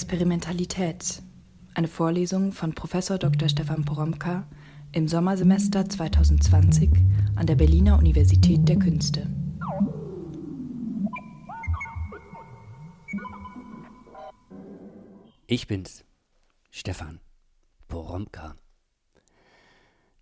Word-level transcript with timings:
Experimentalität. 0.00 1.22
Eine 1.74 1.86
Vorlesung 1.86 2.52
von 2.52 2.74
Prof. 2.74 2.92
Dr. 3.18 3.50
Stefan 3.50 3.84
Poromka 3.84 4.48
im 4.92 5.06
Sommersemester 5.06 5.86
2020 5.86 6.90
an 7.36 7.46
der 7.46 7.54
Berliner 7.54 7.98
Universität 7.98 8.66
der 8.66 8.78
Künste. 8.78 9.28
Ich 15.46 15.66
bin's, 15.66 16.02
Stefan 16.70 17.20
Poromka. 17.86 18.56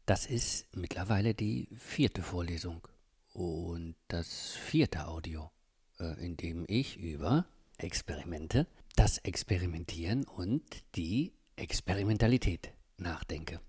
Das 0.06 0.26
ist 0.26 0.66
mittlerweile 0.74 1.34
die 1.34 1.68
vierte 1.76 2.22
Vorlesung 2.24 2.88
und 3.32 3.94
das 4.08 4.56
vierte 4.56 5.06
Audio, 5.06 5.52
äh, 6.00 6.26
in 6.26 6.36
dem 6.36 6.64
ich 6.66 6.96
über 6.96 7.46
Experimente, 7.76 8.66
das 8.98 9.18
Experimentieren 9.18 10.24
und 10.24 10.64
die 10.96 11.32
Experimentalität 11.54 12.72
nachdenke. 12.96 13.60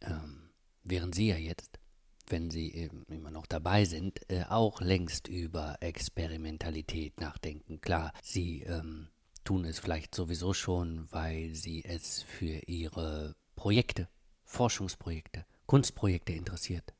Ähm, 0.00 0.50
während 0.84 1.16
Sie 1.16 1.30
ja 1.30 1.36
jetzt, 1.36 1.80
wenn 2.28 2.48
Sie 2.48 2.88
immer 3.08 3.32
noch 3.32 3.46
dabei 3.46 3.84
sind, 3.84 4.20
äh, 4.30 4.44
auch 4.48 4.80
längst 4.80 5.26
über 5.26 5.78
Experimentalität 5.80 7.20
nachdenken. 7.20 7.80
Klar, 7.80 8.12
Sie 8.22 8.62
ähm, 8.62 9.08
tun 9.42 9.64
es 9.64 9.80
vielleicht 9.80 10.14
sowieso 10.14 10.54
schon, 10.54 11.10
weil 11.10 11.56
Sie 11.56 11.84
es 11.84 12.22
für 12.22 12.60
Ihre 12.68 13.34
Projekte, 13.56 14.08
Forschungsprojekte, 14.44 15.44
Kunstprojekte 15.66 16.34
interessiert. 16.34 16.94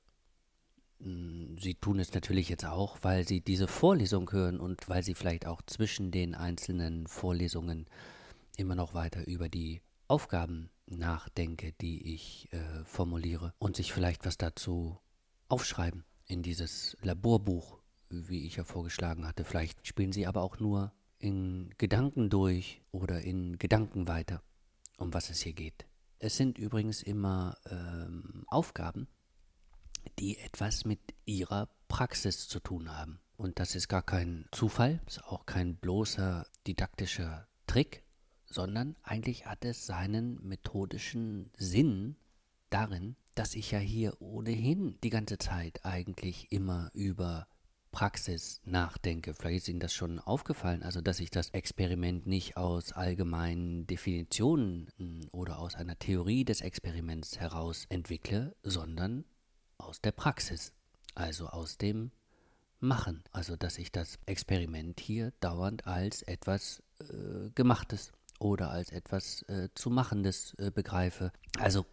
Hm, 1.03 1.57
sie 1.59 1.75
tun 1.75 1.99
es 1.99 2.13
natürlich 2.15 2.49
jetzt 2.49 2.65
auch, 2.65 2.99
weil 3.03 3.27
Sie 3.27 3.41
diese 3.41 3.67
Vorlesung 3.67 4.31
hören 4.31 4.61
und 4.61 4.89
weil 4.89 5.03
Sie 5.03 5.15
vielleicht 5.15 5.47
auch 5.47 5.63
zwischen 5.63 6.11
den 6.11 6.35
einzelnen 6.35 7.07
Vorlesungen 7.07 7.87
immer 8.57 8.75
noch 8.75 8.95
weiter 8.95 9.27
über 9.27 9.49
die 9.49 9.83
Aufgaben 10.09 10.71
nachdenke, 10.87 11.73
die 11.81 12.15
ich 12.15 12.49
äh, 12.53 12.85
formuliere 12.85 13.55
und 13.59 13.77
sich 13.77 13.93
vielleicht 13.93 14.27
was 14.27 14.37
dazu 14.37 14.99
aufschreiben 15.49 16.05
in 16.27 16.43
dieses 16.43 16.97
Laborbuch, 17.03 17.79
wie 18.11 18.47
ich 18.47 18.57
ja 18.57 18.65
vorgeschlagen 18.65 19.27
hatte. 19.27 19.45
Vielleicht 19.45 19.87
spielen 19.87 20.13
Sie 20.13 20.27
aber 20.27 20.43
auch 20.43 20.61
nur 20.61 20.93
in 21.19 21.71
Gedanken 21.79 22.31
durch 22.31 22.83
oder 22.91 23.23
in 23.23 23.59
Gedanken 23.59 24.07
weiter, 24.07 24.43
um 24.99 25.15
was 25.15 25.31
es 25.31 25.41
hier 25.41 25.53
geht. 25.53 25.87
Es 26.19 26.37
sind 26.37 26.59
übrigens 26.59 27.03
immer 27.03 27.57
ähm, 27.71 28.45
Aufgaben, 28.49 29.09
die 30.19 30.39
etwas 30.39 30.85
mit 30.85 31.01
ihrer 31.25 31.69
Praxis 31.89 32.49
zu 32.49 32.61
tun 32.61 32.97
haben. 32.97 33.21
Und 33.37 33.59
das 33.59 33.75
ist 33.75 33.89
gar 33.89 34.03
kein 34.03 34.47
Zufall, 34.53 35.01
ist 35.07 35.25
auch 35.25 35.47
kein 35.47 35.77
bloßer 35.77 36.47
didaktischer 36.67 37.49
Trick, 37.67 38.05
sondern 38.47 38.97
eigentlich 39.03 39.47
hat 39.47 39.65
es 39.65 39.87
seinen 39.87 40.47
methodischen 40.47 41.51
Sinn 41.57 42.17
darin, 42.71 43.17
dass 43.35 43.55
ich 43.55 43.71
ja 43.71 43.79
hier 43.79 44.21
ohnehin 44.21 44.99
die 45.03 45.11
ganze 45.11 45.39
Zeit 45.39 45.85
eigentlich 45.85 46.53
immer 46.53 46.91
über 46.95 47.47
Praxis 47.93 48.61
nachdenke. 48.65 49.35
Vielleicht 49.35 49.59
ist 49.59 49.69
Ihnen 49.69 49.81
das 49.81 49.93
schon 49.93 50.19
aufgefallen, 50.19 50.83
also 50.83 51.01
dass 51.01 51.21
ich 51.21 51.31
das 51.31 51.51
Experiment 51.51 52.27
nicht 52.27 52.57
aus 52.57 52.93
allgemeinen 52.93 53.87
Definitionen 53.87 54.89
oder 55.31 55.59
aus 55.59 55.75
einer 55.75 55.99
Theorie 55.99 56.45
des 56.45 56.63
Experiments 56.63 57.39
heraus 57.39 57.87
entwickle, 57.91 58.57
sondern 58.63 59.25
aus 59.83 60.01
der 60.01 60.13
Praxis, 60.13 60.73
also 61.15 61.49
aus 61.49 61.79
dem 61.79 62.11
Machen. 62.81 63.23
Also 63.33 63.57
dass 63.57 63.79
ich 63.79 63.93
das 63.93 64.19
Experiment 64.27 64.99
hier 64.99 65.33
dauernd 65.41 65.87
als 65.87 66.23
etwas 66.23 66.83
äh, 67.01 67.51
Gemachtes 67.55 68.13
oder 68.41 68.71
als 68.71 68.91
etwas 68.91 69.43
äh, 69.43 69.69
zu 69.75 69.89
Machendes 69.91 70.55
äh, 70.55 70.71
begreife. 70.71 71.33
Also 71.59 71.87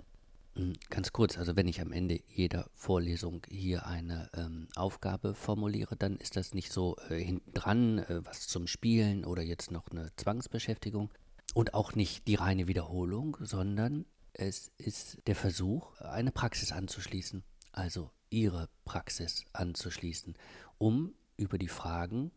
hm, 0.55 0.73
Ganz 0.89 1.13
kurz, 1.13 1.37
also 1.37 1.55
wenn 1.55 1.67
ich 1.67 1.79
am 1.79 1.91
Ende 1.91 2.19
jeder 2.27 2.69
Vorlesung 2.73 3.45
hier 3.47 3.85
eine 3.85 4.29
ähm, 4.35 4.67
Aufgabe 4.75 5.35
formuliere, 5.35 5.95
dann 5.95 6.17
ist 6.17 6.35
das 6.35 6.53
nicht 6.53 6.71
so 6.71 6.97
äh, 7.09 7.15
hinten 7.23 7.53
dran, 7.53 7.99
äh, 7.99 8.25
was 8.25 8.47
zum 8.47 8.67
Spielen 8.67 9.25
oder 9.25 9.43
jetzt 9.43 9.71
noch 9.71 9.89
eine 9.91 10.09
Zwangsbeschäftigung 10.15 11.11
und 11.53 11.73
auch 11.73 11.93
nicht 11.93 12.27
die 12.27 12.35
reine 12.35 12.67
Wiederholung, 12.67 13.37
sondern 13.41 14.05
es 14.33 14.71
ist 14.77 15.19
der 15.27 15.35
Versuch, 15.35 15.99
eine 16.01 16.31
Praxis 16.31 16.71
anzuschließen 16.71 17.43
also 17.71 18.11
ihre 18.29 18.69
Praxis 18.85 19.45
anzuschließen, 19.53 20.35
um 20.77 21.13
über 21.37 21.57
die 21.57 21.67
Fragen 21.67 22.31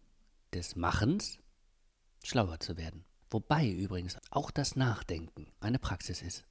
des 0.53 0.77
Machens 0.77 1.39
schlauer 2.23 2.61
zu 2.61 2.77
werden. 2.77 3.05
Wobei 3.31 3.71
übrigens 3.71 4.19
auch 4.31 4.51
das 4.51 4.77
Nachdenken 4.77 5.51
eine 5.61 5.79
Praxis 5.79 6.23
ist. 6.23 6.45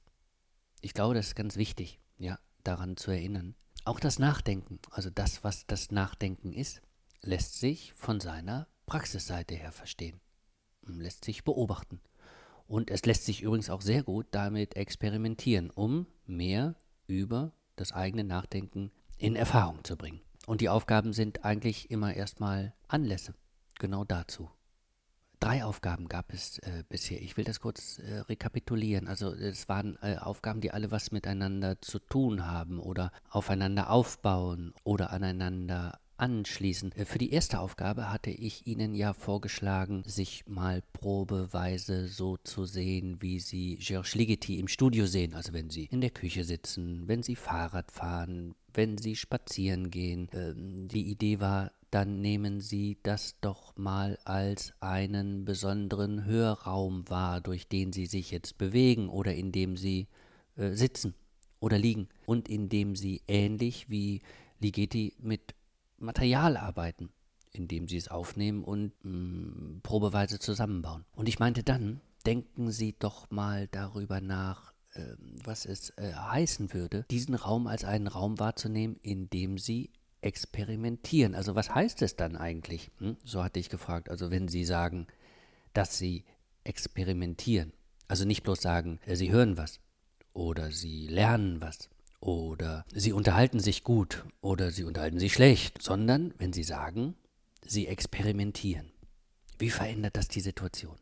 Ich 0.80 0.94
glaube, 0.94 1.14
das 1.14 1.28
ist 1.28 1.34
ganz 1.36 1.56
wichtig, 1.56 2.00
ja, 2.18 2.38
daran 2.64 2.96
zu 2.96 3.10
erinnern. 3.10 3.54
Auch 3.84 4.00
das 4.00 4.18
Nachdenken, 4.18 4.80
also 4.90 5.10
das, 5.10 5.44
was 5.44 5.66
das 5.66 5.90
Nachdenken 5.90 6.52
ist, 6.52 6.82
lässt 7.20 7.58
sich 7.58 7.92
von 7.94 8.20
seiner 8.20 8.68
Praxisseite 8.86 9.54
her 9.54 9.72
verstehen, 9.72 10.20
lässt 10.82 11.24
sich 11.24 11.44
beobachten. 11.44 12.00
Und 12.66 12.90
es 12.90 13.04
lässt 13.04 13.24
sich 13.24 13.42
übrigens 13.42 13.70
auch 13.70 13.80
sehr 13.80 14.02
gut 14.02 14.26
damit 14.32 14.76
experimentieren, 14.76 15.70
um 15.70 16.06
mehr 16.26 16.74
über 17.06 17.52
das 17.76 17.92
eigene 17.92 18.24
Nachdenken 18.24 18.90
in 19.18 19.36
Erfahrung 19.36 19.84
zu 19.84 19.96
bringen. 19.96 20.20
Und 20.46 20.60
die 20.60 20.68
Aufgaben 20.68 21.12
sind 21.12 21.44
eigentlich 21.44 21.90
immer 21.90 22.14
erstmal 22.14 22.74
Anlässe, 22.88 23.34
genau 23.78 24.04
dazu. 24.04 24.50
Drei 25.38 25.64
Aufgaben 25.64 26.06
gab 26.06 26.32
es 26.32 26.58
äh, 26.58 26.84
bisher. 26.88 27.20
Ich 27.20 27.36
will 27.36 27.44
das 27.44 27.58
kurz 27.58 27.98
äh, 27.98 28.20
rekapitulieren. 28.20 29.08
Also 29.08 29.32
es 29.32 29.68
waren 29.68 29.98
äh, 30.00 30.16
Aufgaben, 30.16 30.60
die 30.60 30.70
alle 30.70 30.92
was 30.92 31.10
miteinander 31.10 31.80
zu 31.80 31.98
tun 31.98 32.46
haben 32.46 32.78
oder 32.78 33.10
aufeinander 33.28 33.90
aufbauen 33.90 34.72
oder 34.84 35.10
aneinander 35.10 35.98
anschließen. 36.16 36.92
Äh, 36.92 37.04
für 37.04 37.18
die 37.18 37.32
erste 37.32 37.60
Aufgabe 37.60 38.10
hatte 38.10 38.30
ich 38.30 38.66
Ihnen 38.66 38.94
ja 38.94 39.12
vorgeschlagen, 39.12 40.02
sich 40.06 40.44
mal 40.46 40.82
probeweise 40.92 42.08
so 42.08 42.36
zu 42.36 42.64
sehen, 42.64 43.18
wie 43.20 43.40
Sie 43.40 43.76
Georges 43.76 44.14
Ligeti 44.14 44.58
im 44.58 44.68
Studio 44.68 45.06
sehen. 45.06 45.34
Also 45.34 45.52
wenn 45.52 45.70
Sie 45.70 45.84
in 45.86 46.00
der 46.00 46.10
Küche 46.10 46.44
sitzen, 46.44 47.08
wenn 47.08 47.22
Sie 47.22 47.36
Fahrrad 47.36 47.90
fahren, 47.90 48.54
wenn 48.74 48.98
Sie 48.98 49.16
spazieren 49.16 49.90
gehen. 49.90 50.28
Ähm, 50.32 50.88
die 50.88 51.10
Idee 51.10 51.40
war, 51.40 51.72
dann 51.90 52.20
nehmen 52.20 52.60
Sie 52.60 52.98
das 53.02 53.36
doch 53.40 53.76
mal 53.76 54.18
als 54.24 54.72
einen 54.80 55.44
besonderen 55.44 56.24
Hörraum 56.24 57.08
wahr, 57.08 57.40
durch 57.40 57.68
den 57.68 57.92
Sie 57.92 58.06
sich 58.06 58.30
jetzt 58.30 58.56
bewegen 58.58 59.08
oder 59.08 59.34
in 59.34 59.52
dem 59.52 59.76
Sie 59.76 60.08
äh, 60.56 60.72
sitzen 60.72 61.14
oder 61.60 61.78
liegen 61.78 62.08
und 62.24 62.48
in 62.48 62.68
dem 62.68 62.96
Sie 62.96 63.22
ähnlich 63.28 63.90
wie 63.90 64.22
Ligeti 64.60 65.14
mit 65.20 65.54
Material 66.02 66.56
arbeiten, 66.56 67.10
indem 67.52 67.88
sie 67.88 67.96
es 67.96 68.08
aufnehmen 68.08 68.64
und 68.64 68.92
mh, 69.04 69.10
mm, 69.10 69.80
probeweise 69.82 70.38
zusammenbauen. 70.38 71.04
Und 71.14 71.28
ich 71.28 71.38
meinte 71.38 71.62
dann, 71.62 72.00
denken 72.26 72.70
Sie 72.70 72.94
doch 72.98 73.30
mal 73.30 73.68
darüber 73.68 74.20
nach, 74.20 74.72
äh, 74.94 75.14
was 75.44 75.66
es 75.66 75.90
äh, 75.90 76.12
heißen 76.12 76.72
würde, 76.72 77.04
diesen 77.10 77.34
Raum 77.34 77.66
als 77.66 77.84
einen 77.84 78.06
Raum 78.06 78.38
wahrzunehmen, 78.38 78.96
in 79.02 79.28
dem 79.30 79.58
Sie 79.58 79.90
experimentieren. 80.20 81.34
Also 81.34 81.54
was 81.54 81.74
heißt 81.74 82.02
es 82.02 82.16
dann 82.16 82.36
eigentlich? 82.36 82.90
Hm? 82.98 83.16
So 83.24 83.42
hatte 83.42 83.58
ich 83.58 83.70
gefragt. 83.70 84.08
Also 84.08 84.30
wenn 84.30 84.48
Sie 84.48 84.64
sagen, 84.64 85.06
dass 85.72 85.98
Sie 85.98 86.24
experimentieren, 86.64 87.72
also 88.08 88.24
nicht 88.24 88.42
bloß 88.42 88.60
sagen, 88.60 89.00
äh, 89.06 89.16
Sie 89.16 89.32
hören 89.32 89.56
was 89.56 89.80
oder 90.32 90.70
Sie 90.70 91.08
lernen 91.08 91.60
was 91.60 91.90
oder 92.22 92.84
sie 92.94 93.12
unterhalten 93.12 93.58
sich 93.58 93.82
gut 93.82 94.24
oder 94.40 94.70
sie 94.70 94.84
unterhalten 94.84 95.18
sich 95.18 95.32
schlecht, 95.32 95.82
sondern 95.82 96.32
wenn 96.38 96.52
sie 96.52 96.62
sagen, 96.62 97.16
sie 97.66 97.88
experimentieren. 97.88 98.92
Wie 99.58 99.70
verändert 99.70 100.16
das 100.16 100.28
die 100.28 100.40
Situation? 100.40 100.96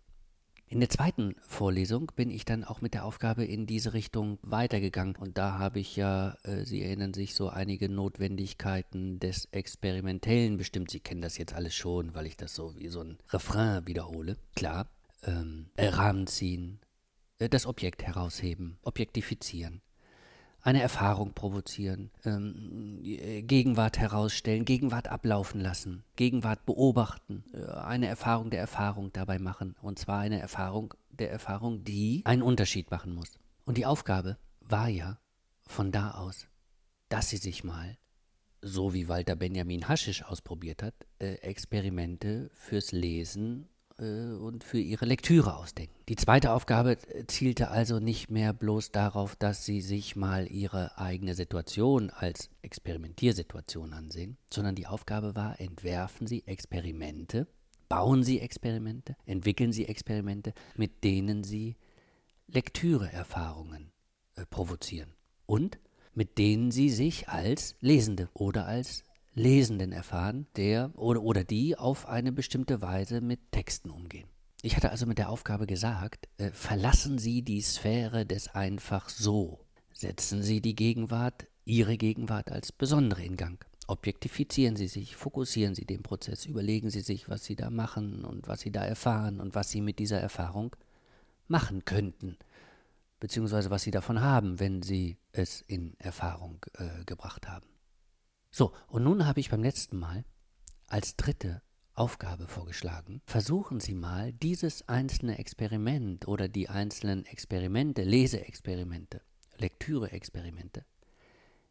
In 0.67 0.81
der 0.81 0.89
zweiten 0.89 1.35
Vorlesung 1.41 2.13
bin 2.15 2.31
ich 2.31 2.45
dann 2.45 2.63
auch 2.63 2.81
mit 2.81 2.95
der 2.95 3.05
Aufgabe 3.05 3.45
in 3.45 3.67
diese 3.67 3.93
Richtung 3.93 4.39
weitergegangen 4.43 5.17
und 5.17 5.37
da 5.37 5.59
habe 5.59 5.81
ich 5.81 5.97
ja, 5.97 6.37
äh, 6.45 6.65
Sie 6.65 6.83
erinnern 6.83 7.13
sich, 7.13 7.35
so 7.35 7.49
einige 7.49 7.89
Notwendigkeiten 7.89 9.19
des 9.19 9.47
Experimentellen 9.47 10.59
bestimmt. 10.59 10.93
Sie 10.93 11.01
kennen 11.01 11.23
das 11.23 11.39
jetzt 11.39 11.55
alles 11.55 11.75
schon, 11.75 12.15
weil 12.15 12.27
ich 12.27 12.37
das 12.37 12.55
so 12.55 12.79
wie 12.79 12.87
so 12.87 13.01
ein 13.01 13.19
Refrain 13.31 13.85
wiederhole. 13.89 14.37
Klar, 14.55 14.89
ähm, 15.25 15.71
Rahmen 15.77 16.29
ziehen, 16.29 16.79
äh, 17.41 17.49
das 17.49 17.67
Objekt 17.67 18.05
herausheben, 18.05 18.79
objektifizieren, 18.83 19.83
eine 20.63 20.83
Erfahrung 20.83 21.33
provozieren, 21.33 22.11
ähm, 22.25 23.01
äh, 23.03 23.43
Gegenwart 23.43 23.99
herausstellen, 23.99 24.65
Gegenwart 24.65 25.09
ablaufen 25.09 25.61
lassen, 25.61 26.05
Gegenwart 26.17 26.67
beobachten, 26.67 27.45
äh, 27.53 27.71
eine 27.71 28.07
Erfahrung 28.07 28.51
der 28.51 28.61
Erfahrung 28.61 29.13
dabei 29.13 29.39
machen. 29.39 29.75
Und 29.81 29.99
zwar 29.99 30.21
eine 30.21 30.41
Erfahrung 30.41 30.95
der 31.11 31.31
Erfahrung, 31.31 31.85
die 31.85 32.23
einen 32.25 32.43
Unterschied 32.43 32.91
machen 32.91 33.15
muss. 33.15 33.39
Und 33.65 33.79
die 33.79 33.87
Aufgabe 33.87 34.37
war 34.61 34.89
ja 34.89 35.19
von 35.67 35.93
da 35.93 36.13
aus, 36.13 36.47
dass 37.09 37.29
sie 37.29 37.37
sich 37.37 37.65
mal, 37.65 37.97
so 38.63 38.93
wie 38.93 39.09
Walter 39.09 39.37
Benjamin 39.37 39.89
Haschisch 39.89 40.23
ausprobiert 40.25 40.83
hat, 40.83 40.95
äh, 41.19 41.35
Experimente 41.37 42.51
fürs 42.53 42.93
Lesen 42.93 43.69
und 44.05 44.65
für 44.65 44.79
ihre 44.79 45.05
Lektüre 45.05 45.57
ausdenken. 45.57 45.95
Die 46.09 46.17
zweite 46.17 46.53
Aufgabe 46.53 46.93
äh, 46.93 47.27
zielte 47.27 47.71
also 47.71 47.99
nicht 47.99 48.31
mehr 48.31 48.53
bloß 48.53 48.91
darauf, 48.93 49.37
dass 49.37 49.65
sie 49.65 49.81
sich 49.81 50.17
mal 50.17 50.51
ihre 50.51 50.99
eigene 50.99 51.35
Situation 51.35 52.11
als 52.11 52.51
Experimentiersituation 52.63 53.93
ansehen, 53.93 54.39
sondern 54.53 54.75
die 54.75 54.87
Aufgabe 54.87 55.35
war, 55.35 55.61
entwerfen 55.61 56.27
Sie 56.27 56.47
Experimente, 56.47 57.47
bauen 57.89 58.23
Sie 58.23 58.41
Experimente, 58.41 59.17
entwickeln 59.27 59.73
Sie 59.73 59.87
Experimente, 59.87 60.55
mit 60.77 61.05
denen 61.05 61.45
Sie 61.45 61.77
Lektüreerfahrungen 62.49 63.93
äh, 64.37 64.47
provozieren 64.47 65.13
und 65.47 65.79
mit 66.15 66.39
denen 66.39 66.71
Sie 66.71 66.91
sich 66.91 67.29
als 67.29 67.77
Lesende 67.81 68.29
oder 68.35 68.67
als 68.67 69.05
Lesenden 69.41 69.93
erfahren, 69.93 70.47
der 70.57 70.93
oder, 70.97 71.23
oder 71.23 71.45
die 71.45 71.77
auf 71.77 72.07
eine 72.07 72.31
bestimmte 72.31 72.83
Weise 72.83 73.21
mit 73.21 73.41
Texten 73.51 73.91
umgehen. 73.91 74.29
Ich 74.63 74.77
hatte 74.77 74.91
also 74.91 75.07
mit 75.07 75.17
der 75.17 75.31
Aufgabe 75.31 75.67
gesagt, 75.67 76.29
äh, 76.37 76.51
verlassen 76.51 77.19
Sie 77.19 77.43
die 77.43 77.63
Sphäre 77.63 78.27
des 78.27 78.49
einfach 78.49 79.09
so. 79.09 79.61
Setzen 79.93 80.43
Sie 80.43 80.61
die 80.61 80.75
Gegenwart, 80.75 81.47
Ihre 81.65 81.97
Gegenwart 81.97 82.53
als 82.53 82.71
besondere 82.71 83.23
in 83.23 83.37
Gang. 83.37 83.65
Objektifizieren 83.87 84.77
Sie 84.77 84.87
sich, 84.87 85.17
fokussieren 85.17 85.75
Sie 85.75 85.87
den 85.87 86.03
Prozess, 86.03 86.45
überlegen 86.45 86.91
Sie 86.91 87.01
sich, 87.01 87.29
was 87.29 87.45
Sie 87.45 87.57
da 87.57 87.71
machen 87.71 88.25
und 88.25 88.47
was 88.47 88.61
Sie 88.61 88.71
da 88.71 88.85
erfahren 88.85 89.41
und 89.41 89.55
was 89.55 89.71
Sie 89.71 89.81
mit 89.81 89.99
dieser 89.99 90.21
Erfahrung 90.21 90.77
machen 91.49 91.85
könnten, 91.87 92.37
beziehungsweise 93.19 93.71
was 93.71 93.83
Sie 93.83 93.91
davon 93.91 94.21
haben, 94.21 94.61
wenn 94.61 94.83
Sie 94.83 95.17
es 95.33 95.63
in 95.63 95.95
Erfahrung 95.99 96.65
äh, 96.75 97.05
gebracht 97.05 97.49
haben. 97.49 97.70
So, 98.51 98.73
und 98.89 99.05
nun 99.05 99.27
habe 99.27 99.41
ich 99.41 99.51
beim 99.51 99.63
letzten 99.63 99.99
Mal 99.99 100.25
als 100.87 101.17
dritte 101.17 101.63
Aufgabe 101.95 102.49
vorgeschlagen, 102.49 103.21
versuchen 103.27 103.79
Sie 103.79 103.95
mal 103.95 104.33
dieses 104.33 104.89
einzelne 104.89 105.39
Experiment 105.39 106.27
oder 106.27 106.49
die 106.49 106.69
einzelnen 106.69 107.27
Experimente, 107.27 108.03
Leseexperimente, 108.03 109.23
Lektüreexperimente 109.59 110.85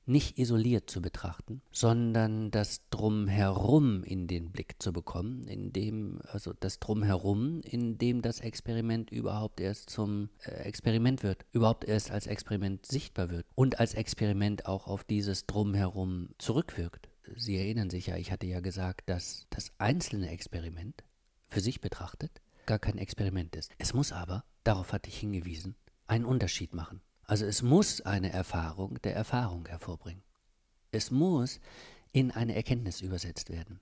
nicht 0.10 0.38
isoliert 0.38 0.90
zu 0.90 1.02
betrachten, 1.02 1.62
sondern 1.72 2.52
das 2.52 2.82
Drumherum 2.90 4.04
in 4.04 4.28
den 4.28 4.52
Blick 4.52 4.76
zu 4.80 4.92
bekommen, 4.92 5.48
in 5.48 5.72
dem, 5.72 6.20
also 6.24 6.54
das 6.60 6.80
Drumherum, 6.80 7.62
in 7.62 7.98
dem 7.98 8.22
das 8.22 8.40
Experiment 8.40 9.12
überhaupt 9.12 9.62
erst 9.62 9.90
zum 9.90 10.30
äh, 10.44 10.52
Experiment 10.64 11.24
wird, 11.24 11.46
überhaupt 11.52 11.86
erst 11.86 12.12
als 12.12 12.28
Experiment 12.28 12.86
sichtbar 12.86 13.30
wird 13.30 13.46
und 13.56 13.80
als 13.80 13.94
Experiment 13.94 14.66
auch 14.66 14.88
auf 14.88 15.04
dieses 15.04 15.46
Drumherum 15.46 16.30
zurückwirkt. 16.38 17.10
Sie 17.36 17.58
erinnern 17.58 17.90
sich 17.90 18.08
ja, 18.08 18.18
ich 18.18 18.32
hatte 18.32 18.48
ja 18.48 18.60
gesagt, 18.60 19.10
dass 19.10 19.46
das 19.52 19.72
einzelne 19.78 20.30
Experiment 20.30 21.04
für 21.48 21.62
sich 21.62 21.82
betrachtet 21.82 22.42
gar 22.70 22.78
kein 22.78 23.00
Experiment 23.00 23.56
ist. 23.56 23.72
Es 23.80 23.96
muss 23.96 24.12
aber, 24.12 24.44
darauf 24.64 24.94
hatte 24.94 25.10
ich 25.10 25.18
hingewiesen, 25.18 25.76
einen 26.06 26.24
Unterschied 26.24 26.76
machen. 26.76 27.02
Also 27.30 27.46
es 27.46 27.62
muss 27.62 28.02
eine 28.02 28.34
Erfahrung 28.34 29.00
der 29.04 29.16
Erfahrung 29.16 29.68
hervorbringen. 29.68 30.24
Es 30.90 31.12
muss 31.12 31.60
in 32.12 32.32
eine 32.32 32.56
Erkenntnis 32.56 33.02
übersetzt 33.02 33.52
werden, 33.52 33.80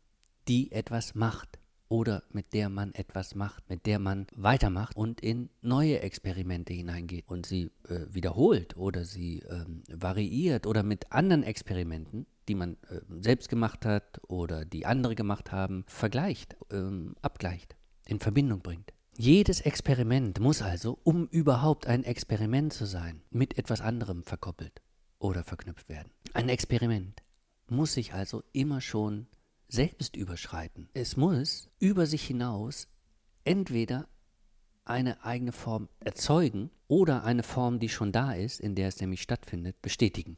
die 0.49 0.73
etwas 0.73 1.15
macht 1.15 1.57
oder 1.87 2.23
mit 2.33 2.53
der 2.53 2.67
man 2.67 2.93
etwas 2.93 3.35
macht, 3.35 3.69
mit 3.69 3.85
der 3.85 3.99
man 3.99 4.27
weitermacht 4.35 4.97
und 4.97 5.21
in 5.21 5.49
neue 5.61 6.01
Experimente 6.01 6.73
hineingeht 6.73 7.23
und 7.29 7.45
sie 7.45 7.71
äh, 7.87 8.01
wiederholt 8.09 8.75
oder 8.75 9.05
sie 9.05 9.39
ähm, 9.49 9.83
variiert 9.89 10.67
oder 10.67 10.83
mit 10.83 11.13
anderen 11.13 11.43
Experimenten, 11.43 12.25
die 12.49 12.55
man 12.55 12.73
äh, 12.89 12.99
selbst 13.21 13.47
gemacht 13.47 13.85
hat 13.85 14.19
oder 14.27 14.65
die 14.65 14.85
andere 14.85 15.15
gemacht 15.15 15.53
haben, 15.53 15.85
vergleicht, 15.87 16.57
ähm, 16.69 17.15
abgleicht, 17.21 17.77
in 18.07 18.19
Verbindung 18.19 18.59
bringt. 18.59 18.91
Jedes 19.19 19.61
Experiment 19.61 20.39
muss 20.39 20.61
also, 20.61 20.99
um 21.03 21.25
überhaupt 21.29 21.87
ein 21.87 22.03
Experiment 22.03 22.71
zu 22.71 22.85
sein, 22.85 23.23
mit 23.31 23.57
etwas 23.57 23.81
anderem 23.81 24.21
verkoppelt 24.23 24.83
oder 25.17 25.43
verknüpft 25.43 25.89
werden. 25.89 26.11
Ein 26.33 26.49
Experiment 26.49 27.23
muss 27.67 27.93
sich 27.93 28.13
also 28.13 28.43
immer 28.53 28.79
schon 28.79 29.25
selbst 29.69 30.15
überschreiten. 30.15 30.87
Es 30.93 31.17
muss 31.17 31.71
über 31.79 32.05
sich 32.05 32.27
hinaus 32.27 32.89
entweder 33.43 34.07
eine 34.85 35.25
eigene 35.25 35.51
Form 35.51 35.89
erzeugen 35.99 36.69
oder 36.87 37.23
eine 37.23 37.41
Form, 37.41 37.79
die 37.79 37.89
schon 37.89 38.11
da 38.11 38.33
ist, 38.33 38.59
in 38.59 38.75
der 38.75 38.87
es 38.87 39.01
nämlich 39.01 39.23
stattfindet, 39.23 39.81
bestätigen. 39.81 40.37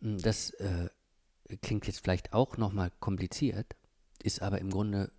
Hm, 0.00 0.16
das 0.22 0.52
äh, 0.52 0.88
klingt 1.60 1.86
jetzt 1.86 2.00
vielleicht 2.00 2.32
auch 2.32 2.56
nochmal 2.56 2.90
kompliziert, 2.98 3.76
ist 4.22 4.40
aber 4.40 4.58
im 4.58 4.70
Grunde 4.70 5.12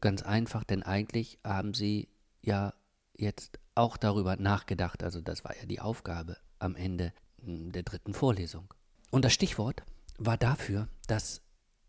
ganz 0.00 0.22
einfach, 0.22 0.62
denn 0.62 0.84
eigentlich 0.84 1.40
haben 1.42 1.74
Sie 1.74 2.08
ja 2.46 2.72
jetzt 3.16 3.58
auch 3.74 3.96
darüber 3.96 4.36
nachgedacht, 4.36 5.02
also 5.02 5.20
das 5.20 5.44
war 5.44 5.56
ja 5.56 5.66
die 5.66 5.80
Aufgabe 5.80 6.38
am 6.58 6.76
Ende 6.76 7.12
hm, 7.42 7.72
der 7.72 7.82
dritten 7.82 8.14
Vorlesung. 8.14 8.72
Und 9.10 9.24
das 9.24 9.32
Stichwort 9.32 9.82
war 10.18 10.36
dafür 10.36 10.88
das 11.06 11.42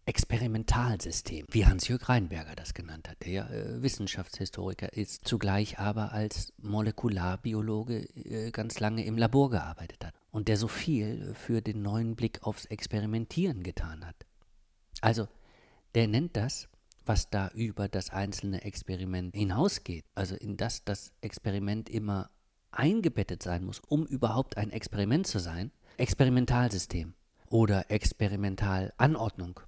Experimentalsystem, 0.06 1.46
wie 1.52 1.66
Hans-Jörg 1.66 2.08
Reinberger 2.08 2.56
das 2.56 2.74
genannt 2.74 3.10
hat, 3.10 3.18
der 3.24 3.32
ja 3.32 3.50
äh, 3.50 3.82
Wissenschaftshistoriker 3.82 4.94
ist, 4.94 5.28
zugleich 5.28 5.80
aber 5.80 6.14
als 6.14 6.54
Molekularbiologe 6.60 8.04
äh, 8.16 8.52
ganz 8.52 8.80
lange 8.80 9.06
im 9.06 9.18
Labor 9.18 9.50
gearbeitet 9.50 10.06
hat 10.06 10.14
und 10.32 10.48
der 10.48 10.56
so 10.56 10.70
viel 10.70 11.34
für 11.36 11.62
den 11.62 11.82
neuen 11.82 12.16
Blick 12.16 12.44
aufs 12.44 12.66
Experimentieren 12.66 13.64
getan 13.64 14.06
hat. 14.06 14.16
Also, 15.02 15.28
der 15.94 16.08
nennt 16.08 16.38
das 16.38 16.70
was 17.08 17.30
da 17.30 17.50
über 17.50 17.88
das 17.88 18.10
einzelne 18.10 18.64
Experiment 18.64 19.36
hinausgeht, 19.36 20.06
also 20.16 20.36
in 20.36 20.58
das 20.58 20.84
das 20.84 21.12
Experiment 21.22 21.90
immer 21.90 22.32
eingebettet 22.72 23.44
sein 23.44 23.64
muss, 23.64 23.80
um 23.88 24.06
überhaupt 24.06 24.58
ein 24.58 24.72
Experiment 24.72 25.28
zu 25.28 25.40
sein, 25.40 25.72
Experimentalsystem 25.98 27.14
oder 27.50 27.90
Experimentalanordnung 27.90 29.62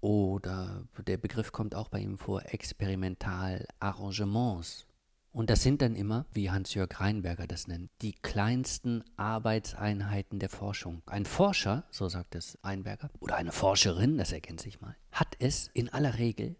oder 0.00 0.84
der 1.06 1.16
Begriff 1.16 1.52
kommt 1.52 1.74
auch 1.74 1.88
bei 1.88 2.00
ihm 2.00 2.18
vor, 2.18 2.42
Experimentalarrangements. 2.46 4.86
Und 5.32 5.50
das 5.50 5.62
sind 5.62 5.82
dann 5.82 5.94
immer, 5.94 6.24
wie 6.32 6.50
Hans-Jörg 6.50 7.00
Reinberger 7.00 7.46
das 7.46 7.68
nennt, 7.68 7.90
die 8.00 8.12
kleinsten 8.12 9.04
Arbeitseinheiten 9.16 10.38
der 10.38 10.48
Forschung. 10.48 11.02
Ein 11.06 11.26
Forscher, 11.26 11.84
so 11.90 12.08
sagt 12.08 12.34
es 12.34 12.56
Reinberger, 12.62 13.10
oder 13.20 13.36
eine 13.36 13.52
Forscherin, 13.52 14.16
das 14.16 14.32
ergänzt 14.32 14.64
sich 14.64 14.80
mal, 14.80 14.96
hat 15.12 15.36
es 15.38 15.68
in 15.74 15.92
aller 15.92 16.16
Regel 16.18 16.56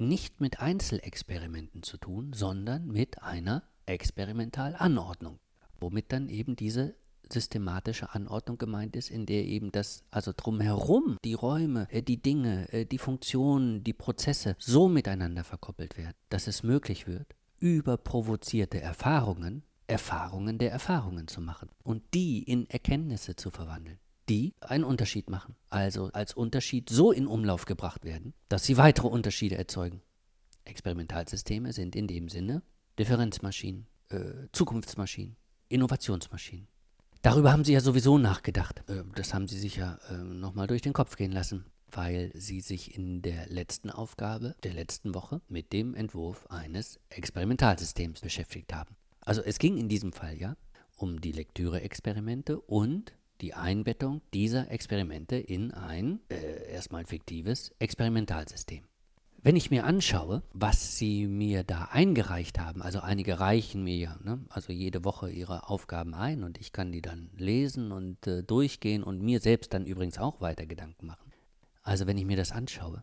nicht 0.00 0.40
mit 0.40 0.60
Einzelexperimenten 0.60 1.82
zu 1.82 1.96
tun, 1.96 2.32
sondern 2.32 2.86
mit 2.88 3.22
einer 3.22 3.62
Experimentalanordnung, 3.86 5.38
womit 5.78 6.12
dann 6.12 6.28
eben 6.28 6.56
diese 6.56 6.94
systematische 7.32 8.12
Anordnung 8.12 8.58
gemeint 8.58 8.96
ist, 8.96 9.10
in 9.10 9.26
der 9.26 9.44
eben 9.44 9.70
das, 9.70 10.02
also 10.10 10.32
drumherum, 10.36 11.16
die 11.24 11.34
Räume, 11.34 11.86
äh, 11.90 12.02
die 12.02 12.20
Dinge, 12.20 12.72
äh, 12.72 12.84
die 12.84 12.98
Funktionen, 12.98 13.84
die 13.84 13.92
Prozesse 13.92 14.56
so 14.58 14.88
miteinander 14.88 15.44
verkoppelt 15.44 15.96
werden, 15.96 16.16
dass 16.28 16.48
es 16.48 16.62
möglich 16.62 17.06
wird, 17.06 17.36
über 17.58 17.96
provozierte 17.96 18.80
Erfahrungen 18.80 19.62
Erfahrungen 19.86 20.58
der 20.58 20.70
Erfahrungen 20.70 21.26
zu 21.26 21.40
machen 21.40 21.68
und 21.82 22.02
die 22.14 22.44
in 22.44 22.70
Erkenntnisse 22.70 23.34
zu 23.34 23.50
verwandeln 23.50 23.98
die 24.30 24.54
einen 24.60 24.84
Unterschied 24.84 25.28
machen. 25.28 25.56
Also 25.68 26.10
als 26.12 26.34
Unterschied 26.34 26.88
so 26.88 27.10
in 27.10 27.26
Umlauf 27.26 27.64
gebracht 27.64 28.04
werden, 28.04 28.32
dass 28.48 28.64
sie 28.64 28.76
weitere 28.76 29.08
Unterschiede 29.08 29.58
erzeugen. 29.58 30.02
Experimentalsysteme 30.64 31.72
sind 31.72 31.96
in 31.96 32.06
dem 32.06 32.28
Sinne 32.28 32.62
Differenzmaschinen, 32.98 33.88
äh, 34.10 34.46
Zukunftsmaschinen, 34.52 35.36
Innovationsmaschinen. 35.68 36.68
Darüber 37.22 37.52
haben 37.52 37.64
Sie 37.64 37.72
ja 37.72 37.80
sowieso 37.80 38.18
nachgedacht. 38.18 38.82
Äh, 38.88 39.02
das 39.16 39.34
haben 39.34 39.48
Sie 39.48 39.58
sich 39.58 39.76
ja 39.76 39.98
äh, 40.08 40.16
nochmal 40.16 40.68
durch 40.68 40.82
den 40.82 40.92
Kopf 40.92 41.16
gehen 41.16 41.32
lassen, 41.32 41.64
weil 41.90 42.30
Sie 42.34 42.60
sich 42.60 42.94
in 42.96 43.22
der 43.22 43.48
letzten 43.48 43.90
Aufgabe 43.90 44.54
der 44.62 44.74
letzten 44.74 45.12
Woche 45.12 45.40
mit 45.48 45.72
dem 45.72 45.94
Entwurf 45.94 46.46
eines 46.50 47.00
Experimentalsystems 47.08 48.20
beschäftigt 48.20 48.72
haben. 48.72 48.94
Also 49.22 49.42
es 49.42 49.58
ging 49.58 49.76
in 49.76 49.88
diesem 49.88 50.12
Fall 50.12 50.38
ja 50.38 50.56
um 50.96 51.20
die 51.20 51.32
Lektüre-Experimente 51.32 52.60
und 52.60 53.12
die 53.40 53.54
Einbettung 53.54 54.20
dieser 54.34 54.70
Experimente 54.70 55.36
in 55.36 55.72
ein 55.72 56.20
äh, 56.28 56.72
erstmal 56.72 57.04
fiktives 57.04 57.72
Experimentalsystem. 57.78 58.84
Wenn 59.42 59.56
ich 59.56 59.70
mir 59.70 59.84
anschaue, 59.84 60.42
was 60.52 60.98
sie 60.98 61.26
mir 61.26 61.64
da 61.64 61.88
eingereicht 61.90 62.58
haben, 62.58 62.82
also 62.82 63.00
einige 63.00 63.40
reichen 63.40 63.82
mir 63.82 63.96
ja, 63.96 64.18
ne, 64.22 64.44
also 64.50 64.70
jede 64.70 65.02
Woche 65.02 65.30
ihre 65.30 65.70
Aufgaben 65.70 66.14
ein 66.14 66.44
und 66.44 66.58
ich 66.58 66.72
kann 66.72 66.92
die 66.92 67.00
dann 67.00 67.30
lesen 67.36 67.90
und 67.90 68.26
äh, 68.26 68.42
durchgehen 68.42 69.02
und 69.02 69.22
mir 69.22 69.40
selbst 69.40 69.72
dann 69.72 69.86
übrigens 69.86 70.18
auch 70.18 70.42
weiter 70.42 70.66
Gedanken 70.66 71.06
machen. 71.06 71.32
Also 71.82 72.06
wenn 72.06 72.18
ich 72.18 72.26
mir 72.26 72.36
das 72.36 72.52
anschaue, 72.52 73.02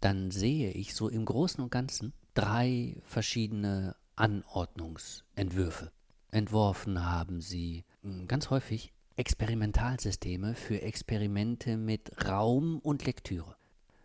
dann 0.00 0.32
sehe 0.32 0.72
ich 0.72 0.94
so 0.94 1.08
im 1.08 1.24
Großen 1.24 1.62
und 1.62 1.70
Ganzen 1.70 2.12
drei 2.34 2.96
verschiedene 3.04 3.94
Anordnungsentwürfe. 4.16 5.92
Entworfen 6.32 7.04
haben 7.04 7.40
sie 7.40 7.84
hm, 8.02 8.26
ganz 8.26 8.50
häufig 8.50 8.92
Experimentalsysteme 9.18 10.54
für 10.54 10.80
Experimente 10.80 11.76
mit 11.76 12.28
Raum 12.28 12.78
und 12.78 13.04
Lektüre. 13.04 13.56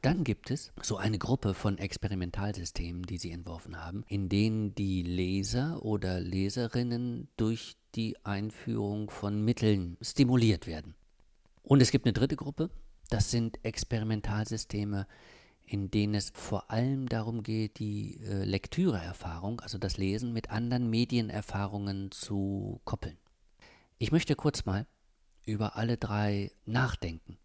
dann 0.02 0.24
gibt 0.24 0.50
es 0.50 0.74
so 0.82 0.98
eine 0.98 1.20
Gruppe 1.20 1.54
von 1.54 1.78
Experimentalsystemen, 1.78 3.04
die 3.04 3.20
sie 3.20 3.32
entworfen 3.32 3.80
haben, 3.80 4.04
in 4.08 4.28
denen 4.28 4.74
die 4.74 5.04
Leser 5.04 5.86
oder 5.86 6.20
Leserinnen 6.20 7.30
durch 7.38 7.78
die 7.94 8.18
Einführung 8.26 9.12
von 9.12 9.46
Mitteln 9.46 9.98
stimuliert 10.02 10.66
werden. 10.66 10.96
Und 11.62 11.82
es 11.82 11.92
gibt 11.92 12.06
eine 12.06 12.14
dritte 12.14 12.36
Gruppe, 12.36 12.72
das 13.12 13.30
sind 13.30 13.64
Experimentalsysteme, 13.64 15.06
in 15.66 15.92
denen 15.92 16.16
es 16.16 16.32
vor 16.34 16.72
allem 16.72 17.08
darum 17.08 17.44
geht, 17.44 17.78
die 17.78 18.20
äh, 18.24 18.44
Lektüreerfahrung, 18.46 19.62
also 19.62 19.78
das 19.78 19.98
Lesen, 19.98 20.34
mit 20.34 20.50
anderen 20.50 20.90
Medienerfahrungen 20.90 22.10
zu 22.12 22.82
koppeln. 22.84 23.18
Ich 24.00 24.12
möchte 24.12 24.36
kurz 24.36 24.66
mal 24.66 24.88
über 25.46 25.76
alle 25.76 25.98
drei 25.98 26.52
nachdenken, 26.66 27.38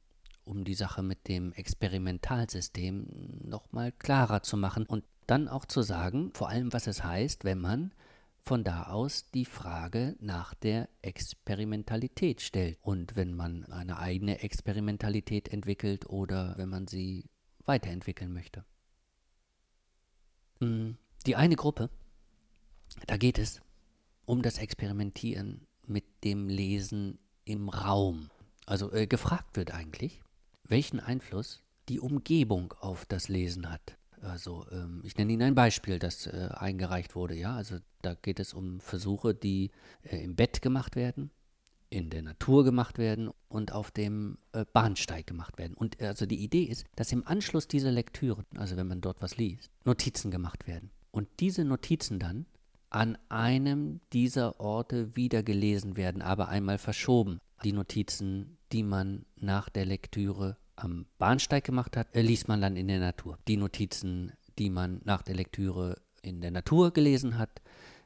um 0.44 0.64
die 0.64 0.74
Sache 0.74 1.02
mit 1.02 1.28
dem 1.28 1.52
Experimentalsystem 1.52 3.06
nochmal 3.44 3.92
klarer 3.92 4.42
zu 4.42 4.56
machen 4.56 4.86
und 4.86 5.04
dann 5.26 5.48
auch 5.48 5.64
zu 5.64 5.82
sagen, 5.82 6.30
vor 6.34 6.48
allem 6.48 6.72
was 6.72 6.86
es 6.86 7.04
heißt, 7.04 7.44
wenn 7.44 7.60
man 7.60 7.92
von 8.48 8.64
da 8.64 8.84
aus 8.84 9.30
die 9.30 9.44
Frage 9.44 10.16
nach 10.20 10.54
der 10.54 10.88
Experimentalität 11.02 12.40
stellt 12.40 12.78
und 12.80 13.14
wenn 13.14 13.34
man 13.34 13.64
eine 13.66 13.98
eigene 13.98 14.40
Experimentalität 14.40 15.48
entwickelt 15.48 16.06
oder 16.06 16.56
wenn 16.56 16.70
man 16.70 16.86
sie 16.86 17.28
weiterentwickeln 17.66 18.32
möchte. 18.32 18.64
Hm, 20.60 20.96
die 21.26 21.36
eine 21.36 21.56
Gruppe, 21.56 21.90
da 23.06 23.18
geht 23.18 23.38
es 23.38 23.60
um 24.24 24.40
das 24.40 24.56
Experimentieren 24.56 25.66
mit 25.86 26.04
dem 26.24 26.48
Lesen 26.48 27.18
im 27.48 27.68
Raum. 27.68 28.30
Also 28.66 28.92
äh, 28.92 29.06
gefragt 29.06 29.56
wird 29.56 29.72
eigentlich, 29.72 30.20
welchen 30.64 31.00
Einfluss 31.00 31.62
die 31.88 32.00
Umgebung 32.00 32.74
auf 32.80 33.06
das 33.06 33.28
Lesen 33.28 33.70
hat. 33.70 33.96
Also 34.20 34.66
ähm, 34.70 35.00
ich 35.04 35.16
nenne 35.16 35.32
Ihnen 35.32 35.42
ein 35.42 35.54
Beispiel, 35.54 35.98
das 35.98 36.26
äh, 36.26 36.50
eingereicht 36.52 37.14
wurde. 37.14 37.34
Ja, 37.34 37.54
also 37.54 37.76
da 38.02 38.14
geht 38.14 38.40
es 38.40 38.52
um 38.52 38.80
Versuche, 38.80 39.34
die 39.34 39.70
äh, 40.02 40.22
im 40.22 40.36
Bett 40.36 40.60
gemacht 40.60 40.96
werden, 40.96 41.30
in 41.88 42.10
der 42.10 42.22
Natur 42.22 42.64
gemacht 42.64 42.98
werden 42.98 43.30
und 43.48 43.72
auf 43.72 43.90
dem 43.90 44.38
äh, 44.52 44.64
Bahnsteig 44.70 45.26
gemacht 45.26 45.56
werden. 45.56 45.74
Und 45.74 46.02
also 46.02 46.26
die 46.26 46.42
Idee 46.42 46.64
ist, 46.64 46.84
dass 46.96 47.12
im 47.12 47.26
Anschluss 47.26 47.68
dieser 47.68 47.92
Lektüre, 47.92 48.44
also 48.56 48.76
wenn 48.76 48.88
man 48.88 49.00
dort 49.00 49.22
was 49.22 49.36
liest, 49.36 49.70
Notizen 49.84 50.30
gemacht 50.30 50.66
werden. 50.66 50.90
Und 51.10 51.28
diese 51.40 51.64
Notizen 51.64 52.18
dann 52.18 52.46
an 52.90 53.18
einem 53.28 54.00
dieser 54.12 54.60
Orte 54.60 55.14
wieder 55.16 55.42
gelesen 55.42 55.96
werden, 55.96 56.22
aber 56.22 56.48
einmal 56.48 56.78
verschoben. 56.78 57.38
Die 57.64 57.72
Notizen, 57.72 58.58
die 58.72 58.82
man 58.82 59.26
nach 59.36 59.68
der 59.68 59.84
Lektüre 59.84 60.56
am 60.76 61.06
Bahnsteig 61.18 61.64
gemacht 61.64 61.96
hat, 61.96 62.14
äh, 62.14 62.22
liest 62.22 62.48
man 62.48 62.60
dann 62.60 62.76
in 62.76 62.88
der 62.88 63.00
Natur. 63.00 63.38
Die 63.48 63.56
Notizen, 63.56 64.32
die 64.58 64.70
man 64.70 65.00
nach 65.04 65.22
der 65.22 65.34
Lektüre 65.34 66.00
in 66.22 66.40
der 66.40 66.50
Natur 66.50 66.92
gelesen 66.92 67.38
hat, 67.38 67.60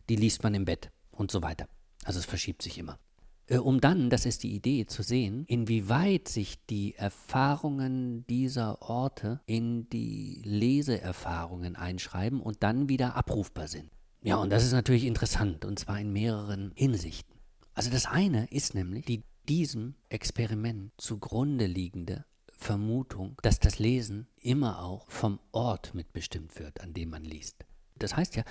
die 0.09 0.17
liest 0.17 0.43
man 0.43 0.55
im 0.55 0.65
Bett 0.65 0.91
und 1.11 1.31
so 1.31 1.43
weiter. 1.43 1.69
Also 2.05 2.19
es 2.19 2.25
verschiebt 2.25 2.62
sich 2.62 2.79
immer. 2.79 2.99
Äh, 3.47 3.59
um 3.59 3.81
dann, 3.81 4.11
das 4.11 4.27
ist 4.27 4.43
die 4.43 4.55
Idee, 4.55 4.87
zu 4.87 5.03
sehen, 5.03 5.45
inwieweit 5.47 6.29
sich 6.29 6.65
die 6.67 6.95
Erfahrungen 6.95 8.27
dieser 8.27 8.83
Orte 8.83 9.41
in 9.47 9.89
die 9.91 10.43
Leseerfahrungen 10.45 11.77
einschreiben 11.77 12.41
und 12.41 12.62
dann 12.62 12.89
wieder 12.89 13.17
abrufbar 13.17 13.69
sind. 13.69 13.91
Ja, 14.23 14.37
und 14.37 14.50
das 14.50 14.64
ist 14.64 14.73
natürlich 14.73 15.05
interessant, 15.05 15.64
und 15.64 15.79
zwar 15.79 15.99
in 16.00 16.12
mehreren 16.12 16.73
Hinsichten. 16.76 17.35
Also 17.75 17.91
das 17.91 18.07
eine 18.07 18.47
ist 18.50 18.75
nämlich 18.75 19.05
die 19.05 19.25
diesem 19.49 19.97
Experiment 20.09 20.93
zugrunde 20.97 21.67
liegende 21.67 22.25
Vermutung, 22.52 23.37
dass 23.43 23.59
das 23.59 23.81
Lesen 23.81 24.29
immer 24.37 24.85
auch 24.85 25.11
vom 25.11 25.41
Ort 25.50 25.95
mitbestimmt 25.95 26.59
wird, 26.61 26.81
an 26.81 26.95
dem 26.95 27.11
man 27.11 27.25
liest. 27.25 27.64
Das 27.97 28.17
heißt 28.17 28.37
ja, 28.37 28.45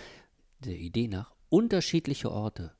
der 0.59 0.77
Idee 0.77 1.07
nach, 1.07 1.33
unterschiedliche 1.47 2.29
Orte 2.29 2.75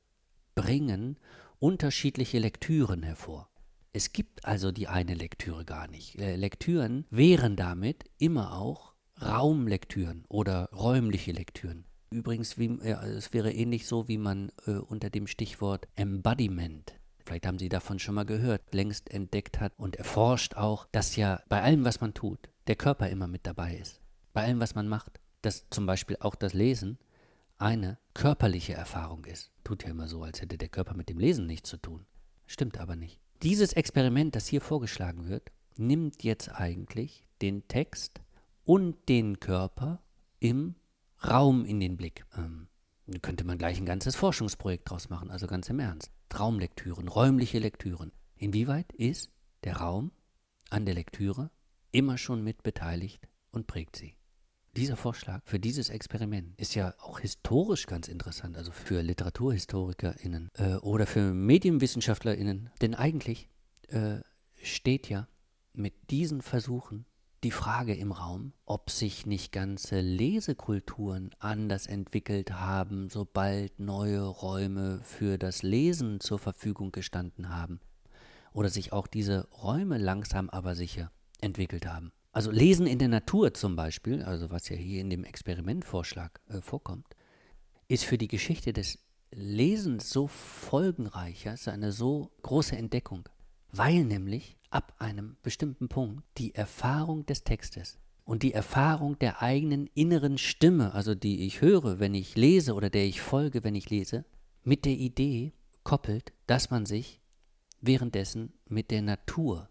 bringen 0.54 1.18
unterschiedliche 1.58 2.38
Lektüren 2.40 3.02
hervor. 3.02 3.48
Es 3.92 4.12
gibt 4.12 4.44
also 4.44 4.72
die 4.72 4.88
eine 4.88 5.14
Lektüre 5.14 5.64
gar 5.64 5.86
nicht. 5.86 6.18
Äh, 6.18 6.36
Lektüren 6.36 7.06
wären 7.10 7.56
damit 7.56 8.04
immer 8.18 8.58
auch 8.58 8.94
Raumlektüren 9.20 10.24
oder 10.28 10.70
räumliche 10.72 11.32
Lektüren. 11.32 11.84
Übrigens, 12.12 12.58
wie, 12.58 12.78
ja, 12.82 13.02
es 13.04 13.32
wäre 13.32 13.52
ähnlich 13.52 13.86
so, 13.86 14.08
wie 14.08 14.18
man 14.18 14.52
äh, 14.66 14.72
unter 14.72 15.10
dem 15.10 15.26
Stichwort 15.26 15.88
Embodiment, 15.96 16.94
vielleicht 17.24 17.46
haben 17.46 17.58
Sie 17.58 17.68
davon 17.68 17.98
schon 17.98 18.14
mal 18.14 18.24
gehört, 18.26 18.74
längst 18.74 19.10
entdeckt 19.10 19.60
hat 19.60 19.72
und 19.78 19.96
erforscht 19.96 20.54
auch, 20.56 20.86
dass 20.92 21.16
ja 21.16 21.40
bei 21.48 21.62
allem, 21.62 21.84
was 21.84 22.00
man 22.00 22.14
tut, 22.14 22.50
der 22.66 22.76
Körper 22.76 23.08
immer 23.08 23.26
mit 23.26 23.46
dabei 23.46 23.76
ist. 23.76 24.00
Bei 24.32 24.44
allem, 24.44 24.60
was 24.60 24.74
man 24.74 24.88
macht. 24.88 25.20
Dass 25.42 25.68
zum 25.70 25.86
Beispiel 25.86 26.16
auch 26.20 26.36
das 26.36 26.54
Lesen 26.54 26.98
eine 27.58 27.98
körperliche 28.14 28.74
Erfahrung 28.74 29.24
ist. 29.24 29.50
Tut 29.64 29.82
ja 29.82 29.90
immer 29.90 30.06
so, 30.06 30.22
als 30.22 30.40
hätte 30.40 30.58
der 30.58 30.68
Körper 30.68 30.94
mit 30.94 31.08
dem 31.08 31.18
Lesen 31.18 31.46
nichts 31.46 31.68
zu 31.68 31.76
tun. 31.78 32.06
Stimmt 32.46 32.78
aber 32.78 32.94
nicht. 32.94 33.18
Dieses 33.42 33.72
Experiment, 33.72 34.36
das 34.36 34.46
hier 34.46 34.60
vorgeschlagen 34.60 35.28
wird, 35.28 35.50
nimmt 35.76 36.22
jetzt 36.22 36.48
eigentlich 36.48 37.26
den 37.40 37.66
Text 37.66 38.20
und 38.64 39.08
den 39.08 39.40
Körper 39.40 40.00
im 40.38 40.76
Raum 41.26 41.64
in 41.64 41.80
den 41.80 41.96
Blick. 41.96 42.24
Ähm, 42.36 42.68
könnte 43.20 43.44
man 43.44 43.58
gleich 43.58 43.78
ein 43.78 43.86
ganzes 43.86 44.16
Forschungsprojekt 44.16 44.90
draus 44.90 45.08
machen, 45.08 45.30
also 45.30 45.46
ganz 45.46 45.68
im 45.68 45.80
Ernst. 45.80 46.10
Raumlektüren, 46.38 47.08
räumliche 47.08 47.58
Lektüren. 47.58 48.12
Inwieweit 48.36 48.92
ist 48.92 49.30
der 49.64 49.76
Raum 49.76 50.12
an 50.70 50.86
der 50.86 50.94
Lektüre 50.94 51.50
immer 51.90 52.16
schon 52.16 52.42
mit 52.42 52.62
beteiligt 52.62 53.28
und 53.50 53.66
prägt 53.66 53.96
sie? 53.96 54.16
Dieser 54.74 54.96
Vorschlag 54.96 55.42
für 55.44 55.60
dieses 55.60 55.90
Experiment 55.90 56.58
ist 56.58 56.74
ja 56.74 56.94
auch 57.00 57.20
historisch 57.20 57.86
ganz 57.86 58.08
interessant, 58.08 58.56
also 58.56 58.72
für 58.72 59.02
LiteraturhistorikerInnen 59.02 60.50
äh, 60.54 60.76
oder 60.76 61.06
für 61.06 61.34
MedienwissenschaftlerInnen. 61.34 62.70
Denn 62.80 62.94
eigentlich 62.94 63.50
äh, 63.88 64.20
steht 64.62 65.10
ja 65.10 65.28
mit 65.74 66.10
diesen 66.10 66.40
Versuchen 66.40 67.04
die 67.42 67.50
Frage 67.50 67.94
im 67.94 68.12
Raum, 68.12 68.52
ob 68.66 68.90
sich 68.90 69.26
nicht 69.26 69.50
ganze 69.52 70.00
Lesekulturen 70.00 71.30
anders 71.40 71.86
entwickelt 71.86 72.52
haben, 72.52 73.08
sobald 73.08 73.80
neue 73.80 74.22
Räume 74.22 75.00
für 75.02 75.38
das 75.38 75.62
Lesen 75.62 76.20
zur 76.20 76.38
Verfügung 76.38 76.92
gestanden 76.92 77.48
haben. 77.48 77.80
Oder 78.52 78.68
sich 78.68 78.92
auch 78.92 79.06
diese 79.06 79.48
Räume 79.50 79.98
langsam 79.98 80.50
aber 80.50 80.76
sicher 80.76 81.10
entwickelt 81.40 81.86
haben. 81.86 82.12
Also 82.30 82.50
Lesen 82.50 82.86
in 82.86 82.98
der 82.98 83.08
Natur 83.08 83.52
zum 83.54 83.76
Beispiel, 83.76 84.22
also 84.22 84.50
was 84.50 84.68
ja 84.68 84.76
hier 84.76 85.00
in 85.00 85.10
dem 85.10 85.24
Experimentvorschlag 85.24 86.40
äh, 86.48 86.60
vorkommt, 86.60 87.06
ist 87.88 88.04
für 88.04 88.18
die 88.18 88.28
Geschichte 88.28 88.72
des 88.72 88.98
Lesens 89.32 90.10
so 90.10 90.28
folgenreich, 90.28 91.44
ja, 91.44 91.54
ist 91.54 91.68
eine 91.68 91.92
so 91.92 92.30
große 92.42 92.76
Entdeckung, 92.76 93.28
weil 93.70 94.04
nämlich 94.04 94.58
ab 94.72 94.94
einem 94.98 95.36
bestimmten 95.42 95.88
Punkt 95.88 96.24
die 96.38 96.54
Erfahrung 96.54 97.26
des 97.26 97.44
Textes 97.44 97.98
und 98.24 98.42
die 98.42 98.52
Erfahrung 98.52 99.18
der 99.18 99.42
eigenen 99.42 99.86
inneren 99.94 100.38
Stimme, 100.38 100.94
also 100.94 101.14
die 101.14 101.46
ich 101.46 101.60
höre, 101.60 101.98
wenn 101.98 102.14
ich 102.14 102.36
lese 102.36 102.74
oder 102.74 102.90
der 102.90 103.04
ich 103.04 103.20
folge, 103.20 103.64
wenn 103.64 103.74
ich 103.74 103.90
lese, 103.90 104.24
mit 104.62 104.84
der 104.84 104.92
Idee 104.92 105.52
koppelt, 105.82 106.32
dass 106.46 106.70
man 106.70 106.86
sich 106.86 107.20
währenddessen 107.80 108.52
mit 108.68 108.90
der 108.90 109.02
Natur 109.02 109.68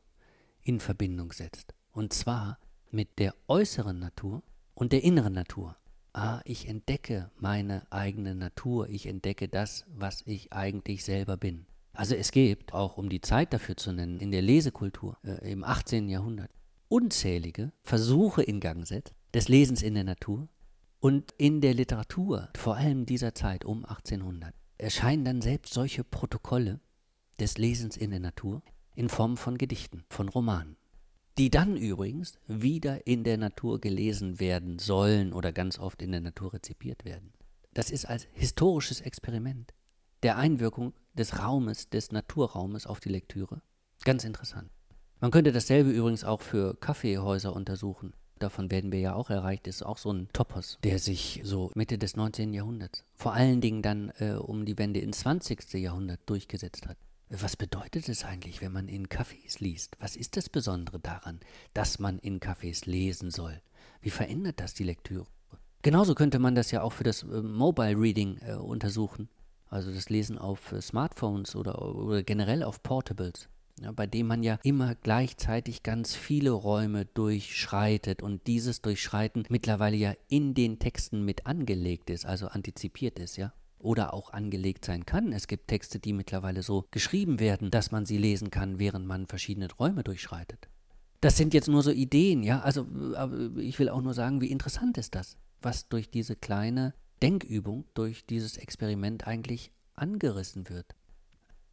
in 0.61 0.79
Verbindung 0.79 1.31
setzt. 1.31 1.73
Und 1.91 2.13
zwar 2.13 2.59
mit 2.91 3.19
der 3.19 3.33
äußeren 3.47 3.97
Natur 3.97 4.43
und 4.73 4.91
der 4.91 5.03
inneren 5.03 5.33
Natur. 5.33 5.77
Ah, 6.13 6.41
ich 6.43 6.67
entdecke 6.67 7.31
meine 7.37 7.89
eigene 7.89 8.35
Natur, 8.35 8.89
ich 8.89 9.05
entdecke 9.05 9.47
das, 9.47 9.85
was 9.87 10.23
ich 10.25 10.51
eigentlich 10.51 11.05
selber 11.05 11.37
bin. 11.37 11.65
Also 11.93 12.15
es 12.15 12.31
gibt, 12.31 12.73
auch 12.73 12.97
um 12.97 13.09
die 13.09 13.21
Zeit 13.21 13.53
dafür 13.53 13.75
zu 13.75 13.91
nennen, 13.91 14.19
in 14.19 14.31
der 14.31 14.41
Lesekultur 14.41 15.17
äh, 15.23 15.51
im 15.51 15.63
18. 15.63 16.07
Jahrhundert 16.09 16.51
unzählige 16.87 17.71
Versuche 17.83 18.43
in 18.43 18.59
Gang 18.59 18.85
setzt 18.85 19.13
des 19.33 19.47
Lesens 19.47 19.81
in 19.81 19.93
der 19.93 20.03
Natur 20.03 20.49
und 20.99 21.33
in 21.37 21.61
der 21.61 21.73
Literatur, 21.73 22.49
vor 22.55 22.75
allem 22.75 23.05
dieser 23.05 23.33
Zeit 23.33 23.65
um 23.65 23.85
1800, 23.85 24.53
erscheinen 24.77 25.25
dann 25.25 25.41
selbst 25.41 25.73
solche 25.73 26.03
Protokolle 26.03 26.79
des 27.39 27.57
Lesens 27.57 27.97
in 27.97 28.11
der 28.11 28.19
Natur 28.19 28.61
in 28.95 29.09
Form 29.09 29.37
von 29.37 29.57
Gedichten, 29.57 30.03
von 30.09 30.29
Romanen, 30.29 30.75
die 31.37 31.49
dann 31.49 31.77
übrigens 31.77 32.33
wieder 32.47 33.07
in 33.07 33.23
der 33.23 33.37
Natur 33.37 33.79
gelesen 33.79 34.39
werden 34.39 34.79
sollen 34.79 35.33
oder 35.33 35.51
ganz 35.51 35.79
oft 35.79 36.01
in 36.01 36.11
der 36.11 36.21
Natur 36.21 36.53
rezipiert 36.53 37.05
werden. 37.05 37.33
Das 37.73 37.89
ist 37.89 38.05
als 38.05 38.27
historisches 38.33 39.01
Experiment 39.01 39.73
der 40.23 40.37
Einwirkung 40.37 40.93
des 41.13 41.39
Raumes, 41.39 41.89
des 41.89 42.11
Naturraumes 42.11 42.87
auf 42.87 42.99
die 42.99 43.09
Lektüre. 43.09 43.61
Ganz 44.03 44.23
interessant. 44.23 44.69
Man 45.19 45.31
könnte 45.31 45.51
dasselbe 45.51 45.91
übrigens 45.91 46.23
auch 46.23 46.41
für 46.41 46.75
Kaffeehäuser 46.75 47.55
untersuchen. 47.55 48.13
Davon 48.39 48.71
werden 48.71 48.91
wir 48.91 48.99
ja 48.99 49.13
auch 49.13 49.29
erreicht, 49.29 49.67
ist 49.67 49.83
auch 49.83 49.99
so 49.99 50.11
ein 50.11 50.27
Topos, 50.33 50.79
der 50.83 50.97
sich 50.97 51.41
so 51.43 51.69
Mitte 51.75 51.99
des 51.99 52.15
19. 52.15 52.53
Jahrhunderts, 52.53 53.05
vor 53.13 53.33
allen 53.33 53.61
Dingen 53.61 53.83
dann 53.83 54.11
äh, 54.17 54.31
um 54.31 54.65
die 54.65 54.79
Wende 54.79 54.99
ins 54.99 55.19
20. 55.19 55.73
Jahrhundert 55.73 56.21
durchgesetzt 56.25 56.87
hat. 56.87 56.97
Was 57.29 57.55
bedeutet 57.55 58.09
es 58.09 58.25
eigentlich, 58.25 58.61
wenn 58.61 58.71
man 58.71 58.87
in 58.87 59.07
Cafés 59.07 59.59
liest? 59.59 59.95
Was 59.99 60.15
ist 60.15 60.37
das 60.37 60.49
Besondere 60.49 60.99
daran, 60.99 61.39
dass 61.75 61.99
man 61.99 62.17
in 62.17 62.39
Cafés 62.39 62.89
lesen 62.89 63.29
soll? 63.29 63.61
Wie 64.01 64.09
verändert 64.09 64.59
das 64.59 64.73
die 64.73 64.83
Lektüre? 64.83 65.27
Genauso 65.83 66.15
könnte 66.15 66.39
man 66.39 66.55
das 66.55 66.71
ja 66.71 66.81
auch 66.81 66.93
für 66.93 67.03
das 67.03 67.21
äh, 67.23 67.41
Mobile 67.41 67.95
Reading 67.95 68.39
äh, 68.39 68.53
untersuchen, 68.53 69.29
also 69.71 69.91
das 69.91 70.09
Lesen 70.09 70.37
auf 70.37 70.71
äh, 70.71 70.81
Smartphones 70.81 71.55
oder, 71.55 71.81
oder 71.95 72.21
generell 72.21 72.61
auf 72.61 72.83
Portables 72.83 73.49
ja, 73.81 73.91
bei 73.91 74.07
dem 74.07 74.27
man 74.27 74.43
ja 74.43 74.59
immer 74.63 74.95
gleichzeitig 74.95 75.83
ganz 75.83 76.15
viele 76.15 76.51
Räume 76.51 77.05
durchschreitet 77.05 78.21
und 78.21 78.45
dieses 78.47 78.81
Durchschreiten 78.81 79.43
mittlerweile 79.49 79.97
ja 79.97 80.13
in 80.27 80.53
den 80.53 80.79
Texten 80.79 81.23
mit 81.25 81.47
angelegt 81.47 82.09
ist, 82.09 82.25
also 82.25 82.47
antizipiert 82.47 83.19
ist, 83.19 83.37
ja. 83.37 83.53
Oder 83.79 84.13
auch 84.13 84.31
angelegt 84.31 84.85
sein 84.85 85.07
kann. 85.07 85.33
Es 85.33 85.47
gibt 85.47 85.67
Texte, 85.67 85.97
die 85.97 86.13
mittlerweile 86.13 86.61
so 86.61 86.85
geschrieben 86.91 87.39
werden, 87.39 87.71
dass 87.71 87.89
man 87.89 88.05
sie 88.05 88.19
lesen 88.19 88.51
kann, 88.51 88.77
während 88.77 89.07
man 89.07 89.25
verschiedene 89.25 89.67
Räume 89.73 90.03
durchschreitet. 90.03 90.69
Das 91.19 91.35
sind 91.35 91.55
jetzt 91.55 91.67
nur 91.67 91.81
so 91.81 91.89
Ideen, 91.89 92.43
ja. 92.43 92.59
Also 92.61 92.85
ich 93.57 93.79
will 93.79 93.89
auch 93.89 94.01
nur 94.01 94.13
sagen, 94.13 94.39
wie 94.39 94.51
interessant 94.51 94.99
ist 94.99 95.15
das, 95.15 95.35
was 95.63 95.89
durch 95.89 96.11
diese 96.11 96.35
kleine 96.35 96.93
Denkübung, 97.21 97.85
durch 97.93 98.25
dieses 98.25 98.57
Experiment 98.57 99.27
eigentlich 99.27 99.71
angerissen 99.93 100.69
wird. 100.69 100.95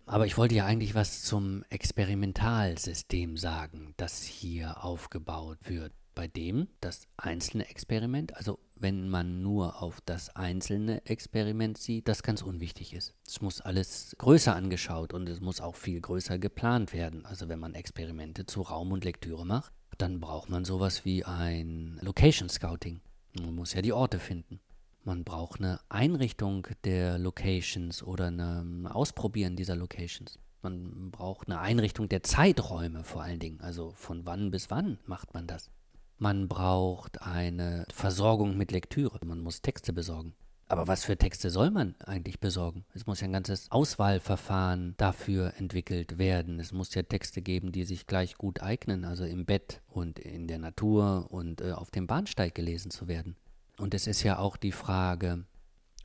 Aber 0.07 0.27
ich 0.27 0.39
wollte 0.39 0.55
ja 0.55 0.65
eigentlich 0.65 0.95
was 0.95 1.23
zum 1.23 1.65
Experimentalsystem 1.69 3.37
sagen, 3.37 3.95
das 3.99 4.23
hier 4.23 4.83
aufgebaut 4.83 5.59
wird, 5.65 5.93
bei 6.15 6.27
dem 6.27 6.69
das 6.81 7.07
einzelne 7.17 7.69
Experiment, 7.69 8.35
also 8.35 8.59
wenn 8.75 9.09
man 9.09 9.43
nur 9.43 9.83
auf 9.83 10.01
das 10.01 10.35
einzelne 10.35 11.05
Experiment 11.05 11.79
sieht, 11.79 12.09
das 12.09 12.23
ganz 12.23 12.43
unwichtig 12.43 12.95
ist. 12.95 13.15
Es 13.27 13.41
muss 13.41 13.61
alles 13.61 14.17
größer 14.19 14.57
angeschaut 14.57 15.13
und 15.13 15.29
es 15.29 15.41
muss 15.41 15.61
auch 15.61 15.77
viel 15.77 16.01
größer 16.01 16.39
geplant 16.39 16.93
werden. 16.93 17.27
Also 17.27 17.49
wenn 17.49 17.59
man 17.59 17.75
Experimente 17.75 18.47
zu 18.47 18.63
Raum 18.63 18.93
und 18.93 19.05
Lektüre 19.05 19.45
macht, 19.45 19.73
dann 19.99 20.21
braucht 20.21 20.49
man 20.49 20.65
sowas 20.65 21.05
wie 21.05 21.25
ein 21.25 21.99
Location 22.03 22.49
Scouting. 22.49 23.01
Man 23.39 23.55
muss 23.55 23.75
ja 23.75 23.83
die 23.83 23.93
Orte 23.93 24.19
finden. 24.19 24.61
Man 25.09 25.25
braucht 25.25 25.61
eine 25.61 25.81
Einrichtung 25.89 26.67
der 26.85 27.17
Locations 27.17 28.03
oder 28.03 28.31
ein 28.31 28.87
Ausprobieren 28.87 29.57
dieser 29.57 29.75
Locations. 29.75 30.39
Man 30.61 31.11
braucht 31.11 31.49
eine 31.49 31.61
Einrichtung 31.61 32.11
der 32.11 32.23
Zeiträume 32.23 33.05
vor 33.05 33.23
allen 33.23 33.39
Dingen. 33.39 33.59
Also 33.63 33.93
von 33.93 34.27
wann 34.27 34.51
bis 34.51 34.71
wann 34.71 34.99
macht 35.07 35.33
man 35.33 35.47
das? 35.47 35.71
Man 36.19 36.47
braucht 36.47 37.23
eine 37.23 37.87
Versorgung 37.91 38.59
mit 38.59 38.71
Lektüre. 38.71 39.19
Man 39.25 39.41
muss 39.41 39.63
Texte 39.63 39.95
besorgen. 39.95 40.35
Aber 40.67 40.87
was 40.87 41.07
für 41.07 41.17
Texte 41.17 41.49
soll 41.49 41.71
man 41.71 41.95
eigentlich 42.01 42.39
besorgen? 42.39 42.85
Es 42.93 43.07
muss 43.07 43.23
ja 43.23 43.29
ein 43.29 43.33
ganzes 43.33 43.71
Auswahlverfahren 43.71 44.93
dafür 44.99 45.55
entwickelt 45.57 46.19
werden. 46.19 46.61
Es 46.61 46.73
muss 46.73 46.95
ja 46.95 47.03
Texte 47.03 47.41
geben, 47.41 47.73
die 47.73 47.85
sich 47.85 48.07
gleich 48.07 48.37
gut 48.37 48.63
eignen, 48.63 49.07
also 49.07 49.25
im 49.25 49.47
Bett 49.47 49.81
und 49.89 50.19
in 50.19 50.49
der 50.49 50.59
Natur 50.59 51.29
und 51.31 51.63
äh, 51.63 51.73
auf 51.73 51.91
dem 51.91 52.07
Bahnsteig 52.07 52.55
gelesen 52.55 52.91
zu 52.91 53.09
werden. 53.09 53.37
Und 53.79 53.95
es 53.95 54.09
ist 54.09 54.25
ja 54.25 54.39
auch 54.39 54.57
die 54.57 54.73
Frage, 54.73 55.45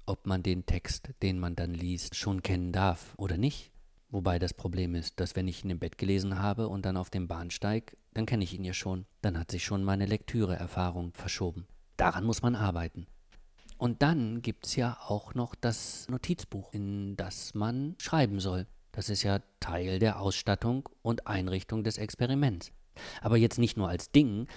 ob 0.06 0.27
man 0.27 0.44
den 0.44 0.65
Text, 0.65 1.10
den 1.24 1.39
man 1.39 1.56
dann 1.56 1.74
liest, 1.74 2.15
schon 2.15 2.44
kennen 2.44 2.72
darf 2.72 3.15
oder 3.18 3.38
nicht. 3.38 3.72
Wobei 4.10 4.38
das 4.38 4.53
Problem 4.53 4.94
ist, 4.94 5.20
dass 5.20 5.36
wenn 5.36 5.48
ich 5.48 5.63
ihn 5.63 5.72
im 5.72 5.80
Bett 5.80 5.98
gelesen 5.98 6.38
habe 6.38 6.68
und 6.68 6.86
dann 6.86 6.98
auf 6.98 7.10
dem 7.10 7.27
Bahnsteig, 7.27 7.98
dann 8.13 8.27
kenne 8.27 8.44
ich 8.44 8.53
ihn 8.53 8.63
ja 8.63 8.74
schon. 8.74 9.08
Dann 9.22 9.39
hat 9.39 9.50
sich 9.50 9.63
schon 9.63 9.84
meine 9.84 10.06
Lektüreerfahrung 10.06 11.13
verschoben. 11.13 11.65
Daran 11.98 12.25
muss 12.25 12.44
man 12.44 12.56
arbeiten. 12.56 13.08
Und 13.80 14.03
dann 14.03 14.44
gibt 14.44 14.68
es 14.68 14.75
ja 14.75 15.00
auch 15.08 15.34
noch 15.34 15.56
das 15.56 16.08
Notizbuch, 16.10 16.74
in 16.74 17.18
das 17.18 17.55
man 17.55 17.96
schreiben 17.98 18.40
soll. 18.40 18.68
Das 18.92 19.09
ist 19.09 19.24
ja 19.24 19.40
Teil 19.59 19.98
der 19.98 20.20
Ausstattung 20.20 20.88
und 21.01 21.25
Einrichtung 21.25 21.83
des 21.83 21.98
Experiments. 21.98 22.72
Aber 23.22 23.38
jetzt 23.38 23.57
nicht 23.57 23.77
nur 23.77 23.90
als 23.90 24.12
Ding, 24.12 24.48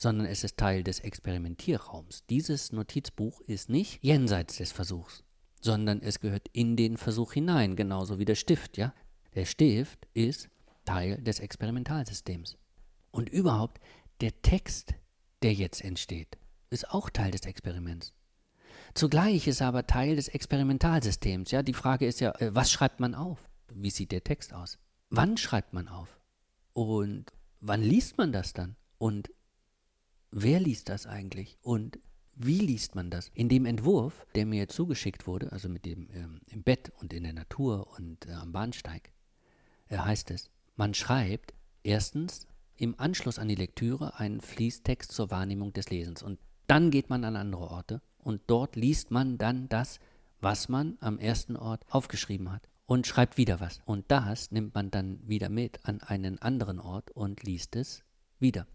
sondern 0.00 0.26
es 0.26 0.44
ist 0.44 0.56
Teil 0.56 0.82
des 0.82 1.00
Experimentierraums. 1.00 2.24
Dieses 2.30 2.72
Notizbuch 2.72 3.42
ist 3.42 3.68
nicht 3.68 4.02
jenseits 4.02 4.56
des 4.56 4.72
Versuchs, 4.72 5.24
sondern 5.60 6.00
es 6.00 6.20
gehört 6.20 6.48
in 6.54 6.74
den 6.74 6.96
Versuch 6.96 7.34
hinein, 7.34 7.76
genauso 7.76 8.18
wie 8.18 8.24
der 8.24 8.34
Stift, 8.34 8.78
ja? 8.78 8.94
Der 9.34 9.44
Stift 9.44 10.08
ist 10.14 10.48
Teil 10.86 11.20
des 11.22 11.38
Experimentalsystems. 11.38 12.56
Und 13.10 13.28
überhaupt, 13.28 13.78
der 14.22 14.40
Text, 14.40 14.94
der 15.42 15.52
jetzt 15.52 15.84
entsteht, 15.84 16.38
ist 16.70 16.90
auch 16.90 17.10
Teil 17.10 17.30
des 17.30 17.42
Experiments. 17.42 18.14
Zugleich 18.94 19.46
ist 19.46 19.60
er 19.60 19.68
aber 19.68 19.86
Teil 19.86 20.16
des 20.16 20.28
Experimentalsystems. 20.28 21.50
Ja, 21.50 21.62
die 21.62 21.74
Frage 21.74 22.06
ist 22.06 22.20
ja, 22.20 22.30
äh, 22.40 22.54
was 22.54 22.72
schreibt 22.72 23.00
man 23.00 23.14
auf? 23.14 23.50
Wie 23.74 23.90
sieht 23.90 24.12
der 24.12 24.24
Text 24.24 24.54
aus? 24.54 24.78
Wann 25.10 25.36
schreibt 25.36 25.74
man 25.74 25.88
auf? 25.88 26.18
Und 26.72 27.26
wann 27.60 27.82
liest 27.82 28.16
man 28.16 28.32
das 28.32 28.54
dann? 28.54 28.76
Und 28.96 29.30
wer 30.30 30.60
liest 30.60 30.88
das 30.88 31.06
eigentlich 31.06 31.58
und 31.62 31.98
wie 32.34 32.60
liest 32.60 32.94
man 32.94 33.10
das? 33.10 33.30
In 33.34 33.48
dem 33.48 33.66
Entwurf, 33.66 34.26
der 34.34 34.46
mir 34.46 34.68
zugeschickt 34.68 35.26
wurde, 35.26 35.52
also 35.52 35.68
mit 35.68 35.84
dem 35.84 36.08
ähm, 36.14 36.40
im 36.46 36.62
Bett 36.62 36.90
und 37.00 37.12
in 37.12 37.24
der 37.24 37.34
Natur 37.34 37.88
und 37.98 38.26
äh, 38.26 38.32
am 38.32 38.52
Bahnsteig, 38.52 39.12
äh, 39.88 39.98
heißt 39.98 40.30
es, 40.30 40.50
man 40.76 40.94
schreibt 40.94 41.52
erstens 41.82 42.46
im 42.76 42.98
Anschluss 42.98 43.38
an 43.38 43.48
die 43.48 43.56
Lektüre 43.56 44.18
einen 44.18 44.40
Fließtext 44.40 45.12
zur 45.12 45.30
Wahrnehmung 45.30 45.74
des 45.74 45.90
Lesens 45.90 46.22
und 46.22 46.38
dann 46.66 46.90
geht 46.90 47.10
man 47.10 47.24
an 47.24 47.36
andere 47.36 47.68
Orte 47.68 48.00
und 48.16 48.40
dort 48.46 48.76
liest 48.76 49.10
man 49.10 49.36
dann 49.36 49.68
das, 49.68 49.98
was 50.40 50.68
man 50.68 50.96
am 51.00 51.18
ersten 51.18 51.56
Ort 51.56 51.84
aufgeschrieben 51.90 52.50
hat 52.50 52.68
und 52.86 53.06
schreibt 53.06 53.36
wieder 53.36 53.60
was. 53.60 53.80
Und 53.84 54.10
das 54.10 54.50
nimmt 54.50 54.74
man 54.74 54.90
dann 54.90 55.20
wieder 55.28 55.48
mit 55.48 55.84
an 55.84 56.00
einen 56.00 56.40
anderen 56.40 56.80
Ort 56.80 57.10
und 57.10 57.42
liest 57.42 57.76
es 57.76 58.02
wieder. 58.38 58.66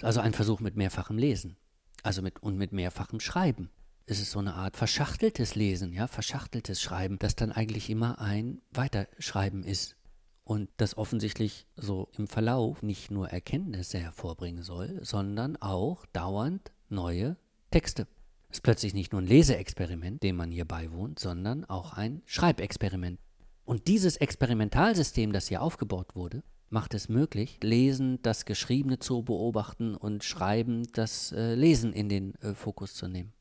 Also 0.00 0.20
ein 0.20 0.34
Versuch 0.34 0.60
mit 0.60 0.76
mehrfachem 0.76 1.18
Lesen. 1.18 1.56
Also 2.02 2.22
mit 2.22 2.42
und 2.42 2.56
mit 2.56 2.72
mehrfachem 2.72 3.20
Schreiben. 3.20 3.70
Es 4.06 4.20
ist 4.20 4.32
so 4.32 4.38
eine 4.38 4.54
Art 4.54 4.76
verschachteltes 4.76 5.54
Lesen, 5.54 5.92
ja, 5.92 6.06
verschachteltes 6.06 6.82
Schreiben, 6.82 7.18
das 7.18 7.36
dann 7.36 7.52
eigentlich 7.52 7.88
immer 7.88 8.18
ein 8.20 8.60
Weiterschreiben 8.70 9.62
ist. 9.64 9.96
Und 10.44 10.68
das 10.76 10.98
offensichtlich 10.98 11.66
so 11.74 12.10
im 12.18 12.26
Verlauf 12.26 12.82
nicht 12.82 13.10
nur 13.10 13.30
Erkenntnisse 13.30 13.98
hervorbringen 13.98 14.62
soll, 14.62 14.98
sondern 15.02 15.56
auch 15.56 16.04
dauernd 16.06 16.70
neue 16.90 17.38
Texte. 17.70 18.06
Es 18.50 18.58
ist 18.58 18.62
plötzlich 18.62 18.92
nicht 18.92 19.12
nur 19.12 19.22
ein 19.22 19.26
Leseexperiment, 19.26 20.22
dem 20.22 20.36
man 20.36 20.50
hier 20.50 20.66
beiwohnt, 20.66 21.18
sondern 21.18 21.64
auch 21.64 21.94
ein 21.94 22.22
Schreibexperiment. 22.26 23.18
Und 23.64 23.88
dieses 23.88 24.18
Experimentalsystem, 24.18 25.32
das 25.32 25.48
hier 25.48 25.62
aufgebaut 25.62 26.14
wurde, 26.14 26.42
macht 26.70 26.94
es 26.94 27.08
möglich, 27.08 27.58
Lesen 27.62 28.20
das 28.22 28.44
Geschriebene 28.44 28.98
zu 28.98 29.22
beobachten 29.22 29.94
und 29.94 30.24
Schreiben 30.24 30.84
das 30.92 31.32
äh, 31.32 31.54
Lesen 31.54 31.92
in 31.92 32.08
den 32.08 32.34
äh, 32.36 32.54
Fokus 32.54 32.94
zu 32.94 33.08
nehmen. 33.08 33.32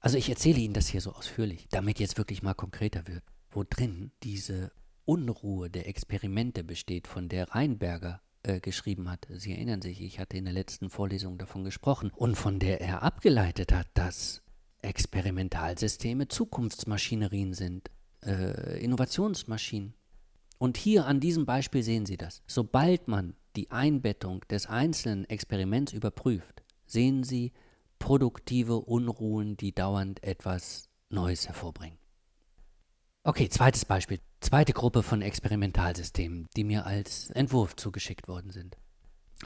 Also 0.00 0.18
ich 0.18 0.28
erzähle 0.28 0.60
Ihnen 0.60 0.74
das 0.74 0.88
hier 0.88 1.00
so 1.00 1.12
ausführlich, 1.12 1.66
damit 1.70 1.98
jetzt 1.98 2.18
wirklich 2.18 2.42
mal 2.42 2.54
konkreter 2.54 3.06
wird, 3.08 3.24
wo 3.50 3.64
drin 3.64 4.12
diese 4.22 4.70
Unruhe 5.04 5.70
der 5.70 5.88
Experimente 5.88 6.64
besteht, 6.64 7.06
von 7.06 7.28
der 7.28 7.50
Reinberger 7.50 8.20
äh, 8.42 8.60
geschrieben 8.60 9.10
hat. 9.10 9.26
Sie 9.30 9.52
erinnern 9.52 9.82
sich, 9.82 10.00
ich 10.00 10.18
hatte 10.18 10.36
in 10.36 10.44
der 10.44 10.54
letzten 10.54 10.90
Vorlesung 10.90 11.38
davon 11.38 11.64
gesprochen 11.64 12.10
und 12.14 12.36
von 12.36 12.58
der 12.58 12.80
er 12.80 13.02
abgeleitet 13.02 13.72
hat, 13.72 13.88
dass 13.94 14.42
Experimentalsysteme 14.82 16.28
Zukunftsmaschinerien 16.28 17.54
sind, 17.54 17.90
äh, 18.24 18.78
Innovationsmaschinen. 18.82 19.94
Und 20.58 20.76
hier 20.76 21.06
an 21.06 21.20
diesem 21.20 21.44
Beispiel 21.44 21.82
sehen 21.82 22.06
Sie 22.06 22.16
das. 22.16 22.42
Sobald 22.46 23.08
man 23.08 23.34
die 23.56 23.70
Einbettung 23.70 24.40
des 24.48 24.66
einzelnen 24.66 25.24
Experiments 25.26 25.92
überprüft, 25.92 26.62
sehen 26.86 27.24
Sie 27.24 27.52
produktive 27.98 28.80
Unruhen, 28.80 29.56
die 29.56 29.74
dauernd 29.74 30.22
etwas 30.22 30.88
Neues 31.08 31.46
hervorbringen. 31.46 31.98
Okay, 33.22 33.48
zweites 33.48 33.84
Beispiel. 33.84 34.20
Zweite 34.40 34.72
Gruppe 34.72 35.02
von 35.02 35.20
Experimentalsystemen, 35.20 36.46
die 36.56 36.64
mir 36.64 36.86
als 36.86 37.30
Entwurf 37.30 37.74
zugeschickt 37.74 38.28
worden 38.28 38.50
sind. 38.50 38.76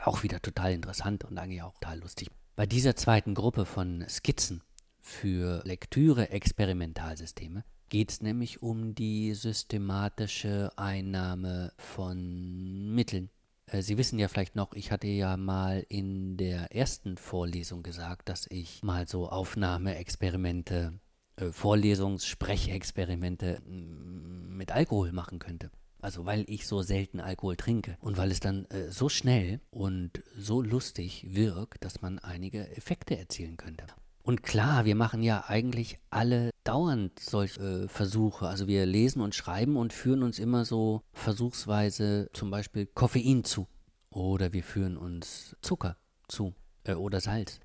Auch 0.03 0.23
wieder 0.23 0.42
total 0.42 0.73
interessant 0.73 1.25
und 1.25 1.38
eigentlich 1.38 1.62
auch 1.62 1.73
total 1.75 2.01
lustig. 2.01 2.29
Bei 2.57 2.66
dieser 2.66 2.94
zweiten 2.94 3.35
Gruppe 3.35 3.64
von 3.64 4.05
Skizzen 4.09 4.62
für 5.01 5.62
Lektüre-Experimentalsysteme 5.64 7.64
geht 7.90 8.11
es 8.11 8.22
nämlich 8.22 8.62
um 8.62 8.94
die 8.94 9.35
systematische 9.35 10.70
Einnahme 10.76 11.72
von 11.76 12.94
Mitteln. 12.94 13.29
Äh, 13.66 13.83
Sie 13.83 13.98
wissen 13.98 14.18
ja 14.18 14.29
vielleicht 14.29 14.57
noch, 14.57 14.72
ich 14.72 14.90
hatte 14.90 15.09
ja 15.09 15.37
mal 15.37 15.85
in 15.88 16.37
der 16.37 16.74
ersten 16.74 17.18
Vorlesung 17.18 17.83
gesagt, 17.83 18.29
dass 18.29 18.46
ich 18.48 18.83
mal 18.83 19.07
so 19.07 19.29
Aufnahmeexperimente, 19.29 20.94
äh, 21.37 21.46
Vorlesungs-, 21.46 22.26
Sprechexperimente 22.26 23.61
mm, 23.66 24.57
mit 24.57 24.72
Alkohol 24.72 25.12
machen 25.12 25.38
könnte. 25.38 25.70
Also 26.00 26.24
weil 26.24 26.44
ich 26.48 26.66
so 26.66 26.81
selten 26.81 27.20
Alkohol 27.20 27.57
trinke 27.57 27.98
und 28.00 28.16
weil 28.16 28.31
es 28.31 28.40
dann 28.40 28.64
äh, 28.66 28.90
so 28.90 29.11
schnell 29.11 29.61
und 29.70 30.22
so 30.38 30.62
lustig 30.62 31.26
wirkt, 31.29 31.85
dass 31.85 32.00
man 32.00 32.18
einige 32.20 32.74
Effekte 32.74 33.18
erzielen 33.18 33.59
könnte. 33.59 33.85
Und 34.22 34.42
klar, 34.42 34.85
wir 34.85 34.94
machen 34.94 35.22
ja 35.22 35.44
eigentlich 35.48 35.98
alle 36.11 36.50
dauernd 36.64 37.18
solche 37.18 37.61
äh, 37.61 37.88
Versuche. 37.88 38.46
Also 38.46 38.66
wir 38.66 38.85
lesen 38.87 39.22
und 39.22 39.35
schreiben 39.35 39.76
und 39.76 39.92
führen 39.92 40.22
uns 40.22 40.38
immer 40.38 40.64
so 40.64 41.02
versuchsweise 41.12 42.28
zum 42.33 42.50
Beispiel 42.50 42.87
Koffein 42.87 43.44
zu. 43.44 43.66
Oder 44.11 44.52
wir 44.52 44.62
führen 44.62 44.96
uns 44.96 45.56
Zucker 45.62 45.96
zu 46.28 46.54
äh, 46.85 46.94
oder 46.94 47.20
Salz. 47.20 47.61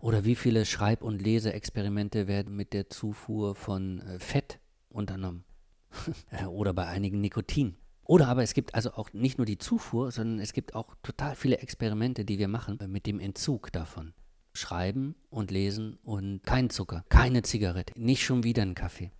Oder 0.00 0.24
wie 0.24 0.34
viele 0.34 0.66
Schreib- 0.66 1.02
und 1.02 1.22
Leseexperimente 1.22 2.26
werden 2.26 2.54
mit 2.54 2.72
der 2.72 2.90
Zufuhr 2.90 3.54
von 3.54 4.00
äh, 4.00 4.18
Fett 4.18 4.60
unternommen? 4.88 5.44
oder 6.48 6.72
bei 6.74 6.86
einigen 6.86 7.20
Nikotin. 7.20 7.76
Oder 8.04 8.28
aber 8.28 8.42
es 8.42 8.54
gibt 8.54 8.74
also 8.74 8.92
auch 8.94 9.12
nicht 9.12 9.38
nur 9.38 9.46
die 9.46 9.58
Zufuhr, 9.58 10.10
sondern 10.10 10.40
es 10.40 10.52
gibt 10.52 10.74
auch 10.74 10.96
total 11.02 11.36
viele 11.36 11.58
Experimente, 11.58 12.24
die 12.24 12.38
wir 12.38 12.48
machen 12.48 12.78
mit 12.88 13.06
dem 13.06 13.20
Entzug 13.20 13.70
davon. 13.72 14.12
Schreiben 14.60 15.16
und 15.30 15.50
lesen 15.50 15.98
und 16.02 16.42
kein 16.44 16.70
Zucker, 16.70 17.04
keine 17.08 17.42
Zigarette, 17.42 17.92
nicht 17.96 18.24
schon 18.24 18.44
wieder 18.44 18.62
ein 18.62 18.74
Kaffee. 18.74 19.10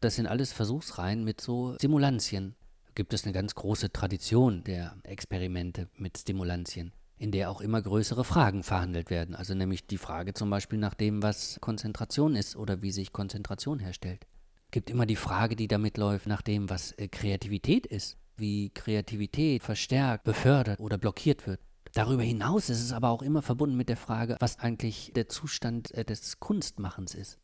Das 0.00 0.16
sind 0.16 0.26
alles 0.26 0.52
Versuchsreihen 0.52 1.24
mit 1.24 1.40
so 1.40 1.74
Stimulantien. 1.76 2.54
Gibt 2.94 3.14
es 3.14 3.24
eine 3.24 3.32
ganz 3.32 3.54
große 3.54 3.92
Tradition 3.92 4.64
der 4.64 4.96
Experimente 5.04 5.88
mit 5.96 6.18
Stimulantien, 6.18 6.92
in 7.16 7.30
der 7.30 7.50
auch 7.50 7.60
immer 7.60 7.80
größere 7.80 8.24
Fragen 8.24 8.62
verhandelt 8.62 9.10
werden. 9.10 9.34
Also 9.34 9.54
nämlich 9.54 9.86
die 9.86 9.98
Frage 9.98 10.34
zum 10.34 10.50
Beispiel 10.50 10.78
nach 10.78 10.94
dem, 10.94 11.22
was 11.22 11.58
Konzentration 11.60 12.36
ist 12.36 12.56
oder 12.56 12.82
wie 12.82 12.90
sich 12.90 13.12
Konzentration 13.12 13.78
herstellt. 13.78 14.26
Gibt 14.70 14.90
immer 14.90 15.06
die 15.06 15.16
Frage, 15.16 15.56
die 15.56 15.68
damit 15.68 15.96
läuft, 15.96 16.26
nach 16.26 16.42
dem, 16.42 16.68
was 16.68 16.92
äh, 16.92 17.08
Kreativität 17.08 17.86
ist, 17.86 18.18
wie 18.36 18.70
Kreativität 18.70 19.62
verstärkt, 19.62 20.24
befördert 20.24 20.78
oder 20.78 20.98
blockiert 20.98 21.46
wird. 21.46 21.60
Darüber 21.94 22.22
hinaus 22.22 22.68
ist 22.68 22.80
es 22.80 22.92
aber 22.92 23.10
auch 23.10 23.22
immer 23.22 23.42
verbunden 23.42 23.76
mit 23.76 23.88
der 23.88 23.96
Frage, 23.96 24.36
was 24.40 24.58
eigentlich 24.58 25.12
der 25.14 25.28
Zustand 25.28 25.92
äh, 25.94 26.04
des 26.04 26.40
Kunstmachens 26.40 27.14
ist. 27.14 27.38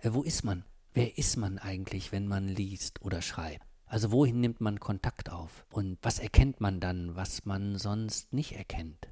Äh, 0.00 0.10
wo 0.12 0.22
ist 0.22 0.44
man? 0.44 0.64
Wer 0.92 1.18
ist 1.18 1.36
man 1.36 1.58
eigentlich, 1.58 2.12
wenn 2.12 2.26
man 2.26 2.48
liest 2.48 3.02
oder 3.02 3.22
schreibt? 3.22 3.66
Also 3.86 4.10
wohin 4.10 4.40
nimmt 4.40 4.60
man 4.60 4.80
Kontakt 4.80 5.30
auf? 5.30 5.64
Und 5.70 5.98
was 6.02 6.18
erkennt 6.18 6.60
man 6.60 6.80
dann, 6.80 7.14
was 7.14 7.44
man 7.44 7.78
sonst 7.78 8.32
nicht 8.32 8.52
erkennt? 8.52 9.08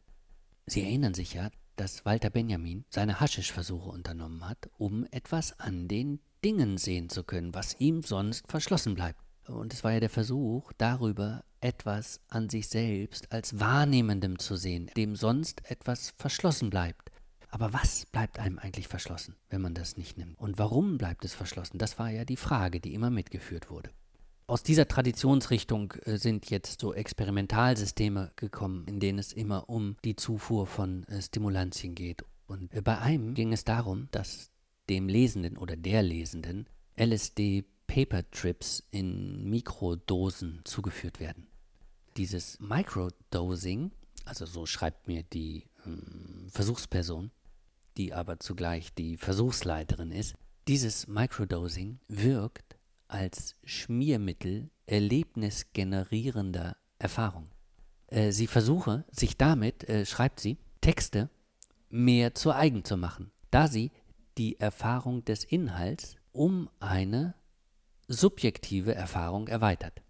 Sie 0.66 0.82
erinnern 0.82 1.14
sich 1.14 1.34
ja, 1.34 1.50
dass 1.76 2.04
Walter 2.04 2.30
Benjamin 2.30 2.84
seine 2.88 3.20
Haschischversuche 3.20 3.90
unternommen 3.90 4.48
hat, 4.48 4.70
um 4.78 5.06
etwas 5.10 5.58
an 5.60 5.88
den 5.88 6.20
Dingen 6.44 6.78
sehen 6.78 7.08
zu 7.08 7.24
können, 7.24 7.54
was 7.54 7.78
ihm 7.80 8.02
sonst 8.02 8.48
verschlossen 8.48 8.94
bleibt. 8.94 9.20
Und 9.46 9.72
es 9.72 9.84
war 9.84 9.92
ja 9.92 10.00
der 10.00 10.10
Versuch, 10.10 10.72
darüber 10.78 11.44
etwas 11.64 12.20
an 12.28 12.50
sich 12.50 12.68
selbst 12.68 13.32
als 13.32 13.58
Wahrnehmendem 13.58 14.38
zu 14.38 14.54
sehen, 14.54 14.90
dem 14.96 15.16
sonst 15.16 15.62
etwas 15.70 16.12
verschlossen 16.18 16.68
bleibt. 16.68 17.10
Aber 17.48 17.72
was 17.72 18.04
bleibt 18.06 18.38
einem 18.38 18.58
eigentlich 18.58 18.86
verschlossen, 18.86 19.36
wenn 19.48 19.62
man 19.62 19.74
das 19.74 19.96
nicht 19.96 20.18
nimmt? 20.18 20.38
Und 20.38 20.58
warum 20.58 20.98
bleibt 20.98 21.24
es 21.24 21.34
verschlossen? 21.34 21.78
Das 21.78 21.98
war 21.98 22.10
ja 22.10 22.24
die 22.24 22.36
Frage, 22.36 22.80
die 22.80 22.92
immer 22.92 23.10
mitgeführt 23.10 23.70
wurde. 23.70 23.90
Aus 24.46 24.62
dieser 24.62 24.86
Traditionsrichtung 24.86 25.92
äh, 26.04 26.18
sind 26.18 26.50
jetzt 26.50 26.80
so 26.80 26.92
Experimentalsysteme 26.92 28.32
gekommen, 28.36 28.84
in 28.86 29.00
denen 29.00 29.18
es 29.18 29.32
immer 29.32 29.70
um 29.70 29.96
die 30.04 30.16
Zufuhr 30.16 30.66
von 30.66 31.04
äh, 31.04 31.22
Stimulantien 31.22 31.94
geht. 31.94 32.24
Und 32.46 32.74
äh, 32.74 32.82
bei 32.82 32.98
einem 32.98 33.32
ging 33.32 33.54
es 33.54 33.64
darum, 33.64 34.08
dass 34.10 34.50
dem 34.90 35.08
Lesenden 35.08 35.56
oder 35.56 35.76
der 35.76 36.02
Lesenden 36.02 36.68
LSD 36.98 37.64
Paper 37.86 38.28
Trips 38.30 38.82
in 38.90 39.48
Mikrodosen 39.48 40.60
zugeführt 40.64 41.20
werden. 41.20 41.46
Dieses 42.16 42.60
Microdosing, 42.60 43.90
also 44.24 44.46
so 44.46 44.66
schreibt 44.66 45.08
mir 45.08 45.22
die 45.24 45.64
ähm, 45.84 46.46
Versuchsperson, 46.48 47.30
die 47.96 48.12
aber 48.12 48.38
zugleich 48.40 48.94
die 48.94 49.16
Versuchsleiterin 49.16 50.10
ist, 50.10 50.34
dieses 50.68 51.06
Microdosing 51.06 51.98
wirkt 52.08 52.76
als 53.08 53.56
Schmiermittel 53.64 54.70
erlebnisgenerierender 54.86 56.76
Erfahrung. 56.98 57.50
Äh, 58.06 58.32
sie 58.32 58.46
versuche, 58.46 59.04
sich 59.10 59.36
damit, 59.36 59.88
äh, 59.88 60.06
schreibt 60.06 60.40
sie, 60.40 60.58
Texte 60.80 61.30
mehr 61.90 62.34
zu 62.34 62.52
eigen 62.52 62.84
zu 62.84 62.96
machen, 62.96 63.30
da 63.50 63.68
sie 63.68 63.90
die 64.38 64.58
Erfahrung 64.58 65.24
des 65.24 65.44
Inhalts 65.44 66.16
um 66.32 66.68
eine 66.80 67.34
subjektive 68.08 68.94
Erfahrung 68.94 69.48
erweitert. 69.48 70.03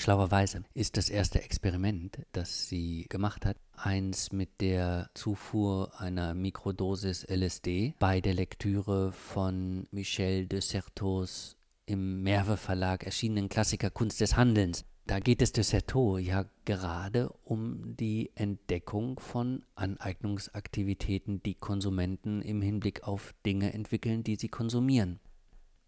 Schlauerweise 0.00 0.62
ist 0.72 0.96
das 0.96 1.10
erste 1.10 1.42
Experiment, 1.42 2.20
das 2.32 2.68
sie 2.68 3.04
gemacht 3.10 3.44
hat, 3.44 3.58
eins 3.74 4.32
mit 4.32 4.62
der 4.62 5.10
Zufuhr 5.12 5.92
einer 6.00 6.32
Mikrodosis 6.32 7.26
LSD 7.28 7.96
bei 7.98 8.22
der 8.22 8.32
Lektüre 8.32 9.12
von 9.12 9.86
Michel 9.90 10.46
de 10.46 10.62
Certeaus 10.62 11.58
im 11.84 12.22
Merve 12.22 12.56
Verlag 12.56 13.04
erschienenen 13.04 13.50
Klassiker 13.50 13.90
Kunst 13.90 14.22
des 14.22 14.38
Handelns. 14.38 14.86
Da 15.06 15.20
geht 15.20 15.42
es 15.42 15.52
de 15.52 15.64
Certeau 15.64 16.16
ja 16.16 16.46
gerade 16.64 17.28
um 17.44 17.94
die 17.94 18.30
Entdeckung 18.36 19.20
von 19.20 19.66
Aneignungsaktivitäten, 19.74 21.42
die 21.42 21.56
Konsumenten 21.56 22.40
im 22.40 22.62
Hinblick 22.62 23.02
auf 23.02 23.34
Dinge 23.44 23.74
entwickeln, 23.74 24.24
die 24.24 24.36
sie 24.36 24.48
konsumieren. 24.48 25.20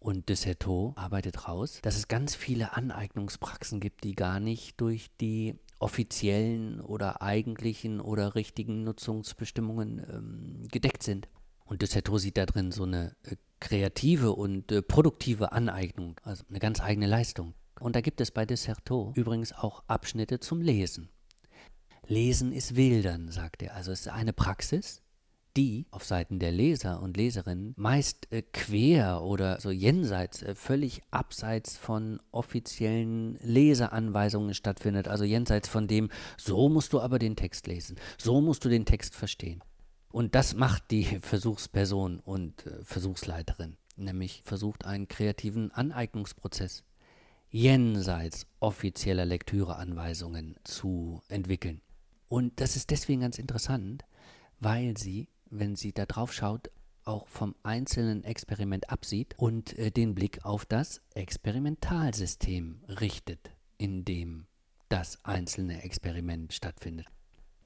Und 0.03 0.27
de 0.27 0.35
Certeau 0.35 0.91
arbeitet 0.97 1.47
raus, 1.47 1.79
dass 1.81 1.95
es 1.95 2.09
ganz 2.09 2.35
viele 2.35 2.75
Aneignungspraxen 2.75 3.79
gibt, 3.79 4.03
die 4.03 4.15
gar 4.15 4.41
nicht 4.41 4.81
durch 4.81 5.11
die 5.21 5.55
offiziellen 5.79 6.81
oder 6.81 7.21
eigentlichen 7.21 8.01
oder 8.01 8.35
richtigen 8.35 8.83
Nutzungsbestimmungen 8.83 9.99
ähm, 9.99 10.67
gedeckt 10.69 11.03
sind. 11.03 11.29
Und 11.63 11.81
de 11.81 11.87
Certeau 11.87 12.17
sieht 12.17 12.35
da 12.35 12.45
drin 12.45 12.73
so 12.73 12.83
eine 12.83 13.15
äh, 13.23 13.37
kreative 13.61 14.33
und 14.33 14.73
äh, 14.73 14.81
produktive 14.81 15.53
Aneignung, 15.53 16.19
also 16.23 16.43
eine 16.49 16.59
ganz 16.59 16.81
eigene 16.81 17.07
Leistung. 17.07 17.53
Und 17.79 17.95
da 17.95 18.01
gibt 18.01 18.19
es 18.19 18.31
bei 18.31 18.45
de 18.45 18.57
Certeau 18.57 19.13
übrigens 19.15 19.53
auch 19.53 19.85
Abschnitte 19.87 20.41
zum 20.41 20.59
Lesen. 20.59 21.07
Lesen 22.07 22.51
ist 22.51 22.75
Wildern, 22.75 23.31
sagt 23.31 23.63
er. 23.63 23.73
Also 23.73 23.93
es 23.93 24.01
ist 24.01 24.09
eine 24.09 24.33
Praxis, 24.33 25.01
die 25.55 25.85
auf 25.91 26.03
Seiten 26.03 26.39
der 26.39 26.51
Leser 26.51 27.01
und 27.01 27.17
Leserinnen 27.17 27.73
meist 27.77 28.31
äh, 28.31 28.41
quer 28.41 29.21
oder 29.21 29.59
so 29.59 29.71
jenseits, 29.71 30.41
äh, 30.41 30.55
völlig 30.55 31.01
abseits 31.11 31.77
von 31.77 32.19
offiziellen 32.31 33.37
Leseanweisungen 33.41 34.53
stattfindet. 34.53 35.07
Also 35.07 35.23
jenseits 35.23 35.67
von 35.67 35.87
dem, 35.87 36.09
so 36.37 36.69
musst 36.69 36.93
du 36.93 36.99
aber 36.99 37.19
den 37.19 37.35
Text 37.35 37.67
lesen, 37.67 37.97
so 38.17 38.41
musst 38.41 38.65
du 38.65 38.69
den 38.69 38.85
Text 38.85 39.15
verstehen. 39.15 39.63
Und 40.11 40.35
das 40.35 40.55
macht 40.55 40.91
die 40.91 41.03
Versuchsperson 41.21 42.19
und 42.19 42.65
äh, 42.65 42.83
Versuchsleiterin, 42.83 43.77
nämlich 43.95 44.41
versucht 44.45 44.85
einen 44.85 45.07
kreativen 45.07 45.71
Aneignungsprozess 45.71 46.83
jenseits 47.49 48.47
offizieller 48.59 49.25
Lektüreanweisungen 49.25 50.55
zu 50.63 51.21
entwickeln. 51.27 51.81
Und 52.27 52.59
das 52.59 52.75
ist 52.75 52.89
deswegen 52.89 53.21
ganz 53.21 53.37
interessant, 53.37 54.05
weil 54.59 54.97
sie 54.97 55.27
wenn 55.53 55.75
sie 55.75 55.93
da 55.93 56.05
drauf 56.05 56.33
schaut, 56.33 56.69
auch 57.05 57.27
vom 57.27 57.55
einzelnen 57.63 58.23
Experiment 58.23 58.89
absieht 58.89 59.35
und 59.37 59.77
äh, 59.77 59.91
den 59.91 60.15
Blick 60.15 60.45
auf 60.45 60.65
das 60.65 61.01
Experimentalsystem 61.13 62.81
richtet, 62.87 63.51
in 63.77 64.05
dem 64.05 64.45
das 64.89 65.23
einzelne 65.23 65.83
Experiment 65.83 66.53
stattfindet. 66.53 67.07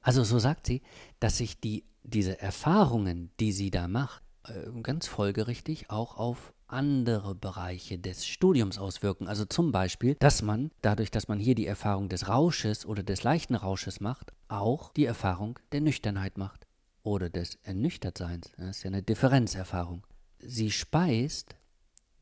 Also 0.02 0.23
so 0.23 0.39
sagt 0.39 0.65
sie, 0.65 0.82
dass 1.19 1.38
sich 1.38 1.60
die, 1.60 1.84
diese 2.04 2.39
Erfahrungen, 2.39 3.32
die 3.39 3.52
sie 3.52 3.69
da 3.71 3.88
macht, 3.88 4.23
äh, 4.47 4.82
ganz 4.82 5.08
folgerichtig 5.08 5.89
auch 5.89 6.17
auf 6.17 6.54
andere 6.67 7.36
Bereiche 7.36 7.97
des 7.97 8.26
Studiums 8.26 8.78
auswirken. 8.78 9.28
Also 9.28 9.45
zum 9.45 9.71
Beispiel, 9.71 10.15
dass 10.15 10.41
man, 10.41 10.71
dadurch, 10.82 11.12
dass 11.12 11.28
man 11.28 11.39
hier 11.39 11.56
die 11.56 11.67
Erfahrung 11.67 12.10
des 12.10 12.28
Rausches 12.28 12.86
oder 12.86 13.04
des 13.04 13.23
leichten 13.23 13.56
Rausches 13.56 14.02
macht, 14.02 14.34
auch 14.50 14.91
die 14.93 15.06
Erfahrung 15.06 15.60
der 15.71 15.82
Nüchternheit 15.82 16.38
macht 16.38 16.66
oder 17.03 17.29
des 17.29 17.55
Ernüchtertseins. 17.63 18.51
Das 18.57 18.77
ist 18.77 18.83
ja 18.83 18.89
eine 18.89 19.03
Differenzerfahrung. 19.03 20.05
Sie 20.39 20.71
speist 20.71 21.55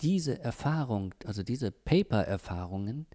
diese 0.02 0.40
Erfahrung, 0.40 1.14
also 1.26 1.44
diese 1.44 1.72
Paper-Erfahrungen, 1.72 3.08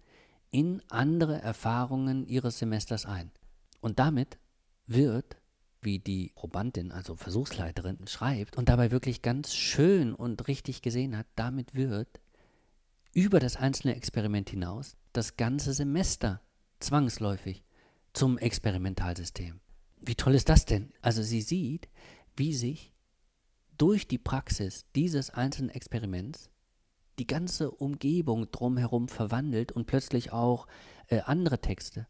in 0.49 0.81
andere 0.89 1.41
Erfahrungen 1.41 2.25
ihres 2.25 2.59
Semesters 2.59 3.05
ein. 3.05 3.31
Und 3.79 3.99
damit 3.99 4.37
wird, 4.85 5.37
wie 5.81 5.99
die 5.99 6.31
Probandin, 6.35 6.91
also 6.91 7.15
Versuchsleiterin, 7.15 8.05
schreibt 8.07 8.57
und 8.57 8.69
dabei 8.69 8.91
wirklich 8.91 9.21
ganz 9.21 9.53
schön 9.53 10.13
und 10.13 10.47
richtig 10.47 10.81
gesehen 10.81 11.17
hat, 11.17 11.27
damit 11.35 11.73
wird 11.73 12.19
über 13.13 13.39
das 13.39 13.55
einzelne 13.55 13.95
Experiment 13.95 14.49
hinaus 14.49 14.95
das 15.13 15.37
ganze 15.37 15.73
Semester 15.73 16.41
zwangsläufig 16.79 17.63
zum 18.13 18.37
Experimentalsystem. 18.37 19.59
Wie 20.01 20.15
toll 20.15 20.35
ist 20.35 20.49
das 20.49 20.65
denn? 20.65 20.91
Also 21.01 21.21
sie 21.21 21.41
sieht, 21.41 21.87
wie 22.35 22.53
sich 22.53 22.93
durch 23.77 24.07
die 24.07 24.17
Praxis 24.17 24.85
dieses 24.95 25.29
einzelnen 25.29 25.69
Experiments 25.69 26.49
die 27.19 27.27
ganze 27.27 27.71
Umgebung 27.71 28.49
drumherum 28.51 29.07
verwandelt 29.07 29.71
und 29.71 29.85
plötzlich 29.85 30.31
auch 30.31 30.67
äh, 31.07 31.19
andere 31.21 31.59
Texte, 31.59 32.07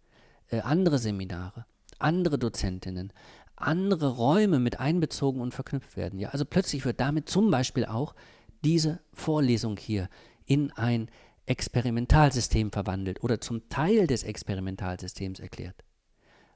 äh, 0.50 0.60
andere 0.60 1.00
Seminare, 1.00 1.66
andere 2.00 2.40
Dozentinnen, 2.40 3.12
andere 3.56 4.16
Räume 4.16 4.60
mit 4.60 4.80
einbezogen 4.80 5.42
und 5.42 5.54
verknüpft 5.54 5.98
werden. 5.98 6.20
Ja, 6.20 6.30
also 6.30 6.46
plötzlich 6.46 6.86
wird 6.86 7.00
damit 7.00 7.30
zum 7.30 7.52
Beispiel 7.52 7.86
auch 7.86 8.16
diese 8.64 9.00
Vorlesung 9.14 9.78
hier 9.78 10.10
in 10.46 10.72
ein 10.72 11.10
Experimentalsystem 11.46 12.72
verwandelt 12.72 13.24
oder 13.24 13.42
zum 13.42 13.68
Teil 13.70 14.08
des 14.08 14.24
Experimentalsystems 14.24 15.40
erklärt. 15.40 15.84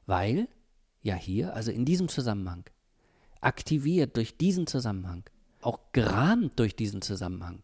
Weil 0.05 0.47
ja 1.05 1.15
hier, 1.15 1.53
also 1.53 1.71
in 1.71 1.85
diesem 1.85 2.09
Zusammenhang, 2.09 2.65
aktiviert 3.39 4.17
durch 4.17 4.37
diesen 4.37 4.65
Zusammenhang, 4.65 5.23
auch 5.61 5.79
gerahmt 5.93 6.59
durch 6.59 6.75
diesen 6.75 7.01
Zusammenhang, 7.01 7.61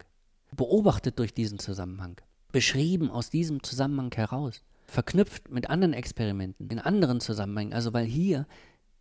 beobachtet 0.55 1.17
durch 1.17 1.33
diesen 1.33 1.57
Zusammenhang, 1.57 2.21
beschrieben 2.51 3.09
aus 3.09 3.31
diesem 3.31 3.63
Zusammenhang 3.63 4.13
heraus, 4.13 4.61
verknüpft 4.85 5.49
mit 5.49 5.71
anderen 5.71 5.93
Experimenten, 5.93 6.69
in 6.69 6.79
anderen 6.79 7.19
Zusammenhängen, 7.19 7.73
also 7.73 7.93
weil 7.93 8.05
hier 8.05 8.45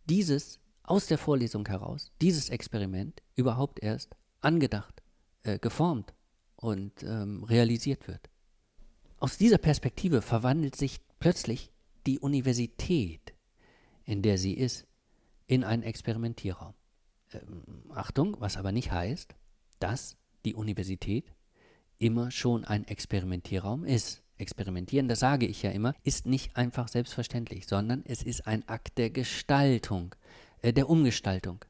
dieses 0.09 0.59
aus 0.81 1.05
der 1.05 1.19
Vorlesung 1.19 1.67
heraus, 1.67 2.11
dieses 2.19 2.49
Experiment 2.49 3.21
überhaupt 3.35 3.83
erst 3.83 4.15
angedacht, 4.41 5.03
äh, 5.43 5.59
geformt 5.59 6.15
und 6.55 7.03
ähm, 7.03 7.43
realisiert 7.43 8.07
wird. 8.07 8.27
Aus 9.19 9.37
dieser 9.37 9.59
Perspektive 9.59 10.23
verwandelt 10.23 10.75
sich 10.75 10.99
plötzlich 11.19 11.71
die 12.07 12.17
Universität, 12.17 13.35
in 14.11 14.21
der 14.21 14.37
sie 14.37 14.53
ist, 14.53 14.85
in 15.47 15.63
einen 15.63 15.83
Experimentierraum. 15.83 16.73
Ähm, 17.31 17.63
Achtung, 17.95 18.35
was 18.39 18.57
aber 18.57 18.73
nicht 18.73 18.91
heißt, 18.91 19.33
dass 19.79 20.17
die 20.43 20.53
Universität 20.53 21.33
immer 21.97 22.29
schon 22.29 22.65
ein 22.65 22.85
Experimentierraum 22.85 23.85
ist. 23.85 24.21
Experimentieren, 24.37 25.07
das 25.07 25.19
sage 25.19 25.45
ich 25.45 25.61
ja 25.61 25.71
immer, 25.71 25.93
ist 26.03 26.25
nicht 26.25 26.57
einfach 26.57 26.89
selbstverständlich, 26.89 27.67
sondern 27.67 28.03
es 28.05 28.21
ist 28.21 28.47
ein 28.47 28.67
Akt 28.67 28.97
der 28.97 29.11
Gestaltung, 29.11 30.13
äh, 30.61 30.73
der 30.73 30.89
Umgestaltung, 30.89 31.63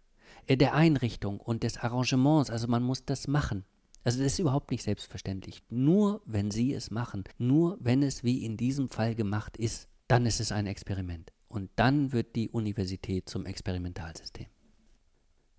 äh, 0.47 0.57
der 0.57 0.73
Einrichtung 0.73 1.39
und 1.39 1.61
des 1.61 1.77
Arrangements. 1.77 2.49
Also 2.49 2.67
man 2.67 2.81
muss 2.81 3.05
das 3.05 3.27
machen. 3.27 3.65
Also 4.03 4.17
das 4.17 4.33
ist 4.33 4.39
überhaupt 4.39 4.71
nicht 4.71 4.83
selbstverständlich. 4.83 5.61
Nur 5.69 6.23
wenn 6.25 6.49
Sie 6.49 6.73
es 6.73 6.89
machen, 6.89 7.23
nur 7.37 7.77
wenn 7.81 8.01
es 8.01 8.23
wie 8.23 8.43
in 8.43 8.57
diesem 8.57 8.89
Fall 8.89 9.13
gemacht 9.13 9.57
ist, 9.57 9.89
dann 10.07 10.25
ist 10.25 10.39
es 10.39 10.51
ein 10.51 10.65
Experiment. 10.65 11.31
Und 11.51 11.69
dann 11.75 12.13
wird 12.13 12.37
die 12.37 12.49
Universität 12.49 13.27
zum 13.27 13.45
Experimentalsystem. 13.45 14.47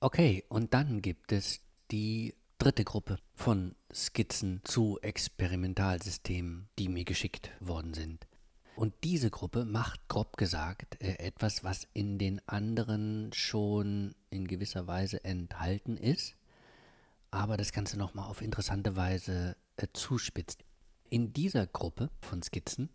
Okay, 0.00 0.42
und 0.48 0.72
dann 0.72 1.02
gibt 1.02 1.32
es 1.32 1.60
die 1.90 2.34
dritte 2.56 2.84
Gruppe 2.84 3.18
von 3.34 3.74
Skizzen 3.92 4.62
zu 4.64 4.98
Experimentalsystemen, 5.02 6.70
die 6.78 6.88
mir 6.88 7.04
geschickt 7.04 7.50
worden 7.60 7.92
sind. 7.92 8.26
Und 8.74 8.94
diese 9.04 9.28
Gruppe 9.28 9.66
macht 9.66 10.08
grob 10.08 10.38
gesagt 10.38 10.96
äh, 11.02 11.18
etwas, 11.18 11.62
was 11.62 11.86
in 11.92 12.16
den 12.16 12.40
anderen 12.48 13.30
schon 13.34 14.14
in 14.30 14.48
gewisser 14.48 14.86
Weise 14.86 15.22
enthalten 15.24 15.98
ist, 15.98 16.36
aber 17.30 17.58
das 17.58 17.72
Ganze 17.72 17.98
nochmal 17.98 18.30
auf 18.30 18.40
interessante 18.40 18.96
Weise 18.96 19.56
äh, 19.76 19.88
zuspitzt. 19.92 20.64
In 21.10 21.34
dieser 21.34 21.66
Gruppe 21.66 22.08
von 22.22 22.42
Skizzen 22.42 22.88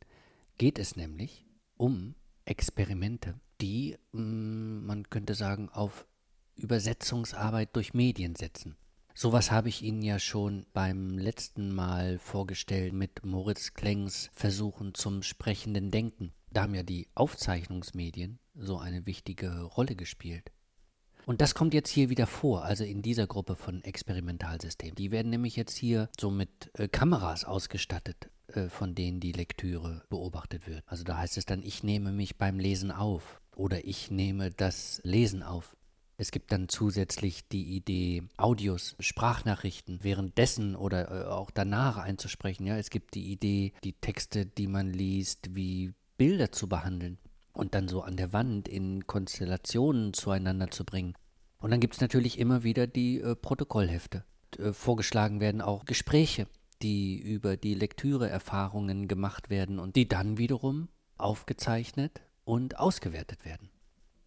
geht 0.57 0.79
es 0.79 0.95
nämlich 0.95 1.45
um 1.77 2.15
Experimente, 2.47 3.39
die, 3.61 3.97
mm, 4.11 4.85
man 4.85 5.09
könnte 5.09 5.35
sagen, 5.35 5.69
auf 5.69 6.05
Übersetzungsarbeit 6.55 7.75
durch 7.75 7.93
Medien 7.93 8.35
setzen. 8.35 8.75
Sowas 9.13 9.51
habe 9.51 9.69
ich 9.69 9.81
Ihnen 9.81 10.03
ja 10.03 10.19
schon 10.19 10.65
beim 10.73 11.17
letzten 11.17 11.73
Mal 11.73 12.19
vorgestellt 12.19 12.93
mit 12.93 13.25
Moritz 13.25 13.73
Klengs 13.73 14.29
Versuchen 14.33 14.93
zum 14.93 15.23
sprechenden 15.23 15.89
Denken. 15.89 16.33
Da 16.51 16.63
haben 16.63 16.75
ja 16.75 16.83
die 16.83 17.07
Aufzeichnungsmedien 17.15 18.39
so 18.55 18.77
eine 18.77 19.05
wichtige 19.05 19.63
Rolle 19.63 19.95
gespielt. 19.95 20.51
Und 21.25 21.41
das 21.41 21.55
kommt 21.55 21.73
jetzt 21.73 21.89
hier 21.89 22.09
wieder 22.09 22.25
vor, 22.25 22.63
also 22.63 22.83
in 22.83 23.01
dieser 23.01 23.27
Gruppe 23.27 23.55
von 23.55 23.83
Experimentalsystemen. 23.83 24.95
Die 24.95 25.11
werden 25.11 25.29
nämlich 25.29 25.55
jetzt 25.55 25.75
hier 25.75 26.09
so 26.19 26.31
mit 26.31 26.71
äh, 26.75 26.87
Kameras 26.87 27.43
ausgestattet, 27.43 28.29
von 28.69 28.95
denen 28.95 29.19
die 29.19 29.33
Lektüre 29.33 30.03
beobachtet 30.09 30.67
wird. 30.67 30.83
Also 30.85 31.03
da 31.03 31.17
heißt 31.17 31.37
es 31.37 31.45
dann, 31.45 31.63
ich 31.63 31.83
nehme 31.83 32.11
mich 32.11 32.37
beim 32.37 32.59
Lesen 32.59 32.91
auf 32.91 33.41
oder 33.55 33.85
ich 33.85 34.11
nehme 34.11 34.51
das 34.51 35.01
Lesen 35.03 35.43
auf. 35.43 35.75
Es 36.19 36.31
gibt 36.31 36.51
dann 36.51 36.67
zusätzlich 36.67 37.47
die 37.47 37.75
Idee, 37.75 38.23
Audios, 38.37 38.95
Sprachnachrichten 38.99 39.99
währenddessen 40.03 40.75
oder 40.75 41.11
äh, 41.11 41.27
auch 41.27 41.51
danach 41.51 41.97
einzusprechen. 41.97 42.65
Ja, 42.65 42.75
es 42.77 42.89
gibt 42.89 43.13
die 43.13 43.31
Idee, 43.31 43.73
die 43.83 43.93
Texte, 43.93 44.47
die 44.47 44.67
man 44.67 44.91
liest, 44.91 45.55
wie 45.55 45.93
Bilder 46.17 46.51
zu 46.51 46.67
behandeln 46.67 47.19
und 47.53 47.75
dann 47.75 47.87
so 47.87 48.01
an 48.01 48.17
der 48.17 48.33
Wand 48.33 48.67
in 48.67 49.05
Konstellationen 49.05 50.13
zueinander 50.13 50.71
zu 50.71 50.85
bringen. 50.85 51.13
Und 51.59 51.69
dann 51.69 51.79
gibt 51.79 51.93
es 51.93 52.01
natürlich 52.01 52.39
immer 52.39 52.63
wieder 52.63 52.87
die 52.87 53.21
äh, 53.21 53.35
Protokollhefte. 53.35 54.25
Äh, 54.57 54.73
vorgeschlagen 54.73 55.39
werden 55.39 55.61
auch 55.61 55.85
Gespräche, 55.85 56.47
die 56.81 57.19
über 57.19 57.57
die 57.57 57.73
Lektüreerfahrungen 57.73 59.07
gemacht 59.07 59.49
werden 59.49 59.79
und 59.79 59.95
die 59.95 60.07
dann 60.07 60.37
wiederum 60.37 60.89
aufgezeichnet 61.17 62.21
und 62.43 62.79
ausgewertet 62.79 63.45
werden. 63.45 63.69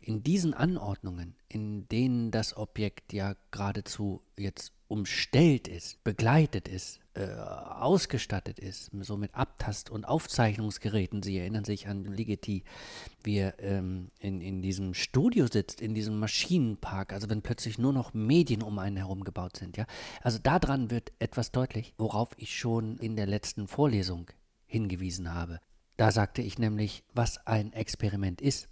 In 0.01 0.23
diesen 0.23 0.55
Anordnungen, 0.55 1.37
in 1.49 1.89
denen 1.89 2.31
das 2.31 2.57
Objekt 2.57 3.13
ja 3.13 3.37
geradezu 3.51 4.23
jetzt 4.39 4.73
umstellt 4.89 5.69
ist, 5.69 6.03
begleitet 6.05 6.69
ist, 6.69 7.00
äh, 7.15 7.27
ausgestattet 7.27 8.59
ist, 8.61 8.91
so 9.01 9.17
mit 9.17 9.35
Abtast- 9.35 9.91
und 9.91 10.05
Aufzeichnungsgeräten. 10.05 11.23
Sie 11.23 11.39
erinnern 11.39 11.65
sich 11.65 11.89
an 11.89 12.05
Ligeti, 12.05 12.63
wie 13.25 13.39
er 13.39 13.59
ähm, 13.59 14.09
in, 14.21 14.41
in 14.41 14.63
diesem 14.63 14.95
Studio 14.95 15.47
sitzt, 15.47 15.81
in 15.81 15.95
diesem 15.95 16.19
Maschinenpark, 16.19 17.13
also 17.13 17.29
wenn 17.29 17.43
plötzlich 17.43 17.79
nur 17.79 17.93
noch 17.93 18.15
Medien 18.15 18.63
um 18.63 18.79
einen 18.79 18.97
herum 18.97 19.25
gebaut 19.25 19.57
sind. 19.57 19.77
Ja? 19.77 19.87
Also 20.23 20.39
daran 20.39 20.91
wird 20.91 21.13
etwas 21.19 21.51
deutlich, 21.51 21.95
worauf 21.99 22.31
ich 22.37 22.57
schon 22.57 22.97
in 22.99 23.17
der 23.17 23.27
letzten 23.27 23.67
Vorlesung 23.67 24.31
hingewiesen 24.67 25.35
habe. 25.35 25.61
Da 25.97 26.13
sagte 26.13 26.41
ich 26.41 26.59
nämlich, 26.59 27.05
was 27.13 27.45
ein 27.47 27.75
Experiment 27.75 28.41
ist 28.41 28.70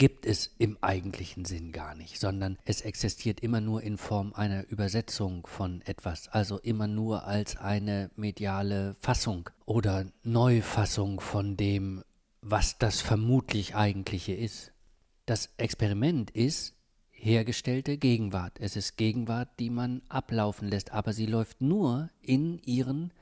gibt 0.00 0.24
es 0.24 0.54
im 0.56 0.78
eigentlichen 0.80 1.44
Sinn 1.44 1.72
gar 1.72 1.94
nicht, 1.94 2.18
sondern 2.18 2.56
es 2.64 2.80
existiert 2.80 3.40
immer 3.40 3.60
nur 3.60 3.82
in 3.82 3.98
Form 3.98 4.32
einer 4.32 4.66
Übersetzung 4.70 5.46
von 5.46 5.82
etwas, 5.82 6.28
also 6.28 6.58
immer 6.58 6.86
nur 6.86 7.24
als 7.26 7.58
eine 7.58 8.10
mediale 8.16 8.96
Fassung 8.98 9.50
oder 9.66 10.06
Neufassung 10.22 11.20
von 11.20 11.58
dem, 11.58 12.02
was 12.40 12.78
das 12.78 13.02
vermutlich 13.02 13.74
eigentliche 13.76 14.32
ist. 14.32 14.72
Das 15.26 15.50
Experiment 15.58 16.30
ist 16.30 16.72
hergestellte 17.10 17.98
Gegenwart. 17.98 18.58
Es 18.58 18.76
ist 18.76 18.96
Gegenwart, 18.96 19.50
die 19.58 19.68
man 19.68 20.00
ablaufen 20.08 20.66
lässt, 20.66 20.92
aber 20.92 21.12
sie 21.12 21.26
läuft 21.26 21.60
nur 21.60 22.08
in 22.22 22.58
ihren 22.60 23.12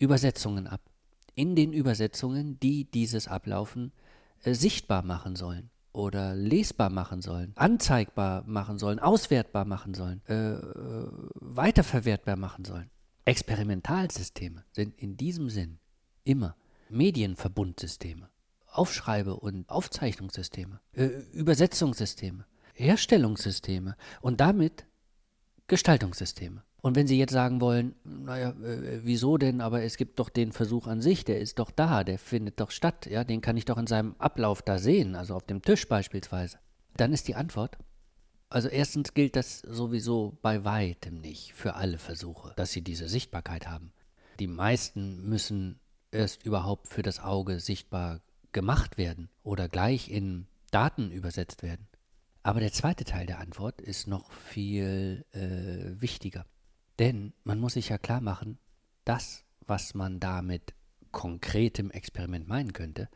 Übersetzungen 0.00 0.66
ab. 0.66 0.80
In 1.36 1.54
den 1.54 1.72
Übersetzungen, 1.72 2.58
die 2.58 2.90
dieses 2.90 3.28
Ablaufen 3.28 3.92
äh, 4.42 4.54
sichtbar 4.54 5.02
machen 5.04 5.36
sollen 5.36 5.70
oder 5.92 6.34
lesbar 6.34 6.90
machen 6.90 7.20
sollen, 7.20 7.52
anzeigbar 7.56 8.44
machen 8.46 8.78
sollen, 8.78 8.98
auswertbar 8.98 9.64
machen 9.64 9.94
sollen, 9.94 10.22
äh, 10.28 10.34
äh, 10.34 11.08
weiterverwertbar 11.34 12.36
machen 12.36 12.64
sollen. 12.64 12.90
Experimentalsysteme 13.24 14.64
sind 14.72 14.96
in 14.98 15.16
diesem 15.16 15.50
Sinn 15.50 15.78
immer 16.24 16.56
Medienverbundsysteme, 16.88 18.30
Aufschreibe- 18.66 19.34
und 19.34 19.68
Aufzeichnungssysteme, 19.68 20.80
äh, 20.92 21.06
Übersetzungssysteme, 21.32 22.46
Herstellungssysteme 22.74 23.96
und 24.20 24.40
damit 24.40 24.86
Gestaltungssysteme. 25.66 26.64
Und 26.82 26.96
wenn 26.96 27.06
Sie 27.06 27.18
jetzt 27.18 27.32
sagen 27.32 27.60
wollen, 27.60 27.94
naja, 28.04 28.50
äh, 28.50 29.00
wieso 29.02 29.36
denn, 29.36 29.60
aber 29.60 29.82
es 29.82 29.96
gibt 29.96 30.18
doch 30.18 30.30
den 30.30 30.52
Versuch 30.52 30.86
an 30.86 31.00
sich, 31.00 31.24
der 31.24 31.40
ist 31.40 31.58
doch 31.58 31.70
da, 31.70 32.04
der 32.04 32.18
findet 32.18 32.60
doch 32.60 32.70
statt, 32.70 33.06
ja, 33.06 33.24
den 33.24 33.40
kann 33.40 33.56
ich 33.56 33.66
doch 33.66 33.76
in 33.76 33.86
seinem 33.86 34.14
Ablauf 34.18 34.62
da 34.62 34.78
sehen, 34.78 35.14
also 35.14 35.34
auf 35.34 35.44
dem 35.44 35.62
Tisch 35.62 35.88
beispielsweise. 35.88 36.58
Dann 36.96 37.12
ist 37.12 37.28
die 37.28 37.34
Antwort, 37.34 37.76
also 38.48 38.68
erstens 38.68 39.14
gilt 39.14 39.36
das 39.36 39.60
sowieso 39.60 40.38
bei 40.42 40.64
weitem 40.64 41.20
nicht 41.20 41.52
für 41.52 41.74
alle 41.74 41.98
Versuche, 41.98 42.52
dass 42.56 42.72
sie 42.72 42.82
diese 42.82 43.08
Sichtbarkeit 43.08 43.68
haben. 43.68 43.92
Die 44.40 44.48
meisten 44.48 45.28
müssen 45.28 45.78
erst 46.10 46.44
überhaupt 46.44 46.88
für 46.88 47.02
das 47.02 47.20
Auge 47.20 47.60
sichtbar 47.60 48.20
gemacht 48.52 48.98
werden 48.98 49.28
oder 49.42 49.68
gleich 49.68 50.10
in 50.10 50.46
Daten 50.70 51.12
übersetzt 51.12 51.62
werden. 51.62 51.86
Aber 52.42 52.60
der 52.60 52.72
zweite 52.72 53.04
Teil 53.04 53.26
der 53.26 53.38
Antwort 53.38 53.80
ist 53.80 54.06
noch 54.06 54.32
viel 54.32 55.26
äh, 55.32 56.00
wichtiger. 56.00 56.46
Denn 57.00 57.32
man 57.44 57.58
muss 57.58 57.72
sich 57.72 57.88
ja 57.88 57.96
klar 57.96 58.20
machen, 58.20 58.58
das, 59.06 59.44
was 59.66 59.94
man 59.94 60.20
da 60.20 60.42
mit 60.42 60.74
konkretem 61.12 61.90
Experiment 61.90 62.46
meinen 62.46 62.74
könnte, 62.74 63.08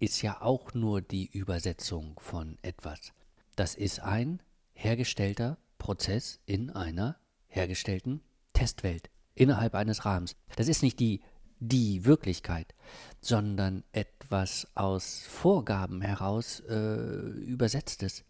ist 0.00 0.22
ja 0.22 0.42
auch 0.42 0.74
nur 0.74 1.00
die 1.02 1.30
Übersetzung 1.30 2.18
von 2.18 2.58
etwas. 2.62 3.12
Das 3.54 3.76
ist 3.76 4.00
ein 4.00 4.42
hergestellter 4.72 5.56
Prozess 5.78 6.40
in 6.46 6.70
einer 6.70 7.16
hergestellten 7.46 8.22
Testwelt 8.54 9.08
innerhalb 9.36 9.76
eines 9.76 10.04
Rahmens. 10.04 10.34
Das 10.56 10.66
ist 10.66 10.82
nicht 10.82 10.98
die 10.98 11.20
die 11.60 12.04
Wirklichkeit, 12.04 12.74
sondern 13.20 13.84
etwas 13.92 14.66
aus 14.74 15.20
Vorgaben 15.28 16.00
heraus 16.00 16.58
äh, 16.58 16.74
übersetztes 16.74 18.24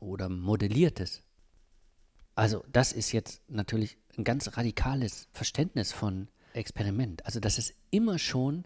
oder 0.00 0.28
modelliertes. 0.28 1.22
Also 2.34 2.64
das 2.72 2.92
ist 2.92 3.12
jetzt 3.12 3.42
natürlich 3.48 3.98
ein 4.16 4.24
ganz 4.24 4.56
radikales 4.56 5.28
Verständnis 5.32 5.92
von 5.92 6.28
Experiment. 6.54 7.24
Also 7.26 7.40
dass 7.40 7.58
es 7.58 7.74
immer 7.90 8.18
schon 8.18 8.64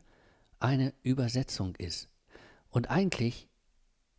eine 0.59 0.94
Übersetzung 1.02 1.74
ist. 1.76 2.09
Und 2.70 2.90
eigentlich 2.90 3.48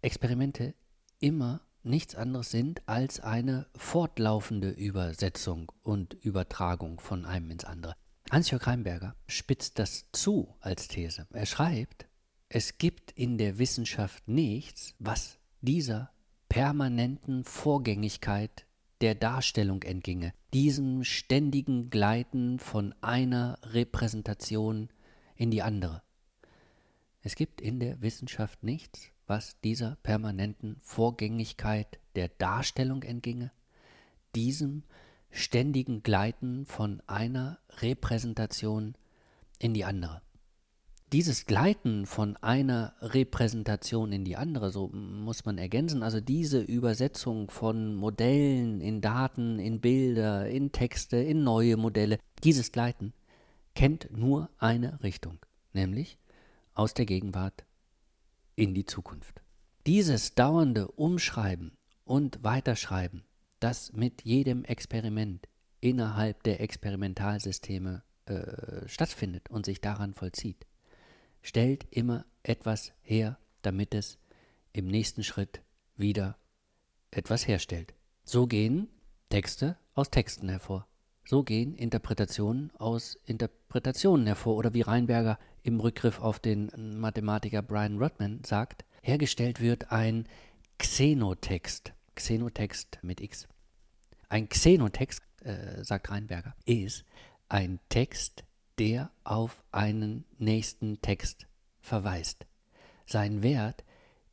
Experimente 0.01 0.73
immer 1.19 1.61
nichts 1.83 2.15
anderes 2.15 2.51
sind 2.51 2.87
als 2.87 3.19
eine 3.19 3.67
fortlaufende 3.75 4.69
Übersetzung 4.69 5.71
und 5.83 6.13
Übertragung 6.13 6.99
von 6.99 7.25
einem 7.25 7.49
ins 7.49 7.65
andere. 7.65 7.95
Hans-Jörg 8.29 8.65
Heimberger 8.65 9.15
spitzt 9.27 9.79
das 9.79 10.05
zu 10.11 10.53
als 10.59 10.89
These. 10.89 11.27
Er 11.31 11.45
schreibt, 11.45 12.07
es 12.49 12.77
gibt 12.77 13.11
in 13.11 13.37
der 13.37 13.57
Wissenschaft 13.57 14.27
nichts, 14.27 14.95
was 14.99 15.39
dieser 15.61 16.11
permanenten 16.49 17.43
Vorgängigkeit 17.43 18.66
der 19.01 19.15
Darstellung 19.15 19.83
entginge, 19.83 20.33
diesem 20.53 21.03
ständigen 21.03 21.89
Gleiten 21.89 22.59
von 22.59 22.95
einer 23.01 23.59
Repräsentation 23.63 24.89
in 25.35 25.51
die 25.51 25.61
andere. 25.61 26.01
Es 27.21 27.35
gibt 27.35 27.61
in 27.61 27.79
der 27.79 28.01
Wissenschaft 28.01 28.63
nichts, 28.63 29.11
was 29.27 29.59
dieser 29.61 29.97
permanenten 30.03 30.77
Vorgängigkeit 30.81 31.99
der 32.15 32.29
Darstellung 32.29 33.03
entginge, 33.03 33.51
diesem 34.35 34.83
ständigen 35.29 36.03
Gleiten 36.03 36.65
von 36.65 37.01
einer 37.05 37.59
Repräsentation 37.81 38.95
in 39.59 39.73
die 39.73 39.85
andere. 39.85 40.21
Dieses 41.13 41.45
Gleiten 41.45 42.05
von 42.05 42.35
einer 42.37 42.93
Repräsentation 42.99 44.11
in 44.11 44.25
die 44.25 44.35
andere, 44.35 44.71
so 44.71 44.89
muss 44.89 45.45
man 45.45 45.57
ergänzen, 45.57 46.03
also 46.03 46.19
diese 46.19 46.59
Übersetzung 46.59 47.49
von 47.49 47.95
Modellen 47.95 48.81
in 48.81 48.99
Daten, 48.99 49.57
in 49.57 49.79
Bilder, 49.79 50.49
in 50.49 50.73
Texte, 50.73 51.15
in 51.15 51.45
neue 51.45 51.77
Modelle, 51.77 52.19
dieses 52.43 52.73
Gleiten 52.73 53.13
kennt 53.73 54.09
nur 54.11 54.49
eine 54.57 55.01
Richtung, 55.01 55.39
nämlich 55.71 56.17
aus 56.73 56.93
der 56.93 57.05
Gegenwart 57.05 57.63
in 58.57 58.73
die 58.73 58.85
Zukunft. 58.85 59.41
Dieses 59.85 60.35
dauernde 60.35 60.89
Umschreiben 60.89 61.77
und 62.03 62.43
Weiterschreiben, 62.43 63.23
das 63.61 63.93
mit 63.93 64.23
jedem 64.23 64.65
Experiment 64.65 65.47
innerhalb 65.79 66.43
der 66.43 66.59
Experimentalsysteme 66.59 68.03
äh, 68.25 68.85
stattfindet 68.89 69.49
und 69.49 69.65
sich 69.65 69.79
daran 69.79 70.13
vollzieht, 70.13 70.65
stellt 71.41 71.85
immer 71.89 72.25
etwas 72.43 72.93
her, 73.01 73.37
damit 73.61 73.93
es 73.93 74.17
im 74.73 74.87
nächsten 74.87 75.23
Schritt 75.23 75.61
wieder 75.95 76.37
etwas 77.11 77.47
herstellt. 77.47 77.93
So 78.23 78.47
gehen 78.47 78.89
Texte 79.29 79.77
aus 79.93 80.09
Texten 80.09 80.49
hervor. 80.49 80.87
So 81.25 81.43
gehen 81.43 81.75
Interpretationen 81.75 82.71
aus 82.77 83.15
Interpretationen 83.25 84.25
hervor. 84.27 84.55
Oder 84.55 84.73
wie 84.73 84.81
Reinberger 84.81 85.37
im 85.63 85.79
Rückgriff 85.79 86.21
auf 86.21 86.39
den 86.39 86.71
Mathematiker 86.99 87.61
Brian 87.61 87.97
Rodman 87.97 88.41
sagt, 88.45 88.85
hergestellt 89.01 89.59
wird 89.59 89.91
ein 89.91 90.27
Xenotext. 90.77 91.93
Xenotext 92.15 92.99
mit 93.01 93.19
X. 93.19 93.47
Ein 94.29 94.47
Xenotext, 94.47 95.21
äh, 95.43 95.83
sagt 95.83 96.09
Reinberger, 96.09 96.55
ist 96.65 97.03
ein 97.49 97.79
Text, 97.89 98.43
der 98.79 99.11
auf 99.23 99.63
einen 99.71 100.25
nächsten 100.37 101.01
Text 101.01 101.47
verweist. 101.81 102.45
Sein 103.05 103.41
Wert 103.41 103.83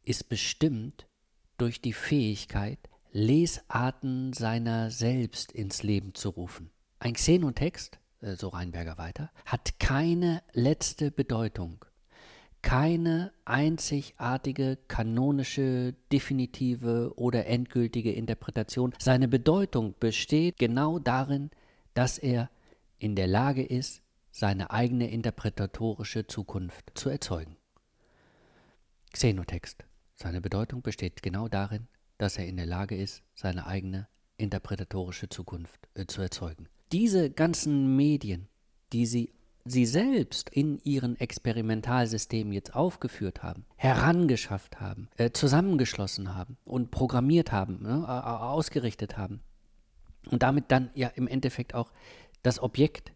ist 0.02 0.28
bestimmt 0.28 1.06
durch 1.56 1.80
die 1.80 1.92
Fähigkeit, 1.92 2.78
Lesarten 3.12 4.32
seiner 4.32 4.90
selbst 4.90 5.52
ins 5.52 5.82
Leben 5.82 6.14
zu 6.14 6.30
rufen. 6.30 6.70
Ein 6.98 7.14
Xenotext 7.14 7.98
äh, 8.24 8.36
so 8.36 8.48
Reinberger 8.48 8.98
weiter, 8.98 9.30
hat 9.44 9.78
keine 9.78 10.42
letzte 10.52 11.10
Bedeutung, 11.10 11.84
keine 12.62 13.32
einzigartige, 13.44 14.78
kanonische, 14.88 15.94
definitive 16.10 17.12
oder 17.16 17.46
endgültige 17.46 18.12
Interpretation. 18.12 18.94
Seine 18.98 19.28
Bedeutung 19.28 19.94
besteht 20.00 20.58
genau 20.58 20.98
darin, 20.98 21.50
dass 21.92 22.16
er 22.16 22.50
in 22.98 23.14
der 23.14 23.26
Lage 23.26 23.62
ist, 23.62 24.00
seine 24.34 24.70
eigene 24.70 25.10
interpretatorische 25.10 26.26
Zukunft 26.26 26.92
zu 26.94 27.08
erzeugen. 27.08 27.56
Xenotext. 29.12 29.84
Seine 30.16 30.40
Bedeutung 30.40 30.82
besteht 30.82 31.22
genau 31.22 31.48
darin, 31.48 31.86
dass 32.18 32.36
er 32.36 32.46
in 32.46 32.56
der 32.56 32.66
Lage 32.66 32.96
ist, 32.96 33.22
seine 33.34 33.66
eigene 33.66 34.08
interpretatorische 34.36 35.28
Zukunft 35.28 35.88
äh, 35.94 36.06
zu 36.06 36.20
erzeugen 36.20 36.68
diese 36.94 37.28
ganzen 37.28 37.96
Medien, 37.96 38.46
die 38.92 39.04
sie, 39.06 39.32
sie 39.64 39.84
selbst 39.84 40.48
in 40.50 40.78
ihren 40.84 41.18
Experimentalsystemen 41.18 42.52
jetzt 42.52 42.74
aufgeführt 42.74 43.42
haben, 43.42 43.64
herangeschafft 43.74 44.80
haben, 44.80 45.08
äh, 45.16 45.30
zusammengeschlossen 45.32 46.36
haben 46.36 46.56
und 46.64 46.92
programmiert 46.92 47.50
haben, 47.50 47.82
ne, 47.82 48.08
ausgerichtet 48.08 49.16
haben 49.18 49.40
und 50.30 50.44
damit 50.44 50.70
dann 50.70 50.90
ja 50.94 51.08
im 51.08 51.26
Endeffekt 51.26 51.74
auch 51.74 51.90
das 52.44 52.62
Objekt 52.62 53.12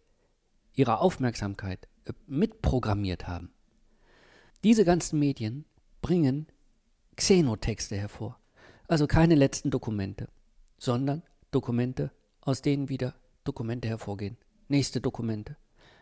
ihrer 0.79 1.01
Aufmerksamkeit 1.01 1.89
äh, 2.05 2.13
mitprogrammiert 2.27 3.27
haben. 3.27 3.51
Diese 4.65 4.85
ganzen 4.85 5.19
Medien 5.19 5.65
bringen 6.03 6.47
Xenotexte 7.17 7.97
hervor. 7.97 8.39
Also 8.87 9.07
keine 9.07 9.35
letzten 9.35 9.71
Dokumente, 9.71 10.29
sondern 10.79 11.23
Dokumente, 11.51 12.11
aus 12.41 12.63
denen 12.63 12.89
wieder 12.89 13.15
Dokumente 13.45 13.89
hervorgehen. 13.89 14.37
Nächste 14.69 15.01
Dokumente, 15.01 15.57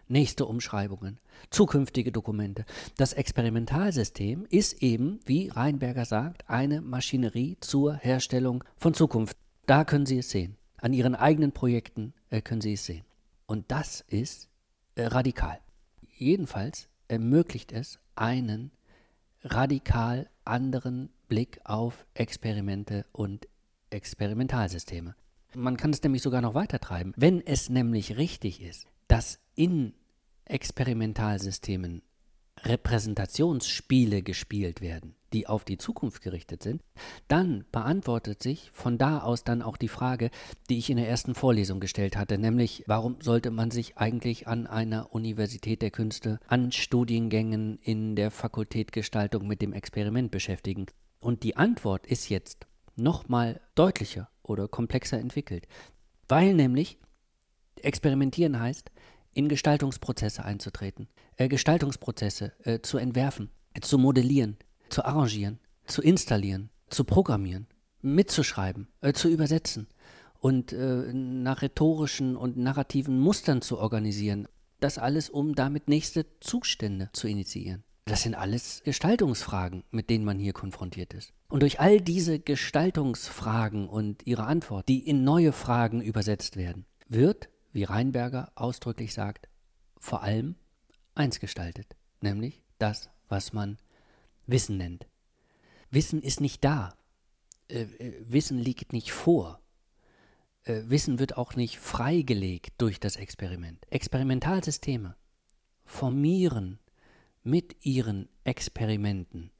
nächste 0.09 0.47
Umschreibungen, 0.47 1.19
zukünftige 1.51 2.13
Dokumente. 2.13 2.65
Das 2.97 3.13
Experimentalsystem 3.13 4.47
ist 4.51 4.83
eben, 4.83 5.21
wie 5.25 5.49
Reinberger 5.49 6.05
sagt, 6.05 6.49
eine 6.49 6.81
Maschinerie 6.81 7.57
zur 7.61 7.95
Herstellung 7.95 8.63
von 8.77 8.95
Zukunft. 8.95 9.37
Da 9.67 9.85
können 9.85 10.07
Sie 10.07 10.19
es 10.19 10.31
sehen. 10.31 10.57
An 10.77 10.93
Ihren 10.93 11.15
eigenen 11.15 11.53
Projekten 11.53 12.13
äh, 12.31 12.41
können 12.41 12.61
Sie 12.61 12.75
es 12.75 12.85
sehen. 12.85 13.05
Und 13.47 13.71
das 13.71 14.03
ist 14.09 14.46
äh, 14.97 15.07
radikal. 15.07 15.61
Jedenfalls 16.17 16.89
ermöglicht 17.09 17.73
es 17.73 17.99
einen 18.15 18.73
radikal 19.43 20.29
anderen 20.45 21.11
Blick 21.29 21.61
auf 21.65 22.07
Experimente 22.15 23.07
und 23.13 23.49
Experimentalsysteme. 23.91 25.15
Man 25.55 25.77
kann 25.77 25.91
es 25.91 26.03
nämlich 26.03 26.23
sogar 26.23 26.43
noch 26.43 26.55
weiter 26.55 26.79
treiben. 26.81 27.13
Wenn 27.17 27.41
es 27.41 27.69
nämlich 27.69 28.17
richtig 28.17 28.61
ist, 28.61 28.87
dass 29.09 29.39
in 29.55 29.95
Experimentalsystemen 30.45 32.03
Repräsentationsspiele 32.63 34.23
gespielt 34.23 34.81
werden, 34.81 35.16
die 35.37 35.47
auf 35.47 35.65
die 35.65 35.77
Zukunft 35.77 36.23
gerichtet 36.23 36.63
sind, 36.63 36.83
dann 37.29 37.67
beantwortet 37.71 38.43
sich 38.43 38.71
von 38.73 38.97
da 38.97 39.21
aus 39.21 39.45
dann 39.45 39.61
auch 39.61 39.77
die 39.77 39.89
Frage, 39.89 40.31
die 40.71 40.79
ich 40.79 40.89
in 40.89 40.97
der 40.97 41.11
ersten 41.11 41.35
Vorlesung 41.35 41.79
gestellt 41.79 42.17
hatte, 42.17 42.39
nämlich 42.39 42.85
warum 42.87 43.19
sollte 43.21 43.51
man 43.51 43.71
sich 43.71 43.99
eigentlich 43.99 44.49
an 44.49 44.67
einer 44.67 45.13
Universität 45.13 45.83
der 45.83 45.91
Künste, 45.91 46.41
an 46.47 46.73
Studiengängen 46.73 47.79
in 47.83 48.17
der 48.17 48.31
Fakultät 48.31 48.93
Gestaltung 48.93 49.47
mit 49.47 49.61
dem 49.61 49.75
Experiment 49.75 50.31
beschäftigen? 50.31 50.87
Und 51.21 51.43
die 51.43 51.59
Antwort 51.59 52.07
ist 52.07 52.31
jetzt 52.31 52.67
nochmal 52.95 53.61
deutlicher 53.75 54.31
oder 54.43 54.69
komplexer 54.69 55.19
entwickelt. 55.19 55.69
Weil 56.29 56.55
nämlich 56.55 56.99
experimentieren 57.83 58.59
heißt, 58.59 58.91
in 59.35 59.51
Gestaltungsprozesse 59.51 60.47
einzutreten, 60.47 61.09
äh, 61.37 61.49
Gestaltungsprozesse 61.49 62.53
äh, 62.65 62.81
zu 62.81 62.97
entwerfen, 62.97 63.51
äh, 63.75 63.81
zu 63.81 63.99
modellieren, 63.99 64.57
zu 64.89 65.05
arrangieren, 65.05 65.59
zu 65.87 66.03
installieren, 66.03 66.71
zu 66.89 67.05
programmieren, 67.05 67.67
mitzuschreiben, 68.03 68.89
äh, 69.01 69.13
zu 69.13 69.29
übersetzen 69.29 69.89
und 70.41 70.73
äh, 70.73 71.13
nach 71.13 71.63
rhetorischen 71.63 72.37
und 72.37 72.57
narrativen 72.57 73.19
Mustern 73.19 73.63
zu 73.63 73.79
organisieren. 73.79 74.49
Das 74.81 74.99
alles, 74.99 75.31
um 75.31 75.55
damit 75.55 75.89
nächste 75.89 76.27
Zustände 76.41 77.09
zu 77.13 77.29
initiieren. 77.29 77.83
Das 78.05 78.23
sind 78.23 78.37
alles 78.37 78.83
Gestaltungsfragen, 78.85 79.83
mit 79.91 80.11
denen 80.11 80.25
man 80.25 80.39
hier 80.39 80.53
konfrontiert 80.53 81.13
ist. 81.13 81.33
Und 81.49 81.63
durch 81.63 81.81
all 81.81 82.01
diese 82.01 82.39
Gestaltungsfragen 82.39 83.89
und 83.89 84.25
ihre 84.27 84.45
Antwort, 84.45 84.89
die 84.89 85.01
in 85.01 85.25
neue 85.25 85.53
Fragen 85.53 86.01
übersetzt 86.01 86.57
werden, 86.57 86.87
wird, 87.09 87.49
wie 87.73 87.85
Reinberger 87.85 88.53
ausdrücklich 88.55 89.13
sagt, 89.13 89.49
vor 89.99 90.23
allem 90.23 90.55
eins 91.17 91.41
gestaltet, 91.41 91.97
nämlich 92.21 92.63
das, 92.79 93.11
was 93.29 93.53
man 93.53 93.79
Wissen 94.47 94.77
nennt. 94.77 95.07
Wissen 95.91 96.23
ist 96.23 96.41
nicht 96.41 96.65
da. 96.65 96.97
Äh, 97.69 97.83
äh 97.83 98.25
Wissen 98.27 98.59
liegt 98.59 98.93
nicht 98.93 99.13
vor. 99.13 99.61
Äh, 100.65 100.83
Wissen 100.87 101.19
wird 101.19 101.37
auch 101.37 101.55
nicht 101.55 101.79
freigelegt 101.79 102.75
durch 102.79 103.01
das 103.01 103.17
Experiment. 103.17 103.87
Experimentalsysteme 103.91 105.17
formieren 105.85 106.79
mit 107.43 107.85
ihren 107.85 108.29
Experimenten 108.45 109.53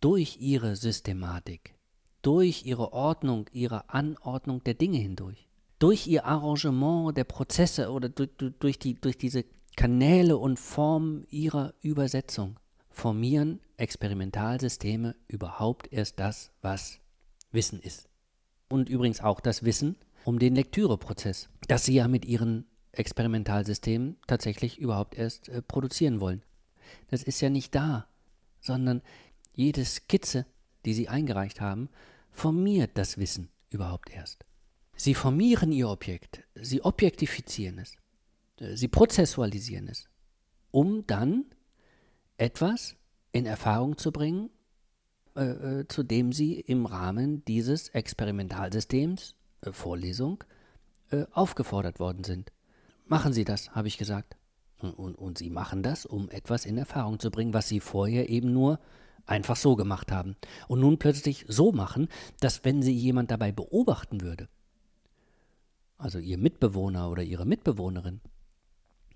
durch 0.00 0.36
ihre 0.38 0.76
Systematik, 0.76 1.74
durch 2.22 2.64
ihre 2.64 2.92
Ordnung, 2.92 3.46
ihre 3.52 3.88
Anordnung 3.88 4.62
der 4.62 4.74
Dinge 4.74 4.98
hindurch, 4.98 5.48
durch 5.78 6.06
ihr 6.06 6.24
Arrangement 6.26 7.16
der 7.16 7.24
Prozesse 7.24 7.90
oder 7.90 8.08
durch, 8.08 8.30
durch, 8.36 8.78
die, 8.78 8.94
durch 8.94 9.18
diese 9.18 9.44
Kanäle 9.76 10.36
und 10.36 10.58
Formen 10.58 11.26
ihrer 11.30 11.74
Übersetzung 11.80 12.60
formieren 12.94 13.60
Experimentalsysteme 13.76 15.16
überhaupt 15.28 15.92
erst 15.92 16.20
das, 16.20 16.50
was 16.62 17.00
Wissen 17.50 17.80
ist. 17.80 18.08
Und 18.68 18.88
übrigens 18.88 19.20
auch 19.20 19.40
das 19.40 19.64
Wissen 19.64 19.96
um 20.24 20.38
den 20.38 20.54
Lektüreprozess, 20.54 21.48
das 21.68 21.84
sie 21.84 21.94
ja 21.94 22.08
mit 22.08 22.24
ihren 22.24 22.66
Experimentalsystemen 22.92 24.16
tatsächlich 24.26 24.78
überhaupt 24.78 25.18
erst 25.18 25.48
äh, 25.48 25.60
produzieren 25.60 26.20
wollen. 26.20 26.42
Das 27.10 27.22
ist 27.22 27.40
ja 27.40 27.50
nicht 27.50 27.74
da, 27.74 28.06
sondern 28.60 29.02
jede 29.52 29.84
Skizze, 29.84 30.46
die 30.84 30.94
sie 30.94 31.08
eingereicht 31.08 31.60
haben, 31.60 31.88
formiert 32.30 32.92
das 32.94 33.18
Wissen 33.18 33.50
überhaupt 33.70 34.10
erst. 34.10 34.44
Sie 34.96 35.14
formieren 35.14 35.72
ihr 35.72 35.88
Objekt, 35.88 36.44
sie 36.54 36.82
objektifizieren 36.82 37.78
es, 37.78 37.96
äh, 38.60 38.76
sie 38.76 38.88
prozessualisieren 38.88 39.88
es, 39.88 40.08
um 40.70 41.06
dann 41.06 41.46
etwas 42.36 42.96
in 43.32 43.46
Erfahrung 43.46 43.98
zu 43.98 44.12
bringen, 44.12 44.50
äh, 45.36 45.80
äh, 45.80 45.88
zu 45.88 46.02
dem 46.02 46.32
sie 46.32 46.60
im 46.60 46.86
Rahmen 46.86 47.44
dieses 47.44 47.88
Experimentalsystems, 47.88 49.34
äh, 49.62 49.72
Vorlesung, 49.72 50.44
äh, 51.10 51.24
aufgefordert 51.32 51.98
worden 51.98 52.24
sind. 52.24 52.52
Machen 53.06 53.32
Sie 53.32 53.44
das, 53.44 53.70
habe 53.72 53.88
ich 53.88 53.98
gesagt. 53.98 54.36
Und, 54.78 54.94
und, 54.94 55.14
und, 55.16 55.38
Sie 55.38 55.50
machen 55.50 55.82
das, 55.82 56.06
um 56.06 56.30
etwas 56.30 56.64
in 56.64 56.78
Erfahrung 56.78 57.18
zu 57.18 57.30
bringen, 57.30 57.52
was 57.52 57.68
Sie 57.68 57.80
vorher 57.80 58.28
eben 58.28 58.52
nur 58.52 58.78
einfach 59.26 59.56
so 59.56 59.76
gemacht 59.76 60.12
haben. 60.12 60.36
Und 60.68 60.80
nun 60.80 60.98
plötzlich 60.98 61.44
so 61.48 61.72
machen, 61.72 62.08
dass 62.40 62.64
wenn 62.64 62.82
Sie 62.82 62.94
jemand 62.94 63.30
dabei 63.30 63.52
beobachten 63.52 64.20
würde, 64.20 64.48
also 65.98 66.18
Ihr 66.18 66.38
Mitbewohner 66.38 67.10
oder 67.10 67.22
Ihre 67.22 67.46
Mitbewohnerin 67.46 68.20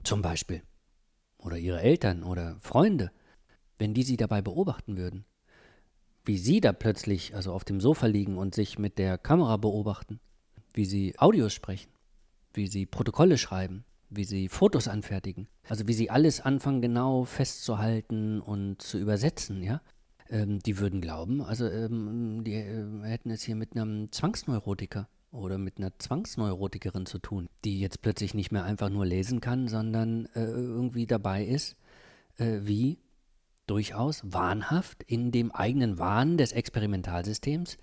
zum 0.02 0.22
Beispiel, 0.22 0.62
oder 1.38 1.56
Ihre 1.56 1.80
Eltern 1.80 2.22
oder 2.22 2.56
Freunde, 2.60 3.10
wenn 3.78 3.94
die 3.94 4.02
Sie 4.02 4.16
dabei 4.16 4.42
beobachten 4.42 4.96
würden, 4.96 5.24
wie 6.24 6.38
Sie 6.38 6.60
da 6.60 6.72
plötzlich 6.72 7.34
also 7.34 7.52
auf 7.52 7.64
dem 7.64 7.80
Sofa 7.80 8.06
liegen 8.06 8.36
und 8.36 8.54
sich 8.54 8.78
mit 8.78 8.98
der 8.98 9.18
Kamera 9.18 9.56
beobachten, 9.56 10.20
wie 10.74 10.84
Sie 10.84 11.18
Audios 11.18 11.54
sprechen, 11.54 11.90
wie 12.52 12.66
Sie 12.66 12.86
Protokolle 12.86 13.38
schreiben, 13.38 13.84
wie 14.10 14.24
Sie 14.24 14.48
Fotos 14.48 14.88
anfertigen, 14.88 15.48
also 15.68 15.86
wie 15.86 15.94
Sie 15.94 16.10
alles 16.10 16.40
anfangen 16.40 16.82
genau 16.82 17.24
festzuhalten 17.24 18.40
und 18.40 18.82
zu 18.82 18.98
übersetzen, 18.98 19.62
ja, 19.62 19.80
ähm, 20.30 20.58
die 20.58 20.78
würden 20.78 21.00
glauben, 21.00 21.40
also 21.42 21.68
ähm, 21.68 22.42
die 22.44 22.54
äh, 22.54 23.02
hätten 23.02 23.30
es 23.30 23.42
hier 23.42 23.56
mit 23.56 23.76
einem 23.76 24.10
Zwangsneurotiker 24.12 25.08
oder 25.30 25.58
mit 25.58 25.78
einer 25.78 25.98
Zwangsneurotikerin 25.98 27.06
zu 27.06 27.18
tun, 27.18 27.48
die 27.64 27.80
jetzt 27.80 28.02
plötzlich 28.02 28.34
nicht 28.34 28.52
mehr 28.52 28.64
einfach 28.64 28.88
nur 28.88 29.06
lesen 29.06 29.40
kann, 29.40 29.68
sondern 29.68 30.26
äh, 30.34 30.44
irgendwie 30.44 31.06
dabei 31.06 31.44
ist, 31.44 31.76
äh, 32.36 32.60
wie 32.62 32.98
durchaus 33.66 34.22
wahnhaft 34.24 35.02
in 35.02 35.30
dem 35.30 35.52
eigenen 35.52 35.98
Wahn 35.98 36.38
des 36.38 36.52
Experimentalsystems 36.52 37.76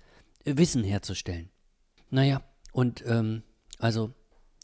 äh, 0.44 0.56
Wissen 0.56 0.84
herzustellen. 0.84 1.50
Naja, 2.10 2.42
und 2.72 3.04
ähm, 3.06 3.42
also 3.78 4.12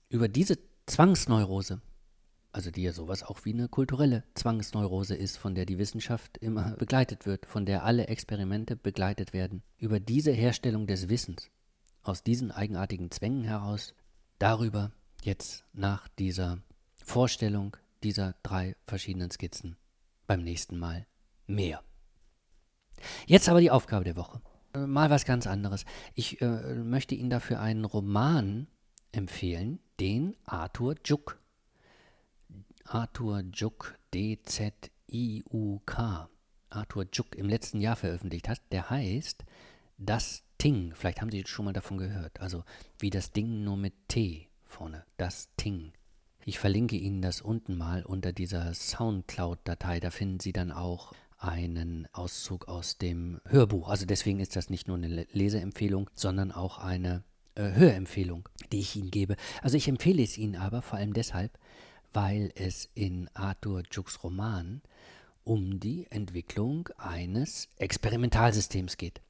über 0.09 0.29
diese 0.29 0.59
Zwangsneurose, 0.87 1.81
also 2.51 2.71
die 2.71 2.83
ja 2.83 2.93
sowas 2.93 3.23
auch 3.23 3.45
wie 3.45 3.53
eine 3.53 3.69
kulturelle 3.69 4.25
Zwangsneurose 4.35 5.15
ist, 5.15 5.39
von 5.39 5.55
der 5.55 5.65
die 5.65 5.79
Wissenschaft 5.79 6.37
immer 6.39 6.77
begleitet 6.77 7.25
wird, 7.25 7.47
von 7.47 7.65
der 7.65 7.85
alle 7.85 8.09
Experimente 8.09 8.77
begleitet 8.77 9.33
werden, 9.33 9.63
über 9.79 10.01
diese 10.01 10.33
Herstellung 10.33 10.87
des 10.87 11.09
Wissens, 11.09 11.51
aus 12.03 12.23
diesen 12.23 12.51
eigenartigen 12.51 13.11
Zwängen 13.11 13.45
heraus, 13.45 13.95
darüber 14.39 14.93
jetzt 15.23 15.65
nach 15.73 16.09
dieser 16.09 16.59
Vorstellung 16.95 17.77
dieser 18.03 18.35
drei 18.43 18.77
verschiedenen 18.87 19.31
Skizzen 19.31 19.77
beim 20.27 20.43
nächsten 20.43 20.79
Mal 20.79 21.07
mehr. 21.47 21.83
Jetzt 23.27 23.49
aber 23.49 23.61
die 23.61 23.71
Aufgabe 23.71 24.05
der 24.05 24.17
Woche. 24.17 24.41
Äh, 24.75 24.87
mal 24.87 25.11
was 25.11 25.25
ganz 25.25 25.47
anderes. 25.47 25.85
Ich 26.15 26.41
äh, 26.41 26.75
möchte 26.75 27.15
Ihnen 27.15 27.31
dafür 27.31 27.61
einen 27.61 27.85
Roman 27.85 28.67
empfehlen, 29.13 29.79
den 30.01 30.37
Arthur 30.45 30.97
Juk, 31.05 31.39
Arthur 32.85 33.43
Juk, 33.53 33.99
D-Z-I-U-K, 34.15 34.69
Arthur 36.71 37.07
Juk 37.13 37.35
im 37.37 37.49
letzten 37.49 37.81
Jahr 37.81 37.97
veröffentlicht 37.97 38.49
hat. 38.49 38.61
Der 38.73 38.91
heißt 38.91 39.45
Das 39.99 40.43
Ting. 40.63 40.93
Vielleicht 40.95 41.21
haben 41.21 41.33
Sie 41.33 41.43
schon 41.45 41.65
mal 41.65 41.73
davon 41.73 41.99
gehört. 41.99 42.41
Also 42.41 42.63
wie 43.01 43.11
das 43.11 43.33
Ding 43.33 43.65
nur 43.65 43.77
mit 43.77 43.95
T 44.07 44.47
vorne. 44.65 45.05
Das 45.17 45.49
Ting. 45.57 45.93
Ich 46.45 46.61
verlinke 46.61 46.95
Ihnen 46.95 47.21
das 47.21 47.41
unten 47.41 47.77
mal 47.77 48.05
unter 48.05 48.33
dieser 48.33 48.73
Soundcloud-Datei. 48.73 49.99
Da 49.99 50.13
finden 50.13 50.39
Sie 50.39 50.53
dann 50.53 50.71
auch 50.71 51.15
einen 51.37 52.07
Auszug 52.13 52.69
aus 52.69 52.97
dem 52.97 53.41
Hörbuch. 53.49 53.89
Also 53.89 54.07
deswegen 54.07 54.39
ist 54.39 54.55
das 54.55 54.71
nicht 54.71 54.87
nur 54.87 54.99
eine 54.99 55.27
Leseempfehlung, 55.33 56.09
sondern 56.15 56.53
auch 56.53 56.79
eine 56.79 57.25
äh, 57.57 57.73
Hörempfehlung, 57.73 58.49
die 58.71 58.79
ich 58.79 58.95
Ihnen 58.95 59.11
gebe. 59.11 59.35
Also 59.63 59.77
ich 59.77 59.89
empfehle 59.89 60.23
es 60.23 60.39
Ihnen 60.39 60.55
aber 60.55 60.81
vor 60.81 60.97
allem 60.97 61.13
deshalb, 61.13 61.59
weil 62.13 62.53
es 62.55 62.89
in 62.95 63.29
Arthur 63.35 63.83
Juks 63.91 64.23
Roman 64.23 64.81
um 65.43 65.81
die 65.81 66.07
Entwicklung 66.09 66.89
eines 66.99 67.69
Experimentalsystems 67.79 68.97
geht. 68.97 69.23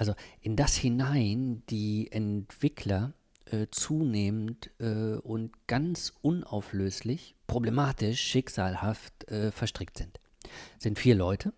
Also 0.00 0.14
in 0.40 0.56
das 0.56 0.76
hinein 0.76 1.62
die 1.68 2.10
Entwickler 2.10 3.12
äh, 3.44 3.66
zunehmend 3.70 4.70
äh, 4.78 5.16
und 5.16 5.52
ganz 5.66 6.14
unauflöslich, 6.22 7.36
problematisch, 7.46 8.18
schicksalhaft 8.18 9.28
äh, 9.30 9.50
verstrickt 9.50 9.98
sind 9.98 10.18
sind 10.78 10.98
vier 10.98 11.14
Leute, 11.14 11.52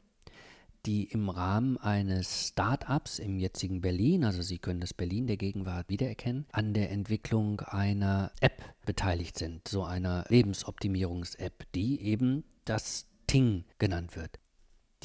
die 0.86 1.04
im 1.04 1.28
Rahmen 1.28 1.76
eines 1.78 2.48
Start-ups 2.48 3.20
im 3.20 3.38
jetzigen 3.38 3.80
Berlin, 3.80 4.24
also 4.24 4.42
Sie 4.42 4.58
können 4.58 4.80
das 4.80 4.92
Berlin 4.92 5.28
der 5.28 5.36
Gegenwart 5.36 5.88
wiedererkennen, 5.88 6.46
an 6.50 6.74
der 6.74 6.90
Entwicklung 6.90 7.60
einer 7.60 8.32
App 8.40 8.60
beteiligt 8.84 9.38
sind, 9.38 9.68
so 9.68 9.84
einer 9.84 10.24
Lebensoptimierungs-App, 10.28 11.70
die 11.76 12.00
eben 12.00 12.42
das 12.64 13.06
Ting 13.28 13.64
genannt 13.78 14.16
wird. 14.16 14.40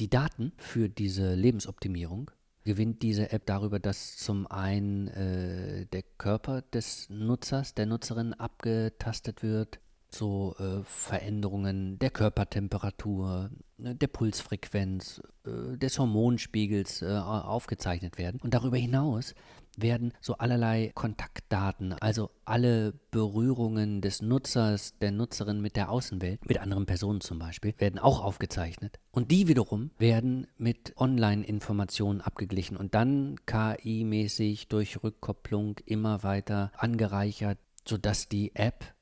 Die 0.00 0.10
Daten 0.10 0.52
für 0.56 0.88
diese 0.88 1.34
Lebensoptimierung 1.34 2.32
gewinnt 2.68 3.00
diese 3.00 3.32
App 3.32 3.46
darüber, 3.46 3.78
dass 3.78 4.18
zum 4.18 4.46
einen 4.46 5.08
äh, 5.08 5.86
der 5.86 6.02
Körper 6.18 6.60
des 6.60 7.08
Nutzers, 7.08 7.72
der 7.72 7.86
Nutzerin 7.86 8.34
abgetastet 8.34 9.42
wird, 9.42 9.80
so 10.10 10.54
äh, 10.58 10.84
Veränderungen 10.84 11.98
der 11.98 12.10
Körpertemperatur, 12.10 13.48
ne, 13.78 13.94
der 13.94 14.08
Pulsfrequenz, 14.08 15.22
äh, 15.46 15.78
des 15.78 15.98
Hormonspiegels 15.98 17.00
äh, 17.00 17.06
aufgezeichnet 17.06 18.18
werden. 18.18 18.38
Und 18.42 18.52
darüber 18.52 18.76
hinaus 18.76 19.34
werden 19.80 20.12
so 20.20 20.34
allerlei 20.34 20.90
Kontaktdaten, 20.94 21.92
also 21.94 22.30
alle 22.44 22.94
Berührungen 23.10 24.00
des 24.00 24.22
Nutzers, 24.22 24.98
der 24.98 25.12
Nutzerin 25.12 25.60
mit 25.60 25.76
der 25.76 25.90
Außenwelt, 25.90 26.48
mit 26.48 26.58
anderen 26.58 26.86
Personen 26.86 27.20
zum 27.20 27.38
Beispiel, 27.38 27.74
werden 27.78 27.98
auch 27.98 28.22
aufgezeichnet. 28.22 28.98
Und 29.10 29.30
die 29.30 29.48
wiederum 29.48 29.90
werden 29.98 30.46
mit 30.56 30.94
Online-Informationen 30.96 32.20
abgeglichen 32.20 32.76
und 32.76 32.94
dann 32.94 33.36
KI-mäßig 33.46 34.68
durch 34.68 35.02
Rückkopplung 35.02 35.76
immer 35.86 36.22
weiter 36.22 36.72
angereichert, 36.76 37.58
sodass 37.86 38.28
die 38.28 38.54
App 38.54 38.94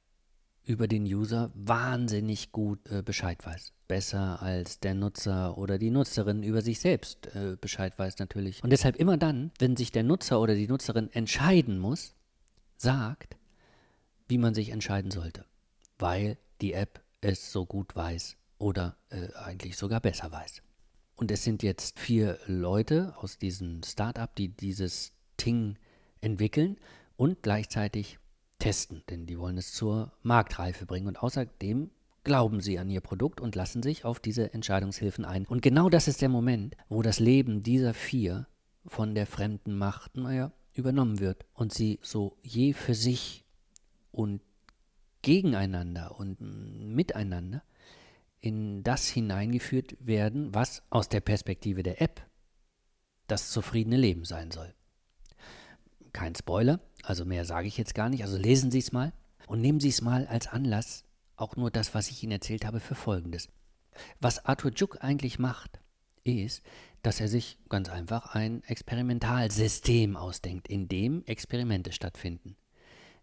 über 0.64 0.89
den 0.89 1.05
User 1.05 1.51
wahnsinnig 1.55 2.53
gut 2.53 2.81
äh, 2.91 3.03
Bescheid 3.03 3.45
weiß. 3.45 3.72
Besser 3.89 4.43
als 4.43 4.80
der 4.80 4.95
Nutzer 4.95 5.57
oder 5.57 5.78
die 5.78 5.91
Nutzerin 5.91 6.43
über 6.43 6.62
sich 6.62 6.80
selbst 6.80 7.26
äh, 7.34 7.57
Bescheid 7.61 7.99
weiß 7.99 8.18
natürlich. 8.18 8.62
Und 8.64 8.70
deshalb 8.70 8.97
immer 8.97 9.16
dann, 9.16 9.53
wenn 9.59 9.76
sich 9.76 9.93
der 9.93 10.03
Nutzer 10.03 10.41
oder 10.41 10.55
die 10.55 10.68
Nutzerin 10.68 11.12
entscheiden 11.12 11.78
muss, 11.78 12.14
sagt, 12.76 13.37
wie 14.28 14.39
man 14.39 14.55
sich 14.55 14.70
entscheiden 14.70 15.11
sollte. 15.11 15.45
Weil 15.99 16.37
die 16.61 16.72
App 16.72 17.01
es 17.20 17.53
so 17.53 17.64
gut 17.64 17.95
weiß 17.95 18.37
oder 18.59 18.97
äh, 19.11 19.32
eigentlich 19.34 19.76
sogar 19.76 20.01
besser 20.01 20.30
weiß. 20.32 20.62
Und 21.16 21.30
es 21.30 21.45
sind 21.45 21.62
jetzt 21.62 21.99
vier 21.99 22.39
Leute 22.47 23.14
aus 23.18 23.39
diesem 23.39 23.82
Startup, 23.82 24.34
die 24.34 24.49
dieses 24.49 25.12
Ting 25.37 25.78
entwickeln 26.20 26.76
und 27.16 27.43
gleichzeitig 27.43 28.18
testen, 28.59 29.03
denn 29.09 29.26
die 29.26 29.39
wollen 29.39 29.59
es 29.59 29.72
zur 29.72 30.12
Marktreife 30.22 30.87
bringen. 30.87 31.07
Und 31.07 31.22
außerdem 31.22 31.91
glauben 32.27 32.61
sie 32.61 32.81
an 32.81 32.91
ihr 32.91 33.01
Produkt 33.01 33.41
und 33.41 33.55
lassen 33.55 33.85
sich 33.85 34.05
auf 34.05 34.18
diese 34.18 34.53
Entscheidungshilfen 34.53 35.24
ein. 35.24 35.47
Und 35.47 35.62
genau 35.62 35.89
das 35.89 36.09
ist 36.09 36.20
der 36.22 36.29
Moment, 36.29 36.77
wo 36.89 37.01
das 37.01 37.20
Leben 37.20 37.62
dieser 37.62 37.95
vier 37.95 38.49
von 38.85 39.14
der 39.14 39.29
fremden 39.29 39.79
Macht, 39.79 40.16
naja, 40.16 40.51
übernommen 40.74 41.20
wird 41.20 41.47
und 41.55 41.72
sie 41.72 42.01
so 42.03 42.37
je 42.43 42.72
für 42.72 42.97
sich 42.97 43.45
und 44.11 44.43
gegeneinander 45.22 46.18
und 46.18 46.41
miteinander 46.41 47.62
in 48.41 48.83
das 48.83 49.07
hineingeführt 49.07 49.97
werden, 50.01 50.53
was 50.53 50.83
aus 50.91 51.09
der 51.09 51.20
Perspektive 51.20 51.85
der 51.85 52.03
App 52.03 52.29
das 53.29 53.51
zufriedene 53.51 53.97
Leben 53.97 54.24
sein 54.24 54.51
soll. 54.51 54.74
Kein 56.12 56.35
Spoiler, 56.35 56.81
also 57.05 57.24
mehr 57.24 57.45
sage 57.45 57.68
ich 57.68 57.79
jetzt 57.79 57.95
gar 57.95 58.09
nicht, 58.09 58.24
also 58.24 58.37
lesen 58.37 58.72
Sie 58.72 58.81
es 58.81 58.91
mal 58.91 59.12
und 59.47 59.61
nehmen 59.61 59.79
Sie 59.79 59.91
es 59.91 60.03
mal 60.03 60.27
als 60.27 60.49
Anlass, 60.49 61.05
auch 61.37 61.57
nur 61.57 61.70
das, 61.70 61.95
was 61.95 62.11
ich 62.11 62.22
Ihnen 62.22 62.32
erzählt 62.32 62.64
habe, 62.64 62.80
für 62.80 62.95
Folgendes. 62.95 63.49
Was 64.20 64.45
Arthur 64.45 64.72
Juk 64.72 65.03
eigentlich 65.03 65.39
macht, 65.39 65.80
ist, 66.24 66.62
dass 67.03 67.20
er 67.20 67.28
sich 67.28 67.59
ganz 67.68 67.89
einfach 67.89 68.34
ein 68.34 68.62
Experimentalsystem 68.64 70.16
ausdenkt, 70.16 70.68
in 70.68 70.89
dem 70.89 71.22
Experimente 71.24 71.93
stattfinden, 71.93 72.57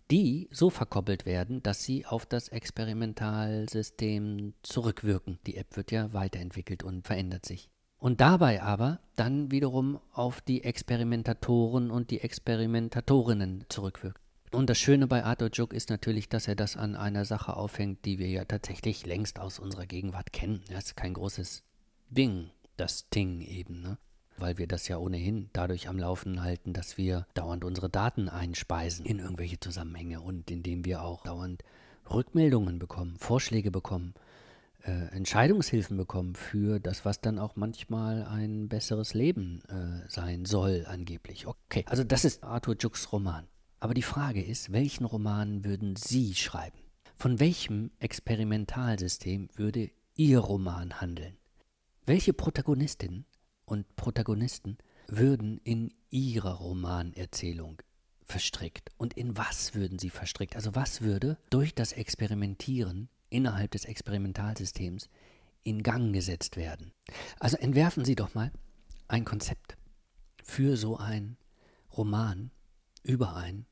die 0.09 0.47
so 0.51 0.69
verkoppelt 0.69 1.25
werden, 1.25 1.61
dass 1.63 1.83
sie 1.83 2.05
auf 2.05 2.25
das 2.25 2.47
Experimentalsystem 2.47 4.53
zurückwirken. 4.63 5.39
Die 5.45 5.57
App 5.57 5.75
wird 5.75 5.91
ja 5.91 6.13
weiterentwickelt 6.13 6.83
und 6.83 7.05
verändert 7.05 7.45
sich. 7.45 7.69
Und 7.97 8.21
dabei 8.21 8.61
aber 8.61 9.01
dann 9.15 9.51
wiederum 9.51 9.99
auf 10.11 10.41
die 10.41 10.63
Experimentatoren 10.63 11.91
und 11.91 12.11
die 12.11 12.21
Experimentatorinnen 12.21 13.65
zurückwirkt. 13.69 14.22
Und 14.53 14.69
das 14.69 14.77
Schöne 14.77 15.07
bei 15.07 15.23
Arthur 15.23 15.49
Juk 15.51 15.73
ist 15.73 15.89
natürlich, 15.89 16.29
dass 16.29 16.47
er 16.47 16.55
das 16.55 16.77
an 16.77 16.95
einer 16.95 17.25
Sache 17.25 17.57
aufhängt, 17.57 18.05
die 18.05 18.19
wir 18.19 18.27
ja 18.27 18.45
tatsächlich 18.45 19.03
längst 19.03 19.39
aus 19.39 19.57
unserer 19.57 19.87
Gegenwart 19.87 20.31
kennen. 20.31 20.61
Das 20.69 20.85
ist 20.85 20.95
kein 20.95 21.15
großes 21.15 21.63
Ding, 22.11 22.51
das 22.77 23.09
Ding 23.09 23.41
eben, 23.41 23.81
ne? 23.81 23.97
Weil 24.37 24.59
wir 24.59 24.67
das 24.67 24.87
ja 24.87 24.97
ohnehin 24.97 25.49
dadurch 25.53 25.87
am 25.89 25.97
Laufen 25.97 26.43
halten, 26.43 26.71
dass 26.71 26.99
wir 26.99 27.25
dauernd 27.33 27.65
unsere 27.65 27.89
Daten 27.89 28.29
einspeisen 28.29 29.07
in 29.07 29.17
irgendwelche 29.17 29.59
Zusammenhänge 29.59 30.21
und 30.21 30.51
indem 30.51 30.85
wir 30.85 31.01
auch 31.01 31.23
dauernd 31.23 31.63
Rückmeldungen 32.11 32.77
bekommen, 32.77 33.17
Vorschläge 33.17 33.71
bekommen, 33.71 34.13
äh, 34.83 35.07
Entscheidungshilfen 35.15 35.97
bekommen 35.97 36.35
für 36.35 36.79
das, 36.79 37.05
was 37.05 37.21
dann 37.21 37.39
auch 37.39 37.55
manchmal 37.55 38.23
ein 38.25 38.69
besseres 38.69 39.15
Leben 39.15 39.63
äh, 39.67 40.07
sein 40.09 40.45
soll, 40.45 40.85
angeblich. 40.87 41.47
Okay, 41.47 41.85
also 41.87 42.03
das 42.03 42.23
ist 42.23 42.43
Arthur 42.43 42.75
Juks 42.79 43.11
Roman. 43.11 43.47
Aber 43.83 43.93
die 43.93 44.01
Frage 44.01 44.41
ist, 44.41 44.71
welchen 44.71 45.03
Roman 45.03 45.65
würden 45.65 45.97
Sie 45.97 46.35
schreiben? 46.35 46.79
Von 47.17 47.41
welchem 47.41 47.91
Experimentalsystem 47.99 49.49
würde 49.55 49.91
Ihr 50.15 50.39
Roman 50.39 51.01
handeln? 51.01 51.35
Welche 52.05 52.31
Protagonistinnen 52.31 53.25
und 53.65 53.93
Protagonisten 53.97 54.77
würden 55.07 55.59
in 55.65 55.93
Ihrer 56.09 56.53
Romanerzählung 56.53 57.81
verstrickt? 58.23 58.89
Und 58.95 59.15
in 59.15 59.35
was 59.35 59.75
würden 59.75 59.99
sie 59.99 60.09
verstrickt? 60.09 60.55
Also 60.55 60.75
was 60.75 61.01
würde 61.01 61.37
durch 61.49 61.75
das 61.75 61.91
Experimentieren 61.91 63.09
innerhalb 63.29 63.71
des 63.71 63.83
Experimentalsystems 63.83 65.09
in 65.63 65.83
Gang 65.83 66.13
gesetzt 66.13 66.55
werden? 66.55 66.93
Also 67.37 67.57
entwerfen 67.57 68.05
Sie 68.05 68.15
doch 68.15 68.33
mal 68.33 68.53
ein 69.09 69.25
Konzept 69.25 69.75
für 70.41 70.77
so 70.77 70.95
ein 70.95 71.35
Roman 71.91 72.49
über 73.03 73.35
ein 73.35 73.65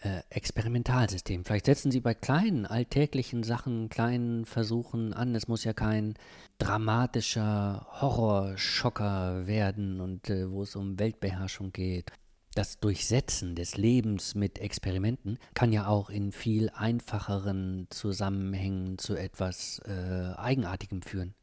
äh, 0.00 0.20
Experimentalsystem. 0.30 1.44
Vielleicht 1.44 1.66
setzen 1.66 1.90
Sie 1.90 2.00
bei 2.00 2.14
kleinen 2.14 2.66
alltäglichen 2.66 3.42
Sachen, 3.42 3.88
kleinen 3.88 4.44
Versuchen 4.44 5.14
an. 5.14 5.34
Es 5.34 5.48
muss 5.48 5.64
ja 5.64 5.72
kein 5.72 6.14
dramatischer 6.58 7.86
Horrorschocker 8.00 9.46
werden 9.46 10.00
und 10.00 10.28
äh, 10.30 10.50
wo 10.50 10.62
es 10.62 10.76
um 10.76 10.98
Weltbeherrschung 10.98 11.72
geht. 11.72 12.12
Das 12.54 12.78
Durchsetzen 12.80 13.54
des 13.54 13.76
Lebens 13.76 14.34
mit 14.34 14.58
Experimenten 14.58 15.38
kann 15.52 15.72
ja 15.72 15.88
auch 15.88 16.08
in 16.08 16.32
viel 16.32 16.70
einfacheren 16.70 17.86
Zusammenhängen 17.90 18.96
zu 18.96 19.14
etwas 19.14 19.80
äh, 19.86 20.32
Eigenartigem 20.36 21.02
führen. 21.02 21.34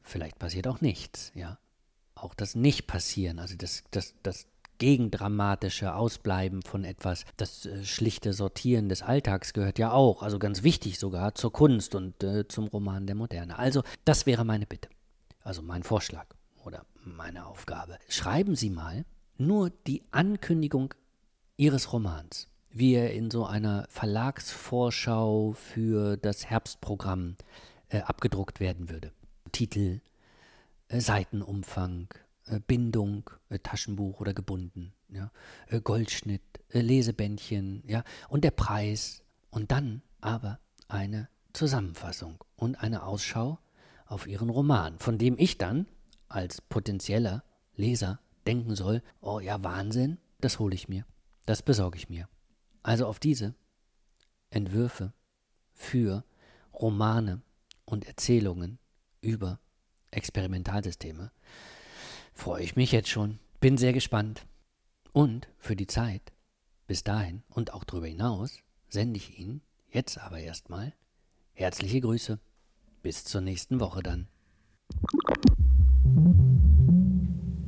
Vielleicht 0.00 0.38
passiert 0.38 0.68
auch 0.68 0.80
nichts, 0.80 1.32
ja. 1.34 1.58
Auch 2.14 2.34
das 2.34 2.54
Nicht-Passieren, 2.54 3.40
also 3.40 3.56
das, 3.56 3.82
das, 3.90 4.14
das 4.22 4.46
gegendramatische 4.82 5.94
Ausbleiben 5.94 6.60
von 6.62 6.82
etwas. 6.82 7.24
Das 7.36 7.66
äh, 7.66 7.84
schlichte 7.84 8.32
Sortieren 8.32 8.88
des 8.88 9.02
Alltags 9.02 9.52
gehört 9.52 9.78
ja 9.78 9.92
auch, 9.92 10.24
also 10.24 10.40
ganz 10.40 10.64
wichtig 10.64 10.98
sogar, 10.98 11.36
zur 11.36 11.52
Kunst 11.52 11.94
und 11.94 12.24
äh, 12.24 12.48
zum 12.48 12.66
Roman 12.66 13.06
der 13.06 13.14
Moderne. 13.14 13.60
Also, 13.60 13.84
das 14.04 14.26
wäre 14.26 14.44
meine 14.44 14.66
Bitte, 14.66 14.88
also 15.44 15.62
mein 15.62 15.84
Vorschlag 15.84 16.26
oder 16.64 16.84
meine 17.04 17.46
Aufgabe. 17.46 17.96
Schreiben 18.08 18.56
Sie 18.56 18.70
mal 18.70 19.04
nur 19.38 19.70
die 19.70 20.02
Ankündigung 20.10 20.94
Ihres 21.56 21.92
Romans, 21.92 22.48
wie 22.72 22.94
er 22.94 23.12
in 23.12 23.30
so 23.30 23.46
einer 23.46 23.86
Verlagsvorschau 23.88 25.52
für 25.52 26.16
das 26.16 26.46
Herbstprogramm 26.46 27.36
äh, 27.88 28.00
abgedruckt 28.00 28.58
werden 28.58 28.90
würde. 28.90 29.12
Titel, 29.52 30.00
äh, 30.88 30.98
Seitenumfang, 30.98 32.08
Bindung, 32.66 33.30
äh, 33.48 33.58
Taschenbuch 33.58 34.20
oder 34.20 34.34
gebunden, 34.34 34.92
ja, 35.08 35.30
äh, 35.68 35.80
Goldschnitt, 35.80 36.42
Lesebändchen, 36.70 37.82
ja, 37.86 38.04
und 38.28 38.44
der 38.44 38.50
Preis. 38.50 39.22
Und 39.50 39.70
dann 39.70 40.02
aber 40.20 40.60
eine 40.88 41.28
Zusammenfassung 41.52 42.42
und 42.56 42.76
eine 42.76 43.04
Ausschau 43.04 43.58
auf 44.06 44.26
ihren 44.26 44.48
Roman, 44.48 44.98
von 44.98 45.18
dem 45.18 45.36
ich 45.38 45.58
dann 45.58 45.86
als 46.28 46.60
potenzieller 46.60 47.44
Leser 47.74 48.20
denken 48.46 48.74
soll, 48.74 49.02
oh 49.20 49.40
ja, 49.40 49.62
Wahnsinn, 49.62 50.18
das 50.40 50.58
hole 50.58 50.74
ich 50.74 50.88
mir, 50.88 51.04
das 51.46 51.62
besorge 51.62 51.98
ich 51.98 52.08
mir. 52.08 52.28
Also 52.82 53.06
auf 53.06 53.18
diese 53.18 53.54
Entwürfe 54.50 55.12
für 55.72 56.24
Romane 56.72 57.42
und 57.84 58.06
Erzählungen 58.06 58.78
über 59.20 59.60
Experimentalsysteme 60.10 61.30
freue 62.32 62.62
ich 62.62 62.76
mich 62.76 62.92
jetzt 62.92 63.08
schon. 63.08 63.38
Bin 63.60 63.78
sehr 63.78 63.92
gespannt. 63.92 64.46
Und 65.12 65.48
für 65.58 65.76
die 65.76 65.86
Zeit, 65.86 66.32
bis 66.86 67.04
dahin 67.04 67.42
und 67.48 67.72
auch 67.74 67.84
darüber 67.84 68.06
hinaus, 68.06 68.58
sende 68.88 69.18
ich 69.18 69.38
Ihnen 69.38 69.62
jetzt 69.90 70.18
aber 70.18 70.38
erstmal 70.38 70.94
herzliche 71.52 72.00
Grüße. 72.00 72.38
Bis 73.02 73.24
zur 73.24 73.40
nächsten 73.40 73.80
Woche 73.80 74.02
dann. 74.02 74.28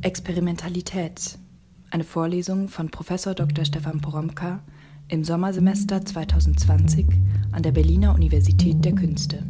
Experimentalität. 0.02 1.38
Eine 1.90 2.04
Vorlesung 2.04 2.68
von 2.68 2.90
Prof. 2.90 3.08
Dr. 3.34 3.64
Stefan 3.64 4.00
Poromka 4.00 4.62
im 5.08 5.22
Sommersemester 5.22 6.04
2020 6.04 7.06
an 7.52 7.62
der 7.62 7.72
Berliner 7.72 8.14
Universität 8.14 8.84
der 8.84 8.94
Künste. 8.94 9.44